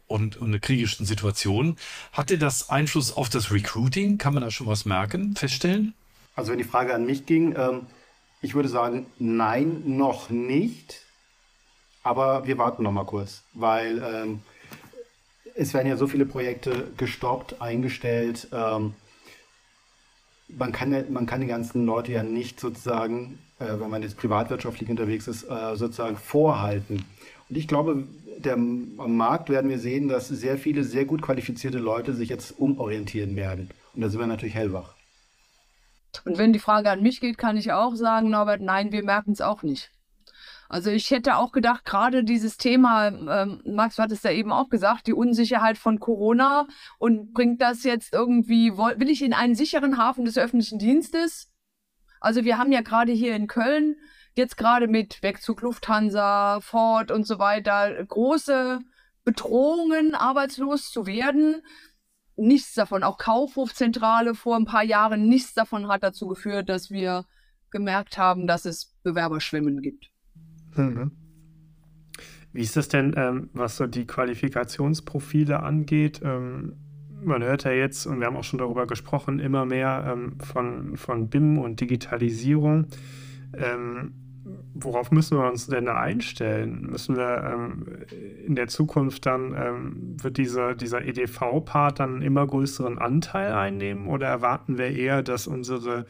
und, 0.08 0.38
und 0.38 0.48
eine 0.48 0.60
kriegischen 0.60 1.06
Situation. 1.06 1.78
Hatte 2.12 2.38
das 2.38 2.70
Einfluss 2.70 3.16
auf 3.16 3.30
das 3.30 3.52
Recruiting? 3.52 4.18
Kann 4.18 4.34
man 4.34 4.44
da 4.44 4.52
schon 4.52 4.68
was 4.68 4.86
merken, 4.86 5.36
feststellen? 5.36 5.94
Also 6.36 6.52
wenn 6.52 6.60
die 6.60 6.64
Frage 6.64 6.94
an 6.94 7.06
mich 7.06 7.26
ging, 7.26 7.56
ähm, 7.58 7.88
ich 8.42 8.54
würde 8.54 8.70
sagen, 8.70 9.06
nein, 9.20 9.84
noch 9.86 10.30
nicht. 10.30 11.02
Aber 12.04 12.48
wir 12.48 12.58
warten 12.58 12.84
noch 12.84 12.92
mal 12.92 13.06
kurz, 13.06 13.44
weil 13.54 14.02
ähm, 14.04 14.42
es 15.56 15.74
werden 15.74 15.88
ja 15.88 15.98
so 15.98 16.08
viele 16.08 16.26
Projekte 16.26 16.92
gestoppt, 16.98 17.62
eingestellt. 17.62 18.48
Ähm, 18.52 18.94
man, 20.48 20.72
kann, 20.72 21.12
man 21.12 21.26
kann 21.26 21.42
die 21.42 21.48
ganzen 21.48 21.86
Leute 21.86 22.12
ja 22.12 22.24
nicht 22.24 22.60
sozusagen, 22.60 23.40
äh, 23.60 23.80
wenn 23.80 23.90
man 23.90 24.02
jetzt 24.02 24.18
privatwirtschaftlich 24.18 24.90
unterwegs 24.90 25.28
ist, 25.28 25.44
äh, 25.44 25.76
sozusagen 25.76 26.18
vorhalten. 26.18 27.06
Und 27.50 27.58
ich 27.58 27.68
glaube, 27.68 28.08
der, 28.38 28.54
am 28.54 29.18
Markt 29.18 29.50
werden 29.50 29.70
wir 29.70 29.80
sehen, 29.80 30.08
dass 30.08 30.28
sehr 30.28 30.58
viele 30.58 30.84
sehr 30.84 31.06
gut 31.06 31.22
qualifizierte 31.22 31.78
Leute 31.78 32.14
sich 32.14 32.30
jetzt 32.30 32.60
umorientieren 32.60 33.36
werden. 33.36 33.70
Und 33.94 34.02
da 34.02 34.10
sind 34.10 34.20
wir 34.20 34.28
natürlich 34.28 34.56
hellwach. 34.56 34.96
Und 36.26 36.38
wenn 36.38 36.54
die 36.54 36.60
Frage 36.60 36.90
an 36.90 37.02
mich 37.02 37.22
geht, 37.22 37.38
kann 37.38 37.58
ich 37.58 37.72
auch 37.72 37.96
sagen, 37.96 38.30
Norbert, 38.30 38.62
nein, 38.62 38.92
wir 38.92 39.04
merken 39.04 39.32
es 39.32 39.42
auch 39.42 39.64
nicht. 39.64 39.92
Also 40.72 40.90
ich 40.90 41.12
hätte 41.12 41.36
auch 41.36 41.52
gedacht, 41.52 41.84
gerade 41.84 42.24
dieses 42.24 42.56
Thema, 42.56 43.10
ähm, 43.10 43.62
Max 43.66 43.98
hat 43.98 44.14
es 44.14 44.24
ja 44.24 44.32
eben 44.32 44.54
auch 44.54 44.70
gesagt, 44.70 45.06
die 45.06 45.14
Unsicherheit 45.14 45.78
von 45.78 46.00
Corona 46.00 46.66
und 46.98 47.34
bringt 47.34 47.62
das 47.62 47.84
jetzt 47.84 48.14
irgendwie, 48.14 48.78
will 48.78 49.10
ich 49.10 49.22
in 49.22 49.34
einen 49.34 49.54
sicheren 49.54 49.98
Hafen 49.98 50.24
des 50.24 50.38
öffentlichen 50.38 50.80
Dienstes? 50.80 51.52
Also 52.22 52.46
wir 52.46 52.58
haben 52.58 52.72
ja 52.72 52.80
gerade 52.80 53.12
hier 53.12 53.36
in 53.36 53.48
Köln 53.48 53.98
jetzt 54.36 54.56
gerade 54.56 54.88
mit 54.88 55.22
Wegzug 55.22 55.62
Lufthansa, 55.62 56.62
Ford 56.62 57.12
und 57.12 57.28
so 57.28 57.38
weiter 57.38 58.02
große 58.06 58.80
Bedrohungen, 59.26 60.16
arbeitslos 60.16 60.90
zu 60.90 61.06
werden 61.06 61.62
nichts 62.38 62.74
davon, 62.76 63.04
auch 63.04 63.18
Kaufhofzentrale 63.18 64.36
vor 64.36 64.56
ein 64.56 64.66
paar 64.66 64.84
Jahren, 64.84 65.28
nichts 65.28 65.54
davon 65.54 65.90
hat 65.90 66.02
dazu 66.02 66.28
geführt, 66.28 66.70
dass 66.70 66.90
wir 66.90 67.26
gemerkt 67.72 68.18
haben, 68.18 68.48
dass 68.48 68.64
es 68.64 68.96
Bewerberschwimmen 69.04 69.82
gibt. 69.82 70.11
Mhm. 70.76 71.12
Wie 72.54 72.62
ist 72.62 72.76
das 72.76 72.90
denn, 72.90 73.14
ähm, 73.16 73.50
was 73.54 73.78
so 73.78 73.88
die 73.88 74.06
Qualifikationsprofile 74.06 75.62
angeht? 75.62 76.22
Ähm, 76.24 76.74
man 77.24 77.44
hört 77.44 77.64
ja 77.64 77.72
jetzt, 77.72 78.06
und 78.06 78.20
wir 78.20 78.28
haben 78.28 78.36
auch 78.36 78.44
schon 78.44 78.60
darüber 78.60 78.88
gesprochen, 78.88 79.40
immer 79.40 79.66
mehr 79.66 80.06
ähm, 80.12 80.38
von, 80.40 80.98
von 80.98 81.30
BIM 81.30 81.58
und 81.58 81.80
Digitalisierung. 81.80 82.88
Ähm, 83.54 84.14
worauf 84.74 85.12
müssen 85.12 85.38
wir 85.38 85.50
uns 85.50 85.68
denn 85.68 85.86
da 85.86 86.00
einstellen? 86.00 86.88
Müssen 86.90 87.16
wir 87.16 87.44
ähm, 87.44 87.86
in 88.46 88.56
der 88.56 88.68
Zukunft 88.68 89.26
dann, 89.26 89.54
ähm, 89.56 90.18
wird 90.22 90.38
dieser, 90.38 90.76
dieser 90.76 91.06
EDV-Part 91.06 92.00
dann 92.00 92.16
einen 92.16 92.22
immer 92.22 92.46
größeren 92.46 92.98
Anteil 92.98 93.54
einnehmen 93.54 94.08
oder 94.08 94.28
erwarten 94.28 94.78
wir 94.78 94.88
eher, 94.88 95.22
dass 95.22 95.48
unsere 95.48 96.06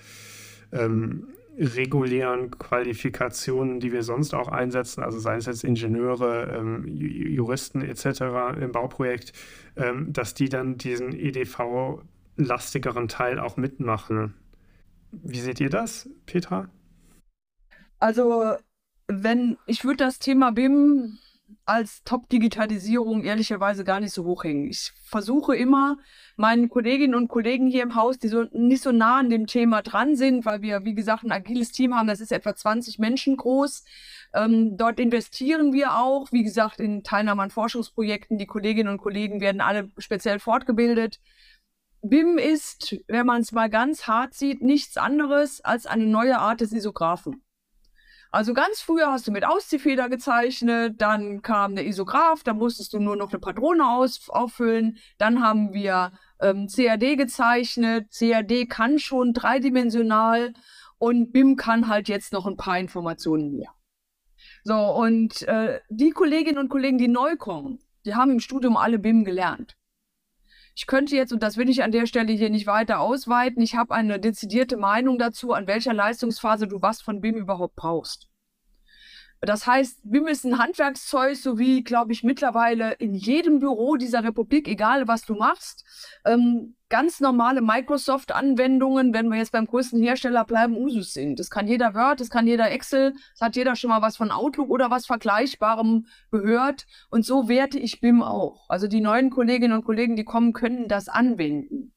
regulären 1.62 2.49
Qualifikationen, 2.51 3.80
die 3.80 3.91
wir 3.91 4.01
sonst 4.01 4.34
auch 4.34 4.47
einsetzen, 4.47 5.03
also 5.03 5.20
seien 5.20 5.38
es 5.38 5.45
jetzt 5.45 5.64
Ingenieure, 5.64 6.51
ähm, 6.57 6.88
Juristen 6.88 7.82
etc. 7.82 8.59
im 8.59 8.72
Bauprojekt, 8.72 9.34
ähm, 9.76 10.12
dass 10.12 10.34
die 10.34 10.49
dann 10.49 10.78
diesen 10.78 11.14
EDV-lastigeren 11.14 13.07
Teil 13.07 13.39
auch 13.39 13.57
mitmachen? 13.57 14.34
Wie 15.12 15.39
seht 15.39 15.59
ihr 15.59 15.70
das, 15.70 16.09
Petra? 16.26 16.70
Also, 17.99 18.55
wenn, 19.07 19.57
ich 19.68 19.84
würde 19.84 19.97
das 19.97 20.18
Thema 20.18 20.51
BIM 20.51 21.20
als 21.66 22.04
Top-Digitalisierung 22.04 23.24
ehrlicherweise 23.24 23.84
gar 23.84 23.99
nicht 23.99 24.14
so 24.14 24.24
hochhängen. 24.24 24.70
Ich 24.70 24.91
versuche 25.06 25.56
immer, 25.56 25.97
meinen 26.36 26.70
Kolleginnen 26.70 27.16
und 27.16 27.28
Kollegen 27.28 27.68
hier 27.68 27.84
im 27.84 27.95
Haus, 27.95 28.18
die 28.20 28.28
so 28.28 28.43
nicht 28.52 28.84
so 28.84 28.91
nah 28.91 29.20
an 29.20 29.30
dem 29.30 29.47
Thema 29.47 29.82
dran 29.82 30.16
sind, 30.16 30.45
weil 30.45 30.62
wir, 30.62 30.84
wie 30.86 30.93
gesagt, 30.93 31.24
ein 31.24 31.32
agiles 31.32 31.72
Team 31.72 31.95
haben, 31.95 32.08
das 32.08 32.20
ist 32.20 32.32
etwa 32.32 32.56
20 32.56 32.99
Menschen 32.99 33.38
groß. 33.38 33.84
Ähm, 34.34 34.78
dort 34.78 34.99
investieren 34.99 35.74
wir 35.74 35.97
auch, 35.97 36.32
wie 36.32 36.43
gesagt, 36.43 36.80
in 36.80 37.04
Teilnahme 37.04 37.43
an 37.43 37.52
Forschungsprojekten. 37.52 38.38
Die 38.38 38.47
Kolleginnen 38.47 38.89
und 38.89 38.99
Kollegen 38.99 39.41
werden 39.41 39.62
alle 39.62 39.91
speziell 39.97 40.39
fortgebildet. 40.39 41.20
BIM 42.04 42.38
ist, 42.38 42.97
wenn 43.08 43.28
man 43.28 43.41
es 43.41 43.52
mal 43.52 43.70
ganz 43.70 44.08
hart 44.08 44.34
sieht, 44.34 44.62
nichts 44.62 44.97
anderes 44.97 45.62
als 45.62 45.86
eine 45.86 46.06
neue 46.06 46.39
Art 46.39 46.62
des 46.62 46.72
Isographen. 46.72 47.43
Also 48.34 48.53
ganz 48.53 48.79
früher 48.79 49.11
hast 49.11 49.27
du 49.27 49.32
mit 49.32 49.45
Ausziehfeder 49.45 50.07
gezeichnet, 50.07 51.01
dann 51.01 51.41
kam 51.41 51.75
der 51.75 51.86
Isograph, 51.86 52.43
da 52.43 52.53
musstest 52.53 52.93
du 52.93 52.99
nur 52.99 53.17
noch 53.17 53.32
eine 53.32 53.39
Patrone 53.39 53.89
aus, 53.89 54.29
auffüllen. 54.29 54.97
Dann 55.17 55.43
haben 55.43 55.73
wir 55.73 56.13
ähm, 56.39 56.67
CAD 56.73 57.17
gezeichnet. 57.17 58.07
CAD 58.17 58.69
kann 58.69 58.99
schon 58.99 59.34
dreidimensional 59.34 60.53
und 60.97 61.34
BIM 61.34 61.57
kann 61.57 61.89
halt 61.89 62.07
jetzt 62.07 62.32
noch 62.32 62.47
ein 62.47 62.55
paar 62.55 62.79
Informationen 62.79 63.51
mehr. 63.51 63.71
So, 64.63 64.77
und 64.77 65.41
äh, 65.43 65.82
die 65.89 66.11
Kolleginnen 66.11 66.57
und 66.57 66.69
Kollegen, 66.69 66.97
die 66.97 67.09
neu 67.09 67.36
kommen, 67.36 67.79
die 68.05 68.15
haben 68.15 68.32
im 68.32 68.39
Studium 68.39 68.77
alle 68.77 68.97
BIM 68.97 69.25
gelernt. 69.25 69.75
Ich 70.74 70.88
könnte 70.88 71.15
jetzt, 71.15 71.34
und 71.34 71.43
das 71.43 71.57
will 71.57 71.69
ich 71.69 71.84
an 71.84 71.91
der 71.91 72.05
Stelle 72.05 72.32
hier 72.32 72.49
nicht 72.49 72.67
weiter 72.67 72.99
ausweiten, 72.99 73.61
ich 73.61 73.76
habe 73.76 73.93
eine 73.93 74.19
dezidierte 74.19 74.78
Meinung 74.78 75.17
dazu, 75.17 75.53
an 75.53 75.67
welcher 75.67 75.93
Leistungsphase 75.93 76.67
du 76.67 76.82
was 76.82 77.01
von 77.01 77.22
BIM 77.22 77.36
überhaupt 77.36 77.76
brauchst. 77.76 78.30
Das 79.41 79.65
heißt, 79.65 80.01
wir 80.03 80.22
müssen 80.22 80.59
Handwerkszeug, 80.59 81.36
so 81.36 81.57
wie, 81.57 81.84
glaube 81.84 82.13
ich, 82.13 82.24
mittlerweile 82.24 82.93
in 82.93 83.15
jedem 83.15 83.59
Büro 83.59 83.95
dieser 83.95 84.24
Republik, 84.24 84.67
egal 84.67 85.07
was 85.07 85.24
du 85.24 85.34
machst, 85.34 85.84
ähm, 86.26 86.76
ganz 86.91 87.21
normale 87.21 87.61
Microsoft-Anwendungen, 87.61 89.13
wenn 89.13 89.29
wir 89.29 89.37
jetzt 89.37 89.53
beim 89.53 89.65
größten 89.65 90.03
Hersteller 90.03 90.43
bleiben, 90.43 90.77
Usus 90.77 91.13
sind. 91.13 91.39
Das 91.39 91.49
kann 91.49 91.67
jeder 91.67 91.95
Word, 91.95 92.19
das 92.19 92.29
kann 92.29 92.45
jeder 92.45 92.69
Excel, 92.69 93.13
das 93.31 93.41
hat 93.41 93.55
jeder 93.55 93.75
schon 93.77 93.89
mal 93.89 94.01
was 94.01 94.17
von 94.17 94.29
Outlook 94.29 94.69
oder 94.69 94.91
was 94.91 95.05
Vergleichbarem 95.05 96.05
gehört. 96.31 96.85
Und 97.09 97.25
so 97.25 97.47
werte 97.47 97.79
ich 97.79 98.01
BIM 98.01 98.21
auch. 98.21 98.69
Also 98.69 98.87
die 98.87 99.01
neuen 99.01 99.29
Kolleginnen 99.29 99.73
und 99.73 99.85
Kollegen, 99.85 100.17
die 100.17 100.25
kommen, 100.25 100.51
können 100.51 100.89
das 100.89 101.07
anwenden. 101.07 101.93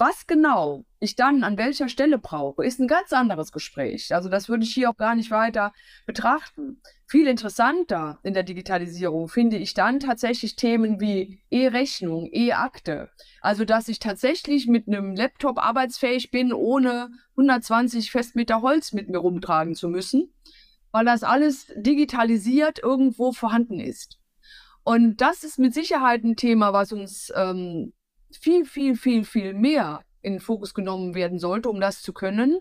Was 0.00 0.26
genau 0.26 0.86
ich 0.98 1.14
dann 1.14 1.44
an 1.44 1.58
welcher 1.58 1.90
Stelle 1.90 2.16
brauche, 2.16 2.64
ist 2.64 2.80
ein 2.80 2.88
ganz 2.88 3.12
anderes 3.12 3.52
Gespräch. 3.52 4.14
Also 4.14 4.30
das 4.30 4.48
würde 4.48 4.64
ich 4.64 4.72
hier 4.72 4.88
auch 4.88 4.96
gar 4.96 5.14
nicht 5.14 5.30
weiter 5.30 5.74
betrachten. 6.06 6.80
Viel 7.04 7.26
interessanter 7.26 8.18
in 8.22 8.32
der 8.32 8.42
Digitalisierung 8.42 9.28
finde 9.28 9.58
ich 9.58 9.74
dann 9.74 10.00
tatsächlich 10.00 10.56
Themen 10.56 11.02
wie 11.02 11.42
E-Rechnung, 11.50 12.30
E-Akte. 12.32 13.10
Also 13.42 13.66
dass 13.66 13.88
ich 13.88 13.98
tatsächlich 13.98 14.66
mit 14.66 14.88
einem 14.88 15.14
Laptop 15.14 15.58
arbeitsfähig 15.58 16.30
bin, 16.30 16.54
ohne 16.54 17.10
120 17.32 18.10
Festmeter 18.10 18.62
Holz 18.62 18.94
mit 18.94 19.10
mir 19.10 19.18
rumtragen 19.18 19.74
zu 19.74 19.90
müssen, 19.90 20.32
weil 20.92 21.04
das 21.04 21.24
alles 21.24 21.66
digitalisiert 21.76 22.78
irgendwo 22.78 23.32
vorhanden 23.32 23.80
ist. 23.80 24.18
Und 24.82 25.18
das 25.20 25.44
ist 25.44 25.58
mit 25.58 25.74
Sicherheit 25.74 26.24
ein 26.24 26.36
Thema, 26.36 26.72
was 26.72 26.90
uns 26.90 27.30
ähm, 27.36 27.92
viel, 28.32 28.64
viel, 28.64 28.96
viel, 28.96 29.24
viel 29.24 29.54
mehr 29.54 30.04
in 30.22 30.34
den 30.34 30.40
Fokus 30.40 30.74
genommen 30.74 31.14
werden 31.14 31.38
sollte, 31.38 31.70
um 31.70 31.80
das 31.80 32.02
zu 32.02 32.12
können, 32.12 32.58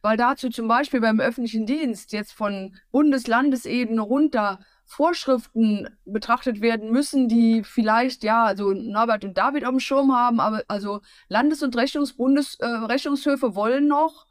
weil 0.00 0.16
dazu 0.16 0.48
zum 0.48 0.66
Beispiel 0.68 1.00
beim 1.00 1.20
öffentlichen 1.20 1.66
Dienst 1.66 2.12
jetzt 2.12 2.32
von 2.32 2.74
Bundeslandesebene 2.90 4.00
runter 4.00 4.60
Vorschriften 4.84 5.88
betrachtet 6.04 6.60
werden 6.60 6.90
müssen, 6.90 7.28
die 7.28 7.62
vielleicht, 7.64 8.24
ja, 8.24 8.44
also 8.44 8.72
Norbert 8.72 9.24
und 9.24 9.38
David 9.38 9.64
auf 9.64 9.70
dem 9.70 9.80
Schirm 9.80 10.12
haben, 10.14 10.40
aber 10.40 10.64
also 10.68 11.00
Landes- 11.28 11.62
und 11.62 11.76
Rechnungsbundes, 11.76 12.56
äh, 12.60 12.66
Rechnungshöfe 12.66 13.54
wollen 13.54 13.86
noch 13.86 14.26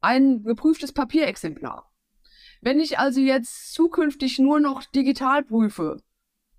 ein 0.00 0.42
geprüftes 0.42 0.92
Papierexemplar. 0.92 1.90
Wenn 2.60 2.78
ich 2.78 2.98
also 2.98 3.20
jetzt 3.20 3.72
zukünftig 3.72 4.38
nur 4.38 4.60
noch 4.60 4.84
digital 4.84 5.42
prüfe, 5.42 5.98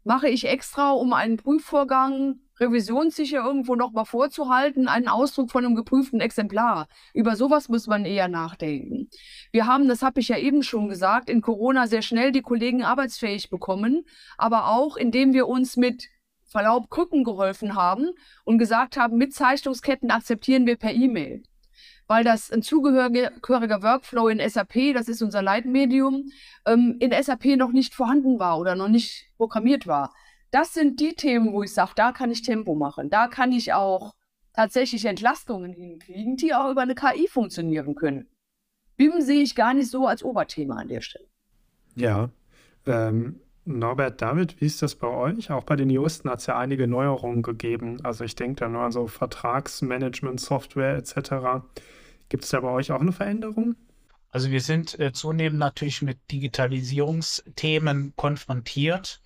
mache 0.04 0.30
ich 0.30 0.48
extra, 0.48 0.92
um 0.92 1.14
einen 1.14 1.38
Prüfvorgang 1.38 2.40
revisionssicher 2.60 3.44
irgendwo 3.44 3.76
noch 3.76 3.92
mal 3.92 4.06
vorzuhalten, 4.06 4.88
einen 4.88 5.08
Ausdruck 5.08 5.52
von 5.52 5.66
einem 5.66 5.76
geprüften 5.76 6.20
Exemplar. 6.20 6.88
Über 7.14 7.36
sowas 7.36 7.70
muss 7.70 7.88
man 7.88 8.06
eher 8.06 8.28
nachdenken. 8.28 9.10
Wir 9.52 9.66
haben, 9.66 9.88
das 9.88 10.02
habe 10.02 10.20
ich 10.20 10.28
ja 10.28 10.38
eben 10.38 10.64
schon 10.64 10.90
gesagt, 10.90 11.30
in 11.30 11.42
Corona 11.42 11.88
sehr 11.88 12.02
schnell 12.02 12.32
die 12.32 12.42
Kollegen 12.42 12.84
arbeitsfähig 12.84 13.50
bekommen, 13.50 14.06
aber 14.38 14.68
auch 14.68 14.98
indem 14.98 15.34
wir 15.34 15.48
uns 15.48 15.78
mit 15.78 16.10
Verlaub 16.46 16.92
Krücken 16.92 17.24
geholfen 17.24 17.76
haben 17.76 18.12
und 18.44 18.60
gesagt 18.60 18.96
haben, 18.98 19.18
mit 19.18 19.34
Zeichnungsketten 19.34 20.12
akzeptieren 20.12 20.68
wir 20.68 20.76
per 20.76 20.94
E-Mail. 20.94 21.42
Weil 22.06 22.24
das 22.24 22.52
ein 22.52 22.62
zugehöriger 22.62 23.82
Workflow 23.82 24.28
in 24.28 24.48
SAP, 24.48 24.94
das 24.94 25.08
ist 25.08 25.24
unser 25.24 25.42
Leitmedium, 25.42 26.30
ähm, 26.68 26.98
in 27.00 27.12
SAP 27.12 27.58
noch 27.58 27.72
nicht 27.72 27.96
vorhanden 27.96 28.38
war 28.40 28.60
oder 28.60 28.76
noch 28.76 28.90
nicht 28.90 29.32
programmiert 29.38 29.88
war 29.88 30.14
das 30.54 30.74
sind 30.74 31.00
die 31.00 31.16
Themen, 31.16 31.52
wo 31.52 31.64
ich 31.64 31.74
sage, 31.74 31.94
da 31.96 32.12
kann 32.12 32.30
ich 32.30 32.44
Tempo 32.44 32.76
machen. 32.76 33.10
Da 33.10 33.28
kann 33.28 33.52
ich 33.52 33.74
auch 33.74 34.14
tatsächlich 34.54 35.04
Entlastungen 35.06 35.74
hinkriegen, 35.74 36.38
die 36.38 36.54
auch 36.54 36.70
über 36.70 36.82
eine 36.82 36.94
KI 36.94 37.28
funktionieren 37.28 37.96
können. 37.96 38.28
BIM 38.96 39.20
sehe 39.22 39.42
ich 39.42 39.56
gar 39.56 39.74
nicht 39.74 39.90
so 39.90 40.06
als 40.06 40.24
Oberthema 40.24 40.76
an 40.76 40.90
der 40.90 41.02
Stelle. 41.02 41.26
Ja. 41.96 42.30
Ähm, 42.86 43.40
Norbert, 43.66 44.22
David, 44.22 44.62
wie 44.62 44.68
ist 44.68 44.84
das 44.84 44.94
bei 44.94 45.08
euch? 45.08 45.50
Auch 45.50 45.64
bei 45.64 45.76
den 45.76 45.90
Justen 45.90 46.30
hat 46.30 46.42
es 46.42 46.46
ja 46.46 46.60
einige 46.60 46.88
Neuerungen 46.88 47.42
gegeben. 47.42 47.98
Also 48.04 48.24
ich 48.24 48.36
denke 48.36 48.60
da 48.60 48.70
nur 48.70 48.82
an 48.82 48.92
so 48.92 49.08
Vertragsmanagement-Software 49.08 50.98
etc. 50.98 51.66
Gibt 52.30 52.44
es 52.44 52.52
da 52.52 52.60
bei 52.60 52.70
euch 52.70 52.92
auch 52.92 53.02
eine 53.02 53.12
Veränderung? 53.12 53.76
Also 54.30 54.52
wir 54.52 54.62
sind 54.62 55.00
äh, 55.00 55.14
zunehmend 55.14 55.60
natürlich 55.60 56.04
mit 56.04 56.20
Digitalisierungsthemen 56.30 58.14
konfrontiert. 58.16 59.20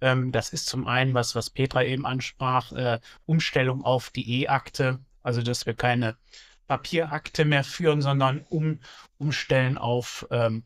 Ähm, 0.00 0.32
das 0.32 0.50
ist 0.50 0.66
zum 0.66 0.86
einen 0.86 1.14
was, 1.14 1.34
was 1.34 1.50
Petra 1.50 1.82
eben 1.82 2.06
ansprach, 2.06 2.72
äh, 2.72 3.00
Umstellung 3.26 3.84
auf 3.84 4.10
die 4.10 4.42
E-Akte, 4.42 5.00
also 5.22 5.42
dass 5.42 5.66
wir 5.66 5.74
keine 5.74 6.16
Papierakte 6.66 7.44
mehr 7.44 7.64
führen, 7.64 8.02
sondern 8.02 8.40
um, 8.48 8.80
umstellen 9.18 9.78
auf, 9.78 10.26
ähm, 10.30 10.64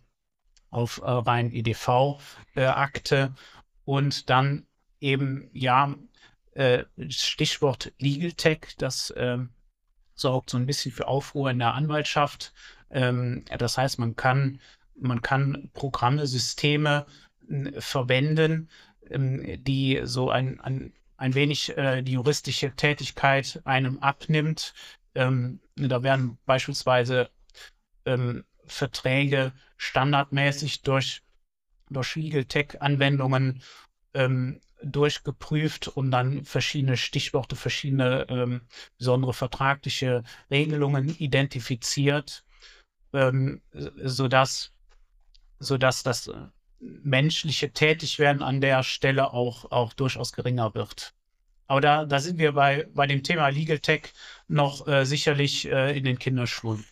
auf 0.71 0.99
äh, 0.99 1.11
rein 1.11 1.53
EDV-Akte 1.53 3.35
und 3.85 4.29
dann 4.29 4.67
eben, 5.01 5.49
ja, 5.53 5.95
äh, 6.53 6.85
Stichwort 7.09 7.93
Legal 7.99 8.33
Tech, 8.33 8.75
das 8.79 9.13
ähm, 9.17 9.51
sorgt 10.15 10.51
so 10.51 10.59
ein 10.59 10.67
bisschen 10.67 10.93
für 10.93 11.09
Aufruhr 11.09 11.51
in 11.51 11.59
der 11.59 11.75
Anwaltschaft. 11.75 12.53
Ähm, 12.91 13.45
das 13.59 13.79
heißt, 13.79 13.99
man 13.99 14.17
kann, 14.17 14.61
man 14.95 15.23
kann 15.23 15.71
Programme, 15.73 16.27
Systeme 16.27 17.07
verwenden, 17.79 18.69
ähm, 19.11 19.63
die 19.65 20.01
so 20.05 20.31
ein, 20.31 20.61
ein, 20.61 20.93
ein 21.17 21.35
wenig 21.35 21.77
äh, 21.77 22.03
die 22.03 22.13
juristische 22.13 22.75
Tätigkeit 22.75 23.61
einem 23.65 23.99
abnimmt. 23.99 24.75
Ähm, 25.15 25.61
da 25.77 26.03
werden 26.03 26.39
beispielsweise 26.47 27.31
ähm, 28.05 28.45
Verträge 28.67 29.53
standardmäßig 29.77 30.83
durch, 30.83 31.23
durch 31.91 32.17
Legal 32.17 32.45
Tech-Anwendungen 32.45 33.63
ähm, 34.15 34.61
durchgeprüft 34.83 35.89
und 35.89 36.11
dann 36.11 36.45
verschiedene 36.45 36.97
Stichworte, 36.97 37.57
verschiedene 37.57 38.27
ähm, 38.29 38.63
besondere 38.99 39.33
vertragliche 39.33 40.25
Regelungen 40.51 41.17
identifiziert, 41.19 42.45
ähm, 43.13 43.63
sodass, 43.73 44.73
sodass 45.59 46.03
das 46.03 46.31
menschliche 46.83 47.73
Tätigwerden 47.73 48.43
an 48.43 48.61
der 48.61 48.83
Stelle 48.83 49.33
auch, 49.33 49.71
auch 49.71 49.93
durchaus 49.93 50.33
geringer 50.33 50.75
wird. 50.75 51.15
Aber 51.67 51.81
da, 51.81 52.05
da 52.05 52.21
sind 52.21 52.39
wir 52.39 52.53
bei, 52.53 52.87
bei 52.93 53.07
dem 53.07 53.23
Thema 53.23 53.49
Legal 53.49 53.79
Tech 53.79 54.13
noch 54.49 54.87
äh, 54.87 55.05
sicherlich 55.07 55.71
äh, 55.71 55.97
in 55.97 56.05
den 56.05 56.19
Kinderschuhen. 56.19 56.85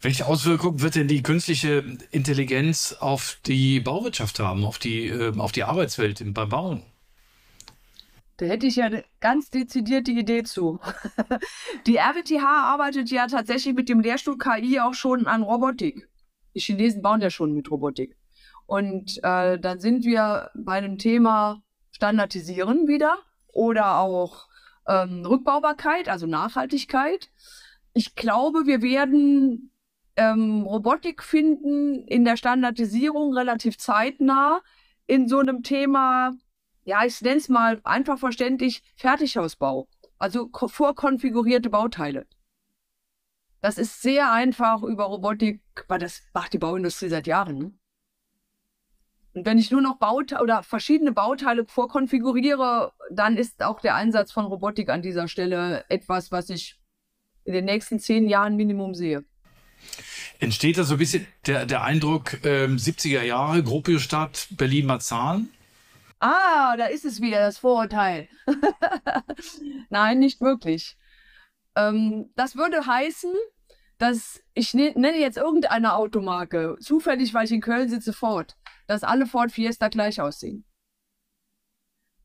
Welche 0.00 0.26
Auswirkungen 0.26 0.80
wird 0.80 0.94
denn 0.94 1.08
die 1.08 1.22
künstliche 1.22 1.84
Intelligenz 2.10 2.92
auf 2.92 3.38
die 3.46 3.80
Bauwirtschaft 3.80 4.38
haben, 4.38 4.64
auf 4.64 4.78
die, 4.78 5.06
äh, 5.06 5.36
auf 5.38 5.52
die 5.52 5.64
Arbeitswelt 5.64 6.22
beim 6.34 6.48
Bauen? 6.48 6.82
Da 8.36 8.46
hätte 8.46 8.66
ich 8.66 8.76
ja 8.76 8.86
eine 8.86 9.04
ganz 9.18 9.50
dezidierte 9.50 10.12
Idee 10.12 10.44
zu. 10.44 10.78
die 11.86 11.96
RWTH 11.96 12.44
arbeitet 12.44 13.10
ja 13.10 13.26
tatsächlich 13.26 13.74
mit 13.74 13.88
dem 13.88 13.98
Lehrstuhl 14.00 14.38
KI 14.38 14.78
auch 14.78 14.94
schon 14.94 15.26
an 15.26 15.42
Robotik. 15.42 16.08
Die 16.58 16.64
Chinesen 16.64 17.02
bauen 17.02 17.20
ja 17.20 17.30
schon 17.30 17.52
mit 17.52 17.70
Robotik. 17.70 18.16
Und 18.66 19.18
äh, 19.22 19.60
dann 19.60 19.78
sind 19.78 20.04
wir 20.04 20.50
bei 20.56 20.80
dem 20.80 20.98
Thema 20.98 21.62
Standardisieren 21.92 22.88
wieder 22.88 23.16
oder 23.46 23.98
auch 23.98 24.48
ähm, 24.88 25.24
Rückbaubarkeit, 25.24 26.08
also 26.08 26.26
Nachhaltigkeit. 26.26 27.30
Ich 27.94 28.16
glaube, 28.16 28.66
wir 28.66 28.82
werden 28.82 29.70
ähm, 30.16 30.62
Robotik 30.62 31.22
finden 31.22 32.02
in 32.08 32.24
der 32.24 32.36
Standardisierung 32.36 33.34
relativ 33.34 33.78
zeitnah 33.78 34.60
in 35.06 35.28
so 35.28 35.38
einem 35.38 35.62
Thema, 35.62 36.32
ja, 36.84 37.04
ich 37.04 37.22
nenne 37.22 37.36
es 37.36 37.48
mal 37.48 37.80
einfach 37.84 38.18
verständlich, 38.18 38.82
Fertighausbau. 38.96 39.86
Also 40.18 40.50
vorkonfigurierte 40.52 41.70
Bauteile. 41.70 42.26
Das 43.60 43.78
ist 43.78 44.02
sehr 44.02 44.32
einfach 44.32 44.82
über 44.82 45.04
Robotik, 45.04 45.60
weil 45.88 45.98
das 45.98 46.22
macht 46.32 46.52
die 46.52 46.58
Bauindustrie 46.58 47.08
seit 47.08 47.26
Jahren. 47.26 47.58
Ne? 47.58 47.72
Und 49.34 49.46
wenn 49.46 49.58
ich 49.58 49.70
nur 49.70 49.80
noch 49.80 49.98
Baute 49.98 50.38
oder 50.40 50.62
verschiedene 50.62 51.12
Bauteile 51.12 51.64
vorkonfiguriere, 51.66 52.92
dann 53.10 53.36
ist 53.36 53.62
auch 53.62 53.80
der 53.80 53.94
Einsatz 53.94 54.32
von 54.32 54.46
Robotik 54.46 54.88
an 54.88 55.02
dieser 55.02 55.28
Stelle 55.28 55.84
etwas, 55.88 56.32
was 56.32 56.50
ich 56.50 56.78
in 57.44 57.52
den 57.52 57.64
nächsten 57.64 57.98
zehn 57.98 58.28
Jahren 58.28 58.56
Minimum 58.56 58.94
sehe. 58.94 59.24
Entsteht 60.40 60.78
da 60.78 60.84
so 60.84 60.94
ein 60.94 60.98
bisschen 60.98 61.26
der, 61.46 61.66
der 61.66 61.82
Eindruck 61.82 62.44
äh, 62.44 62.66
70er 62.66 63.22
Jahre, 63.22 63.62
Gruppiostadt, 63.62 64.48
Berlin-Marzahn? 64.50 65.48
Ah, 66.20 66.76
da 66.76 66.86
ist 66.86 67.04
es 67.04 67.20
wieder, 67.20 67.38
das 67.38 67.58
Vorurteil. 67.58 68.28
Nein, 69.90 70.18
nicht 70.18 70.40
wirklich. 70.40 70.96
Ähm, 71.76 72.30
das 72.36 72.56
würde 72.56 72.86
heißen, 72.86 73.32
dass 73.98 74.42
ich 74.54 74.74
ne, 74.74 74.92
nenne 74.94 75.18
jetzt 75.18 75.36
irgendeine 75.36 75.94
Automarke, 75.94 76.76
zufällig, 76.80 77.34
weil 77.34 77.44
ich 77.44 77.52
in 77.52 77.60
Köln 77.60 77.88
sitze, 77.88 78.12
Ford, 78.12 78.56
dass 78.86 79.02
alle 79.04 79.26
Ford 79.26 79.52
Fiesta 79.52 79.88
gleich 79.88 80.20
aussehen. 80.20 80.64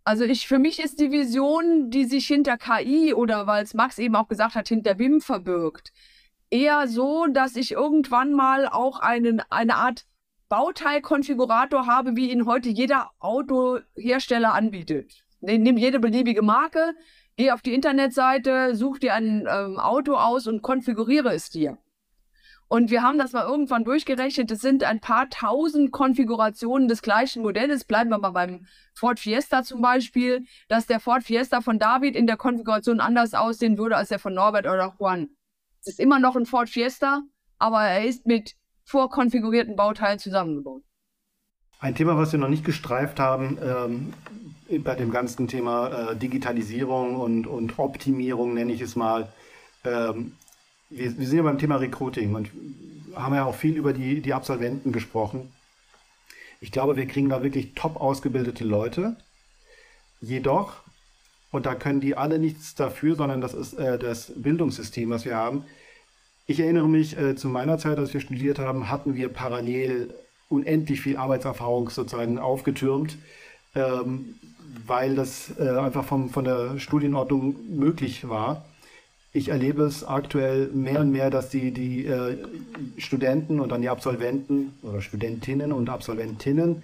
Also 0.05 0.25
ich, 0.25 0.47
für 0.47 0.59
mich 0.59 0.79
ist 0.79 0.99
die 0.99 1.11
Vision, 1.11 1.89
die 1.89 2.05
sich 2.05 2.27
hinter 2.27 2.57
KI 2.57 3.13
oder 3.13 3.47
weil 3.47 3.63
es 3.63 3.73
Max 3.73 3.97
eben 3.99 4.15
auch 4.15 4.27
gesagt 4.27 4.55
hat, 4.55 4.67
hinter 4.67 4.95
BIM 4.95 5.21
verbirgt, 5.21 5.93
eher 6.49 6.87
so, 6.87 7.25
dass 7.27 7.55
ich 7.55 7.71
irgendwann 7.71 8.33
mal 8.33 8.67
auch 8.67 8.99
einen, 8.99 9.41
eine 9.49 9.75
Art 9.75 10.05
Bauteilkonfigurator 10.49 11.87
habe, 11.87 12.15
wie 12.15 12.31
ihn 12.31 12.45
heute 12.45 12.69
jeder 12.69 13.11
Autohersteller 13.19 14.53
anbietet. 14.53 15.23
Nimm 15.39 15.77
jede 15.77 15.99
beliebige 15.99 16.41
Marke, 16.41 16.93
geh 17.37 17.51
auf 17.51 17.61
die 17.61 17.73
Internetseite, 17.73 18.75
such 18.75 18.99
dir 18.99 19.13
ein 19.13 19.47
ähm, 19.49 19.79
Auto 19.79 20.15
aus 20.15 20.47
und 20.47 20.61
konfiguriere 20.61 21.33
es 21.33 21.49
dir. 21.49 21.77
Und 22.67 22.89
wir 22.89 23.03
haben 23.03 23.19
das 23.19 23.33
mal 23.33 23.45
irgendwann 23.45 23.83
durchgerechnet. 23.83 24.49
Es 24.49 24.61
sind 24.61 24.83
ein 24.83 24.99
paar 24.99 25.29
tausend 25.29 25.91
Konfigurationen 25.91 26.87
des 26.87 27.03
gleichen 27.03 27.43
Modells. 27.43 27.83
Bleiben 27.83 28.09
wir 28.09 28.17
mal 28.17 28.31
beim 28.31 28.65
Ford 28.95 29.19
Fiesta 29.19 29.63
zum 29.63 29.81
Beispiel, 29.81 30.45
dass 30.69 30.87
der 30.87 30.99
Ford 30.99 31.23
Fiesta 31.23 31.61
von 31.61 31.77
David 31.77 32.15
in 32.15 32.25
der 32.25 32.37
Konfiguration 32.37 32.99
anders 32.99 33.35
aussehen 33.35 33.77
würde 33.77 33.95
als 33.95 34.09
der 34.09 34.17
von 34.17 34.33
Norbert 34.33 34.65
oder 34.65 34.95
Juan. 34.99 35.29
Es 35.81 35.87
ist 35.87 35.99
immer 35.99 36.17
noch 36.17 36.35
ein 36.35 36.47
Ford 36.47 36.69
Fiesta, 36.69 37.21
aber 37.59 37.83
er 37.83 38.05
ist 38.05 38.25
mit 38.25 38.55
vorkonfigurierten 38.85 39.75
Bauteilen 39.75 40.17
zusammengebaut. 40.17 40.81
Ein 41.79 41.95
Thema, 41.95 42.17
was 42.17 42.31
wir 42.31 42.39
noch 42.39 42.49
nicht 42.49 42.65
gestreift 42.65 43.19
haben, 43.19 43.57
ähm, 43.61 44.13
bei 44.83 44.95
dem 44.95 45.11
ganzen 45.11 45.47
Thema 45.47 46.11
äh, 46.11 46.15
Digitalisierung 46.15 47.15
und, 47.15 47.47
und 47.47 47.77
Optimierung, 47.79 48.53
nenne 48.53 48.73
ich 48.73 48.81
es 48.81 48.95
mal, 48.95 49.31
ähm, 49.83 50.33
wir, 50.89 51.17
wir 51.17 51.27
sind 51.27 51.37
ja 51.37 51.43
beim 51.43 51.57
Thema 51.57 51.77
Recruiting 51.77 52.35
und 52.35 52.49
haben 53.15 53.35
ja 53.35 53.45
auch 53.45 53.55
viel 53.55 53.75
über 53.75 53.93
die, 53.93 54.21
die 54.21 54.33
Absolventen 54.33 54.91
gesprochen. 54.91 55.51
Ich 56.61 56.71
glaube, 56.71 56.95
wir 56.95 57.07
kriegen 57.07 57.29
da 57.29 57.43
wirklich 57.43 57.73
top 57.73 57.99
ausgebildete 57.99 58.63
Leute. 58.63 59.17
Jedoch, 60.21 60.75
und 61.51 61.65
da 61.65 61.75
können 61.75 61.99
die 61.99 62.15
alle 62.15 62.39
nichts 62.39 62.75
dafür, 62.75 63.15
sondern 63.15 63.41
das 63.41 63.53
ist 63.53 63.73
äh, 63.73 63.99
das 63.99 64.31
Bildungssystem, 64.35 65.09
was 65.09 65.25
wir 65.25 65.35
haben. 65.35 65.65
Ich 66.47 66.59
erinnere 66.59 66.87
mich, 66.87 67.17
äh, 67.17 67.35
zu 67.35 67.47
meiner 67.47 67.77
Zeit, 67.77 67.97
als 67.97 68.13
wir 68.13 68.21
studiert 68.21 68.59
haben, 68.59 68.89
hatten 68.89 69.15
wir 69.15 69.29
parallel 69.29 70.13
unendlich 70.49 71.01
viel 71.01 71.17
Arbeitserfahrung 71.17 71.89
sozusagen 71.89 72.39
aufgetürmt, 72.39 73.17
ähm, 73.75 74.35
weil 74.85 75.15
das 75.15 75.51
äh, 75.59 75.69
einfach 75.69 76.05
vom, 76.05 76.29
von 76.29 76.43
der 76.45 76.79
Studienordnung 76.79 77.55
möglich 77.69 78.27
war 78.27 78.65
ich 79.33 79.49
erlebe 79.49 79.83
es 79.83 80.03
aktuell 80.03 80.67
mehr 80.67 81.01
und 81.01 81.11
mehr, 81.11 81.31
dass 81.31 81.49
die, 81.49 81.71
die 81.71 82.05
äh, 82.05 82.37
Studenten 82.99 83.59
und 83.59 83.71
dann 83.71 83.81
die 83.81 83.89
Absolventen 83.89 84.75
oder 84.83 85.01
Studentinnen 85.01 85.71
und 85.71 85.89
Absolventinnen 85.89 86.83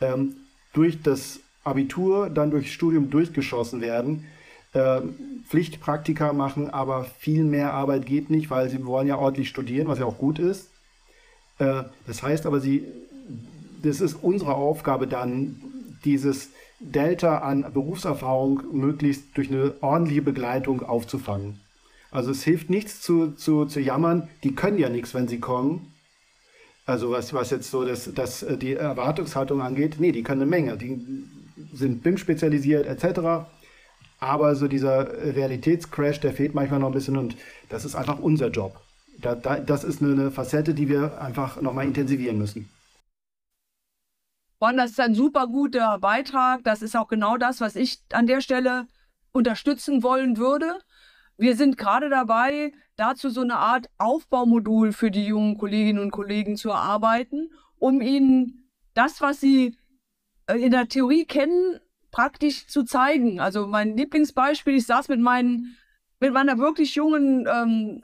ähm, 0.00 0.36
durch 0.72 1.02
das 1.02 1.40
Abitur, 1.64 2.30
dann 2.30 2.52
durchs 2.52 2.70
Studium 2.70 3.10
durchgeschossen 3.10 3.80
werden, 3.80 4.26
äh, 4.74 5.00
Pflichtpraktika 5.48 6.32
machen, 6.32 6.70
aber 6.70 7.04
viel 7.18 7.42
mehr 7.42 7.74
Arbeit 7.74 8.06
geht 8.06 8.30
nicht, 8.30 8.48
weil 8.48 8.70
sie 8.70 8.86
wollen 8.86 9.08
ja 9.08 9.18
ordentlich 9.18 9.48
studieren, 9.48 9.88
was 9.88 9.98
ja 9.98 10.04
auch 10.04 10.18
gut 10.18 10.38
ist. 10.38 10.70
Äh, 11.58 11.82
das 12.06 12.22
heißt 12.22 12.46
aber, 12.46 12.60
sie, 12.60 12.84
das 13.82 14.00
ist 14.00 14.14
unsere 14.22 14.54
Aufgabe 14.54 15.08
dann, 15.08 15.60
dieses 16.04 16.50
Delta 16.80 17.38
an 17.38 17.72
Berufserfahrung 17.72 18.62
möglichst 18.72 19.36
durch 19.36 19.50
eine 19.50 19.74
ordentliche 19.80 20.22
Begleitung 20.22 20.82
aufzufangen. 20.82 21.60
Also 22.10 22.30
es 22.30 22.42
hilft 22.42 22.70
nichts 22.70 23.00
zu, 23.00 23.32
zu, 23.32 23.66
zu 23.66 23.80
jammern, 23.80 24.28
die 24.42 24.54
können 24.54 24.78
ja 24.78 24.88
nichts, 24.88 25.12
wenn 25.14 25.28
sie 25.28 25.40
kommen. 25.40 25.92
Also 26.86 27.10
was, 27.10 27.34
was 27.34 27.50
jetzt 27.50 27.70
so 27.70 27.84
das, 27.84 28.10
das, 28.14 28.42
äh, 28.42 28.56
die 28.56 28.72
Erwartungshaltung 28.74 29.60
angeht, 29.60 29.96
nee, 29.98 30.12
die 30.12 30.22
können 30.22 30.40
eine 30.40 30.50
Menge. 30.50 30.76
Die 30.78 30.98
sind 31.74 32.02
BIM 32.02 32.16
spezialisiert 32.16 32.86
etc. 32.86 33.46
Aber 34.20 34.54
so 34.54 34.68
dieser 34.68 35.34
Realitätscrash, 35.34 36.20
der 36.20 36.32
fehlt 36.32 36.54
manchmal 36.54 36.80
noch 36.80 36.88
ein 36.88 36.94
bisschen 36.94 37.18
und 37.18 37.36
das 37.68 37.84
ist 37.84 37.94
einfach 37.94 38.18
unser 38.18 38.48
Job. 38.48 38.80
Da, 39.20 39.34
da, 39.34 39.58
das 39.58 39.84
ist 39.84 40.00
eine, 40.00 40.12
eine 40.12 40.30
Facette, 40.30 40.72
die 40.72 40.88
wir 40.88 41.20
einfach 41.20 41.60
nochmal 41.60 41.84
intensivieren 41.84 42.38
müssen. 42.38 42.70
Und 44.58 44.76
das 44.76 44.90
ist 44.90 45.00
ein 45.00 45.14
super 45.14 45.46
guter 45.46 45.98
Beitrag. 45.98 46.64
Das 46.64 46.82
ist 46.82 46.96
auch 46.96 47.08
genau 47.08 47.36
das, 47.36 47.60
was 47.60 47.76
ich 47.76 48.02
an 48.12 48.26
der 48.26 48.40
Stelle 48.40 48.86
unterstützen 49.32 50.02
wollen 50.02 50.36
würde. 50.36 50.80
Wir 51.36 51.54
sind 51.54 51.78
gerade 51.78 52.08
dabei, 52.10 52.72
dazu 52.96 53.30
so 53.30 53.42
eine 53.42 53.56
Art 53.56 53.88
Aufbaumodul 53.98 54.92
für 54.92 55.10
die 55.12 55.26
jungen 55.26 55.56
Kolleginnen 55.56 56.00
und 56.00 56.10
Kollegen 56.10 56.56
zu 56.56 56.70
erarbeiten, 56.70 57.50
um 57.78 58.00
ihnen 58.00 58.68
das, 58.94 59.20
was 59.20 59.38
sie 59.38 59.76
äh, 60.48 60.56
in 60.58 60.72
der 60.72 60.88
Theorie 60.88 61.24
kennen, 61.24 61.78
praktisch 62.10 62.66
zu 62.66 62.82
zeigen. 62.82 63.38
Also 63.38 63.68
mein 63.68 63.96
Lieblingsbeispiel, 63.96 64.74
ich 64.74 64.86
saß 64.86 65.08
mit 65.08 65.20
meinen, 65.20 65.76
mit 66.18 66.32
meiner 66.32 66.58
wirklich 66.58 66.96
jungen 66.96 67.46
ähm, 67.46 68.02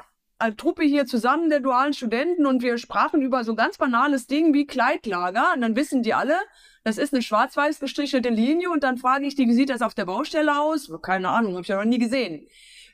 Truppe 0.52 0.84
hier 0.84 1.06
zusammen, 1.06 1.50
der 1.50 1.60
dualen 1.60 1.92
Studenten, 1.92 2.46
und 2.46 2.62
wir 2.62 2.78
sprachen 2.78 3.22
über 3.22 3.44
so 3.44 3.54
ganz 3.54 3.78
banales 3.78 4.26
Ding 4.26 4.54
wie 4.54 4.66
Kleidlager. 4.66 5.52
Und 5.54 5.60
dann 5.60 5.76
wissen 5.76 6.02
die 6.02 6.14
alle, 6.14 6.36
das 6.82 6.98
ist 6.98 7.12
eine 7.12 7.22
schwarz-weiß 7.22 7.80
gestrichelte 7.80 8.28
Linie. 8.28 8.70
Und 8.70 8.84
dann 8.84 8.98
frage 8.98 9.26
ich 9.26 9.34
die, 9.34 9.46
wie 9.46 9.54
sieht 9.54 9.70
das 9.70 9.82
auf 9.82 9.94
der 9.94 10.06
Baustelle 10.06 10.60
aus? 10.60 10.90
Keine 11.02 11.28
Ahnung, 11.28 11.52
habe 11.52 11.62
ich 11.62 11.68
ja 11.68 11.76
noch 11.76 11.84
nie 11.84 11.98
gesehen. 11.98 12.46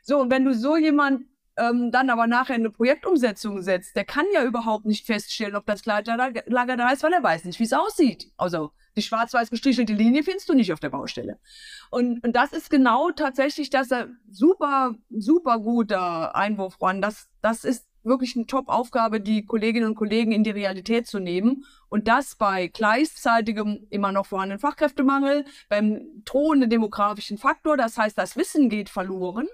So, 0.02 0.18
und 0.18 0.30
wenn 0.30 0.44
du 0.44 0.54
so 0.54 0.76
jemand 0.76 1.24
ähm, 1.60 1.90
dann 1.92 2.10
aber 2.10 2.26
nachher 2.26 2.54
eine 2.54 2.70
Projektumsetzung 2.70 3.62
setzt, 3.62 3.94
der 3.94 4.04
kann 4.04 4.24
ja 4.32 4.44
überhaupt 4.44 4.86
nicht 4.86 5.06
feststellen, 5.06 5.56
ob 5.56 5.66
das 5.66 5.84
Lager 5.84 6.16
da 6.16 6.90
ist, 6.90 7.02
weil 7.02 7.12
er 7.12 7.22
weiß 7.22 7.44
nicht, 7.44 7.60
wie 7.60 7.64
es 7.64 7.72
aussieht. 7.72 8.32
Also 8.36 8.70
die 8.96 9.02
schwarz-weiß 9.02 9.50
gestrichelte 9.50 9.92
Linie 9.92 10.22
findest 10.22 10.48
du 10.48 10.54
nicht 10.54 10.72
auf 10.72 10.80
der 10.80 10.90
Baustelle. 10.90 11.38
Und, 11.90 12.24
und 12.24 12.34
das 12.34 12.52
ist 12.52 12.70
genau 12.70 13.10
tatsächlich 13.10 13.70
das 13.70 13.88
super, 14.30 14.94
super 15.10 15.58
guter 15.58 16.34
Einwurf, 16.34 16.76
Juan. 16.80 17.02
Das, 17.02 17.28
das 17.40 17.64
ist 17.64 17.86
wirklich 18.02 18.34
eine 18.34 18.46
Top-Aufgabe, 18.46 19.20
die 19.20 19.44
Kolleginnen 19.44 19.86
und 19.86 19.94
Kollegen 19.94 20.32
in 20.32 20.44
die 20.44 20.50
Realität 20.50 21.06
zu 21.06 21.18
nehmen. 21.18 21.64
Und 21.88 22.08
das 22.08 22.34
bei 22.34 22.68
gleichzeitigem 22.68 23.86
immer 23.90 24.12
noch 24.12 24.26
vorhandenen 24.26 24.60
Fachkräftemangel, 24.60 25.44
beim 25.68 26.00
drohenden 26.24 26.70
demografischen 26.70 27.38
Faktor. 27.38 27.76
Das 27.76 27.98
heißt, 27.98 28.16
das 28.16 28.36
Wissen 28.36 28.70
geht 28.70 28.88
verloren 28.88 29.46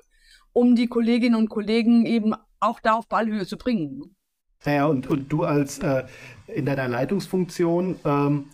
um 0.56 0.74
die 0.74 0.86
Kolleginnen 0.86 1.34
und 1.34 1.50
Kollegen 1.50 2.06
eben 2.06 2.32
auch 2.60 2.80
da 2.80 2.94
auf 2.94 3.08
Ballhöhe 3.08 3.46
zu 3.46 3.58
bringen. 3.58 4.16
Naja, 4.64 4.86
und, 4.86 5.06
und 5.06 5.30
du 5.30 5.44
als 5.44 5.78
äh, 5.80 6.04
in 6.46 6.64
deiner 6.64 6.88
Leitungsfunktion, 6.88 8.00
ähm, 8.06 8.46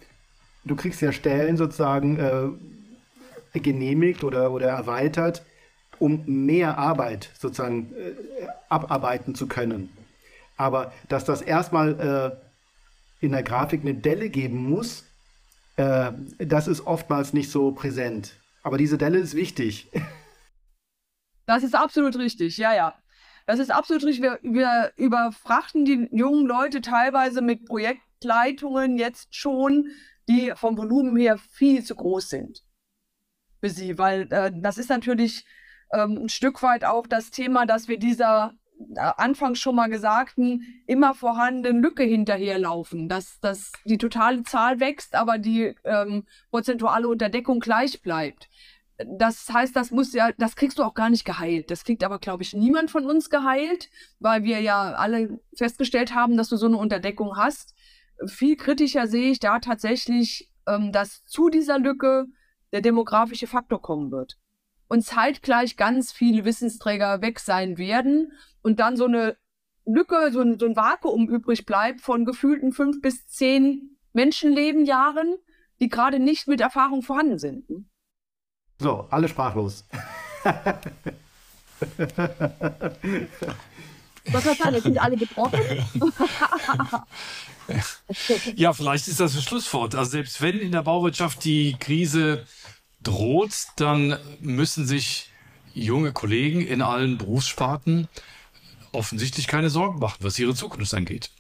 du 0.65 0.75
kriegst 0.75 1.01
ja 1.01 1.13
Stellen 1.13 1.57
sozusagen 1.57 2.19
äh, 3.55 3.61
genehmigt 3.61 4.25
oder, 4.25 4.51
oder 4.51 4.67
erweitert, 4.67 5.45
um 6.01 6.25
mehr 6.27 6.77
Arbeit 6.77 7.31
sozusagen 7.39 7.93
äh, 7.95 8.49
abarbeiten 8.69 9.37
zu 9.37 9.47
können. 9.47 9.89
Aber 10.57 10.93
dass 11.09 11.25
das 11.25 11.41
erstmal 11.41 12.35
äh, 13.21 13.25
in 13.25 13.31
der 13.31 13.45
Grafik 13.45 13.83
eine 13.83 13.95
Delle 13.95 14.29
geben 14.29 14.69
muss, 14.69 15.05
äh, 15.77 16.11
das 16.39 16.67
ist 16.67 16.85
oftmals 16.85 17.33
nicht 17.33 17.53
so 17.53 17.71
präsent. 17.71 18.35
Aber 18.65 18.77
diese 18.77 18.99
Delle 18.99 19.19
ist 19.19 19.37
wichtig. 19.37 19.87
Das 21.53 21.65
ist 21.65 21.75
absolut 21.75 22.17
richtig, 22.17 22.57
ja, 22.57 22.75
ja. 22.75 22.95
Das 23.47 23.59
ist 23.59 23.71
absolut 23.71 24.05
richtig. 24.05 24.23
Wir, 24.23 24.39
wir 24.43 24.93
überfrachten 24.97 25.85
die 25.85 26.09
jungen 26.11 26.47
Leute 26.47 26.81
teilweise 26.81 27.43
mit 27.43 27.67
Projektleitungen 27.67 28.97
jetzt 28.97 29.35
schon, 29.35 29.89
die 30.31 30.53
vom 30.55 30.79
Volumen 30.79 31.15
her 31.17 31.37
viel 31.37 31.85
zu 31.85 31.95
groß 31.95 32.31
sind 32.31 32.63
für 33.61 33.69
sie, 33.69 33.99
weil 33.99 34.33
äh, 34.33 34.51
das 34.55 34.79
ist 34.79 34.89
natürlich 34.89 35.45
ähm, 35.93 36.23
ein 36.23 36.29
Stück 36.31 36.63
weit 36.63 36.85
auch 36.85 37.07
das 37.07 37.31
Thema, 37.31 37.67
dass 37.67 37.87
wir 37.87 37.99
dieser 37.99 38.55
äh, 38.95 39.01
anfangs 39.19 39.59
schon 39.59 39.77
mal 39.77 39.89
gesagten, 39.89 40.83
immer 40.87 41.13
vorhandenen 41.13 41.83
Lücke 41.83 42.03
hinterherlaufen, 42.03 43.11
dass, 43.11 43.41
dass 43.41 43.73
die 43.85 43.99
totale 43.99 44.43
Zahl 44.43 44.81
wächst, 44.81 45.15
aber 45.15 45.37
die 45.37 45.75
ähm, 45.85 46.27
prozentuale 46.51 47.09
Unterdeckung 47.09 47.61
gleich 47.61 48.01
bleibt 48.01 48.49
das 49.07 49.49
heißt, 49.53 49.75
das 49.77 49.91
muss 49.91 50.13
ja, 50.13 50.31
das 50.39 50.57
kriegst 50.57 50.79
du 50.79 50.83
auch 50.83 50.95
gar 50.95 51.11
nicht 51.11 51.25
geheilt. 51.25 51.71
Das 51.71 51.85
kriegt 51.85 52.05
aber, 52.05 52.19
glaube 52.19 52.43
ich, 52.43 52.55
niemand 52.55 52.91
von 52.91 53.05
uns 53.05 53.31
geheilt, 53.31 53.91
weil 54.19 54.43
wir 54.45 54.61
ja 54.61 54.93
alle 54.95 55.41
festgestellt 55.57 56.15
haben, 56.15 56.37
dass 56.37 56.49
du 56.49 56.57
so 56.57 56.67
eine 56.67 56.77
Unterdeckung 56.77 57.37
hast. 57.37 57.75
Viel 58.27 58.57
kritischer 58.57 59.07
sehe 59.07 59.31
ich 59.31 59.41
da 59.41 59.59
tatsächlich, 59.59 60.51
ähm, 60.67 60.93
dass 60.93 61.25
zu 61.25 61.49
dieser 61.49 61.79
Lücke 61.79 62.27
der 62.73 62.81
demografische 62.81 63.47
Faktor 63.47 63.81
kommen 63.81 64.11
wird. 64.11 64.39
Und 64.89 65.05
zeitgleich 65.05 65.77
ganz 65.77 66.13
viele 66.13 66.45
Wissensträger 66.45 67.23
weg 67.23 67.39
sein 67.41 67.79
werden 67.79 68.33
und 68.63 68.81
dann 68.81 68.97
so 68.97 69.07
eine 69.07 69.37
Lücke, 69.85 70.31
so 70.33 70.41
ein, 70.41 70.59
so 70.59 70.67
ein 70.67 70.77
Vakuum 70.77 71.29
übrig 71.29 71.67
bleibt 71.67 72.01
von 72.01 72.25
gefühlten 72.25 72.73
fünf 72.73 73.01
bis 73.01 73.27
zehn 73.27 73.99
Menschenleben 74.13 74.85
Jahren, 74.85 75.37
die 75.81 75.89
gerade 75.89 76.19
nicht 76.19 76.47
mit 76.47 76.61
Erfahrung 76.61 77.03
vorhanden 77.03 77.39
sind. 77.39 77.65
So, 78.83 79.07
alle 79.11 79.29
sprachlos. 79.29 79.85
Was 80.43 80.75
soll 84.43 84.57
sagen, 84.57 84.81
sind 84.81 84.99
alle 84.99 85.17
gebrochen? 85.17 85.61
ja, 88.57 88.73
vielleicht 88.73 89.07
ist 89.07 89.21
das 89.21 89.37
ein 89.37 89.43
Schlusswort. 89.43 89.95
Also 89.95 90.11
selbst 90.11 90.43
wenn 90.43 90.59
in 90.59 90.73
der 90.73 90.83
Bauwirtschaft 90.83 91.45
die 91.45 91.77
Krise 91.79 92.45
droht, 93.05 93.53
dann 93.77 94.19
müssen 94.41 94.85
sich 94.85 95.31
junge 95.75 96.13
Kollegen 96.13 96.61
in 96.61 96.83
allen 96.83 97.19
Berufssparten 97.19 98.09
offensichtlich 98.91 99.47
keine 99.47 99.71
Sorgen 99.71 100.01
machen, 100.01 100.19
was 100.23 100.41
ihre 100.41 100.57
Zukunft 100.57 100.93
angeht. 100.93 101.31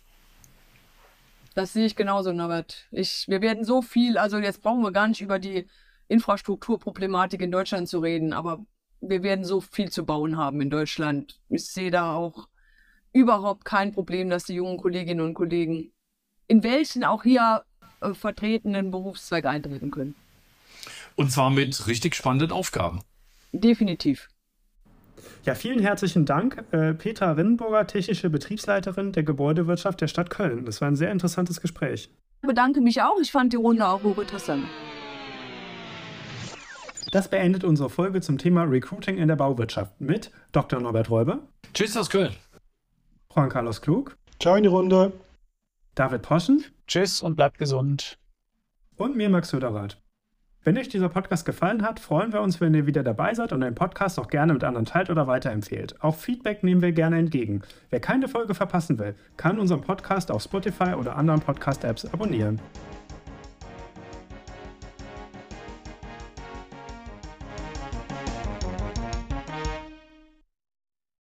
Das 1.56 1.72
sehe 1.72 1.86
ich 1.86 1.96
genauso, 1.96 2.32
Norbert. 2.32 2.86
Ich, 2.92 3.24
wir 3.26 3.40
werden 3.40 3.64
so 3.64 3.82
viel, 3.82 4.16
also 4.16 4.38
jetzt 4.38 4.62
brauchen 4.62 4.82
wir 4.82 4.92
gar 4.92 5.08
nicht 5.08 5.20
über 5.20 5.40
die 5.40 5.66
Infrastrukturproblematik 6.12 7.40
in 7.40 7.50
Deutschland 7.50 7.88
zu 7.88 7.98
reden, 8.00 8.32
aber 8.32 8.64
wir 9.00 9.22
werden 9.22 9.44
so 9.44 9.60
viel 9.60 9.90
zu 9.90 10.04
bauen 10.04 10.36
haben 10.36 10.60
in 10.60 10.70
Deutschland. 10.70 11.40
Ich 11.48 11.66
sehe 11.66 11.90
da 11.90 12.14
auch 12.14 12.48
überhaupt 13.12 13.64
kein 13.64 13.92
Problem, 13.92 14.30
dass 14.30 14.44
die 14.44 14.54
jungen 14.54 14.78
Kolleginnen 14.78 15.20
und 15.20 15.34
Kollegen 15.34 15.92
in 16.46 16.62
welchen 16.62 17.04
auch 17.04 17.22
hier 17.22 17.64
äh, 18.00 18.14
vertretenen 18.14 18.90
Berufszweig 18.90 19.46
eintreten 19.46 19.90
können. 19.90 20.14
Und 21.16 21.30
zwar 21.30 21.50
mit 21.50 21.86
richtig 21.86 22.14
spannenden 22.14 22.52
Aufgaben. 22.52 23.00
Definitiv. 23.52 24.28
Ja, 25.44 25.54
vielen 25.54 25.80
herzlichen 25.80 26.24
Dank, 26.26 26.64
äh, 26.72 26.94
Petra 26.94 27.32
Rinnenburger, 27.32 27.86
technische 27.86 28.30
Betriebsleiterin 28.30 29.12
der 29.12 29.22
Gebäudewirtschaft 29.22 30.00
der 30.00 30.08
Stadt 30.08 30.30
Köln. 30.30 30.64
Das 30.64 30.80
war 30.80 30.88
ein 30.88 30.96
sehr 30.96 31.10
interessantes 31.10 31.60
Gespräch. 31.60 32.10
Ich 32.42 32.48
bedanke 32.48 32.80
mich 32.80 33.02
auch. 33.02 33.18
Ich 33.20 33.30
fand 33.30 33.52
die 33.52 33.56
Runde 33.56 33.86
auch 33.86 34.02
hochinteressant. 34.02 34.64
Das 37.12 37.28
beendet 37.28 37.62
unsere 37.62 37.90
Folge 37.90 38.22
zum 38.22 38.38
Thema 38.38 38.62
Recruiting 38.62 39.18
in 39.18 39.28
der 39.28 39.36
Bauwirtschaft 39.36 40.00
mit 40.00 40.30
Dr. 40.52 40.80
Norbert 40.80 41.10
Räuber. 41.10 41.40
Tschüss 41.74 41.94
aus 41.94 42.08
Köln. 42.08 42.34
Juan 43.34 43.50
Carlos 43.50 43.82
Klug. 43.82 44.16
Ciao 44.40 44.56
in 44.56 44.62
die 44.62 44.70
Runde. 44.70 45.12
David 45.94 46.22
Poschen. 46.22 46.64
Tschüss 46.86 47.20
und 47.20 47.36
bleibt 47.36 47.58
gesund. 47.58 48.18
Und 48.96 49.14
mir 49.14 49.28
Max 49.28 49.50
Söderrath. 49.50 50.00
Wenn 50.64 50.78
euch 50.78 50.88
dieser 50.88 51.10
Podcast 51.10 51.44
gefallen 51.44 51.82
hat, 51.82 52.00
freuen 52.00 52.32
wir 52.32 52.40
uns, 52.40 52.62
wenn 52.62 52.72
ihr 52.72 52.86
wieder 52.86 53.02
dabei 53.02 53.34
seid 53.34 53.52
und 53.52 53.60
den 53.60 53.74
Podcast 53.74 54.18
auch 54.18 54.28
gerne 54.28 54.54
mit 54.54 54.64
anderen 54.64 54.86
teilt 54.86 55.10
oder 55.10 55.26
weiterempfehlt. 55.26 56.02
Auch 56.02 56.16
Feedback 56.16 56.62
nehmen 56.62 56.80
wir 56.80 56.92
gerne 56.92 57.18
entgegen. 57.18 57.60
Wer 57.90 58.00
keine 58.00 58.26
Folge 58.26 58.54
verpassen 58.54 58.98
will, 58.98 59.14
kann 59.36 59.58
unseren 59.58 59.82
Podcast 59.82 60.30
auf 60.30 60.42
Spotify 60.42 60.94
oder 60.94 61.16
anderen 61.16 61.40
Podcast-Apps 61.40 62.06
abonnieren. 62.06 62.58